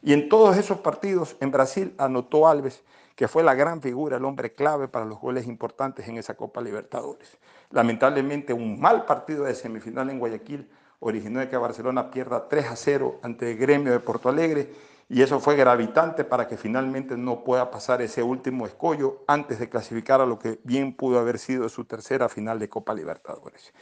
[0.00, 2.84] Y en todos esos partidos en Brasil anotó Alves,
[3.16, 6.60] que fue la gran figura, el hombre clave para los goles importantes en esa Copa
[6.60, 7.36] Libertadores.
[7.70, 10.70] Lamentablemente un mal partido de semifinal en Guayaquil
[11.02, 14.72] originó que Barcelona pierda 3 a 0 ante el gremio de Porto Alegre
[15.08, 19.68] y eso fue gravitante para que finalmente no pueda pasar ese último escollo antes de
[19.68, 23.74] clasificar a lo que bien pudo haber sido su tercera final de Copa Libertadores.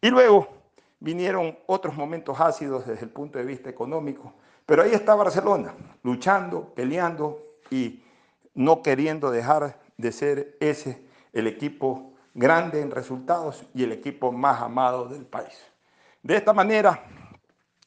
[0.00, 0.46] Y luego
[1.00, 4.34] vinieron otros momentos ácidos desde el punto de vista económico,
[4.66, 8.04] pero ahí está Barcelona, luchando, peleando y
[8.54, 14.60] no queriendo dejar de ser ese el equipo grande en resultados y el equipo más
[14.60, 15.67] amado del país.
[16.22, 17.04] De esta manera,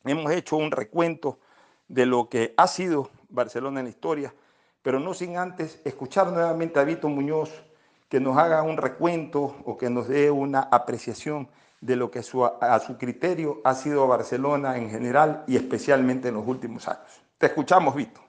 [0.05, 1.39] hemos hecho un recuento
[1.87, 4.33] de lo que ha sido Barcelona en la historia,
[4.81, 7.51] pero no sin antes escuchar nuevamente a Vito Muñoz
[8.07, 11.49] que nos haga un recuento o que nos dé una apreciación
[11.81, 16.47] de lo que a su criterio ha sido Barcelona en general y especialmente en los
[16.47, 17.21] últimos años.
[17.37, 18.21] Te escuchamos, Vito.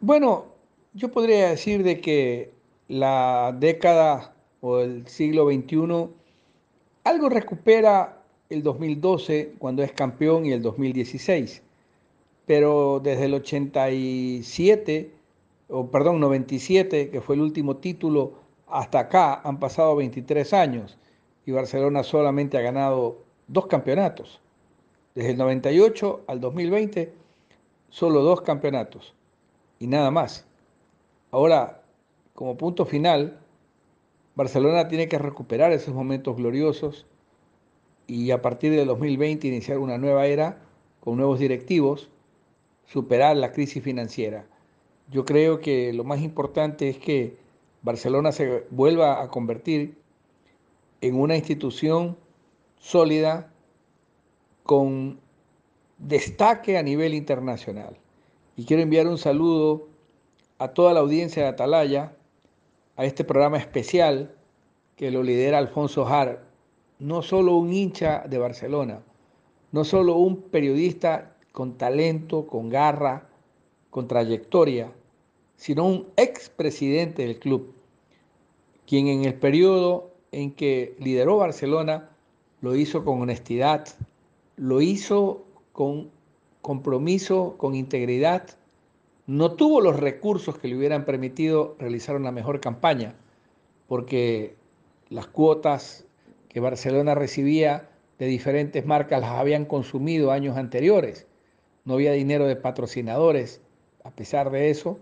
[0.00, 0.46] Bueno,
[0.92, 2.52] yo podría decir de que
[2.88, 6.10] la década o el siglo XXI
[7.04, 11.62] algo recupera el 2012 cuando es campeón y el 2016,
[12.46, 15.10] pero desde el 87,
[15.68, 18.34] o perdón, 97, que fue el último título,
[18.68, 20.98] hasta acá han pasado 23 años
[21.46, 24.40] y Barcelona solamente ha ganado dos campeonatos.
[25.14, 27.12] Desde el 98 al 2020,
[27.88, 29.14] solo dos campeonatos
[29.78, 30.46] y nada más.
[31.30, 31.82] Ahora,
[32.34, 33.38] como punto final,
[34.34, 37.06] Barcelona tiene que recuperar esos momentos gloriosos
[38.06, 40.60] y a partir del 2020 iniciar una nueva era
[41.00, 42.10] con nuevos directivos,
[42.86, 44.46] superar la crisis financiera.
[45.10, 47.36] Yo creo que lo más importante es que
[47.82, 49.96] Barcelona se vuelva a convertir
[51.00, 52.16] en una institución
[52.78, 53.52] sólida
[54.62, 55.20] con
[55.98, 57.98] destaque a nivel internacional.
[58.56, 59.88] Y quiero enviar un saludo
[60.58, 62.16] a toda la audiencia de Atalaya,
[62.96, 64.34] a este programa especial
[64.96, 66.44] que lo lidera Alfonso Har,
[66.98, 69.02] no solo un hincha de Barcelona,
[69.72, 73.28] no solo un periodista con talento, con garra,
[73.90, 74.92] con trayectoria,
[75.56, 77.72] sino un expresidente del club,
[78.86, 82.10] quien en el periodo en que lideró Barcelona
[82.60, 83.86] lo hizo con honestidad,
[84.56, 86.10] lo hizo con
[86.60, 88.48] compromiso, con integridad,
[89.26, 93.14] no tuvo los recursos que le hubieran permitido realizar una mejor campaña,
[93.86, 94.56] porque
[95.08, 96.06] las cuotas
[96.54, 97.90] que Barcelona recibía
[98.20, 101.26] de diferentes marcas las habían consumido años anteriores.
[101.84, 103.60] No había dinero de patrocinadores.
[104.04, 105.00] A pesar de eso,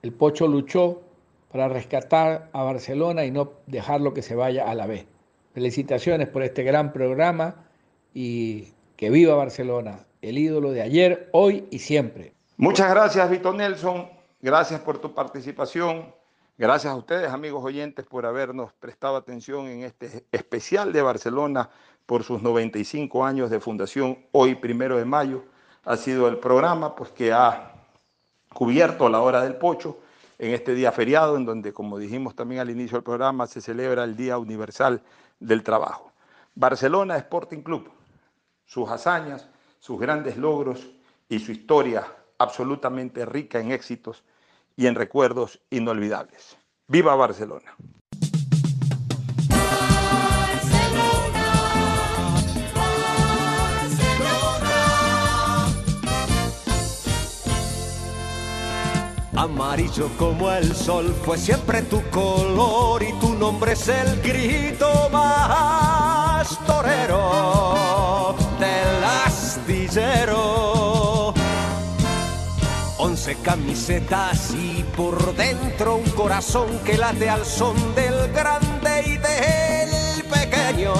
[0.00, 1.02] el Pocho luchó
[1.52, 5.06] para rescatar a Barcelona y no dejarlo que se vaya a la B.
[5.52, 7.66] Felicitaciones por este gran programa
[8.14, 12.32] y que viva Barcelona, el ídolo de ayer, hoy y siempre.
[12.56, 14.08] Muchas gracias, Vito Nelson.
[14.40, 16.06] Gracias por tu participación.
[16.56, 21.68] Gracias a ustedes, amigos oyentes, por habernos prestado atención en este especial de Barcelona
[22.06, 25.42] por sus 95 años de fundación, hoy primero de mayo.
[25.84, 27.72] Ha sido el programa pues, que ha
[28.50, 29.98] cubierto la hora del pocho
[30.38, 34.04] en este día feriado, en donde, como dijimos también al inicio del programa, se celebra
[34.04, 35.02] el Día Universal
[35.40, 36.12] del Trabajo.
[36.54, 37.90] Barcelona Sporting Club,
[38.64, 39.48] sus hazañas,
[39.80, 40.88] sus grandes logros
[41.28, 42.06] y su historia
[42.38, 44.22] absolutamente rica en éxitos
[44.76, 46.56] y en recuerdos inolvidables.
[46.88, 47.76] ¡Viva Barcelona!
[59.36, 66.58] Amarillo como el sol fue siempre tu color y tu nombre es el grito más
[66.66, 67.53] torero
[73.24, 80.24] 12 camisetas y por dentro un corazón que late al son del grande y del
[80.24, 80.92] pequeño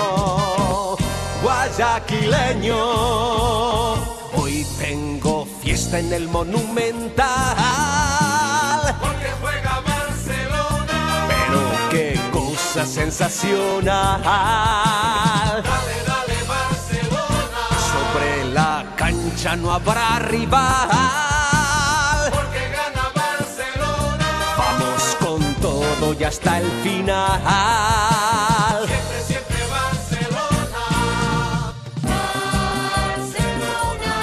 [1.42, 2.76] guayaquileño.
[4.40, 7.26] Hoy tengo fiesta en el Monumental.
[9.02, 11.28] Porque juega Barcelona.
[11.28, 11.60] Pero
[11.90, 14.22] qué cosa sensacional.
[15.62, 17.68] Dale, dale, Barcelona.
[17.92, 21.33] Sobre la cancha no habrá rival.
[26.18, 27.40] Y hasta el final.
[28.86, 30.84] Siempre, siempre Barcelona.
[33.12, 34.14] Barcelona.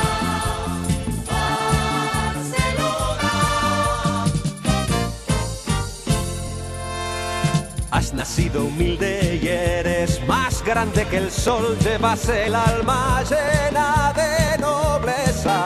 [2.33, 3.31] Barcelona.
[7.91, 11.77] Has nacido humilde y eres más grande que el sol.
[11.79, 15.57] Llevas el alma llena de nobleza,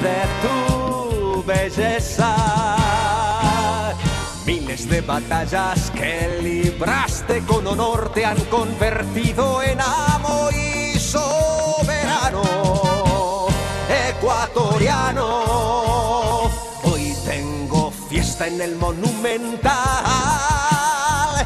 [0.00, 2.83] de tu belleza
[4.44, 12.42] de batallas que libraste con honor te han convertido en amo y soberano
[14.10, 16.50] ecuatoriano.
[16.82, 19.72] Hoy tengo fiesta en el monumental.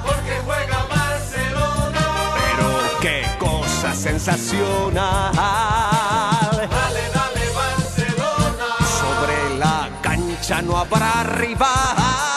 [0.04, 2.34] Porque juega Barcelona.
[2.34, 2.66] Pero
[3.00, 5.36] qué cosa sensacional.
[5.36, 6.66] Dale,
[7.14, 8.74] dale, Barcelona.
[8.98, 12.27] Sobre la cancha no habrá rival.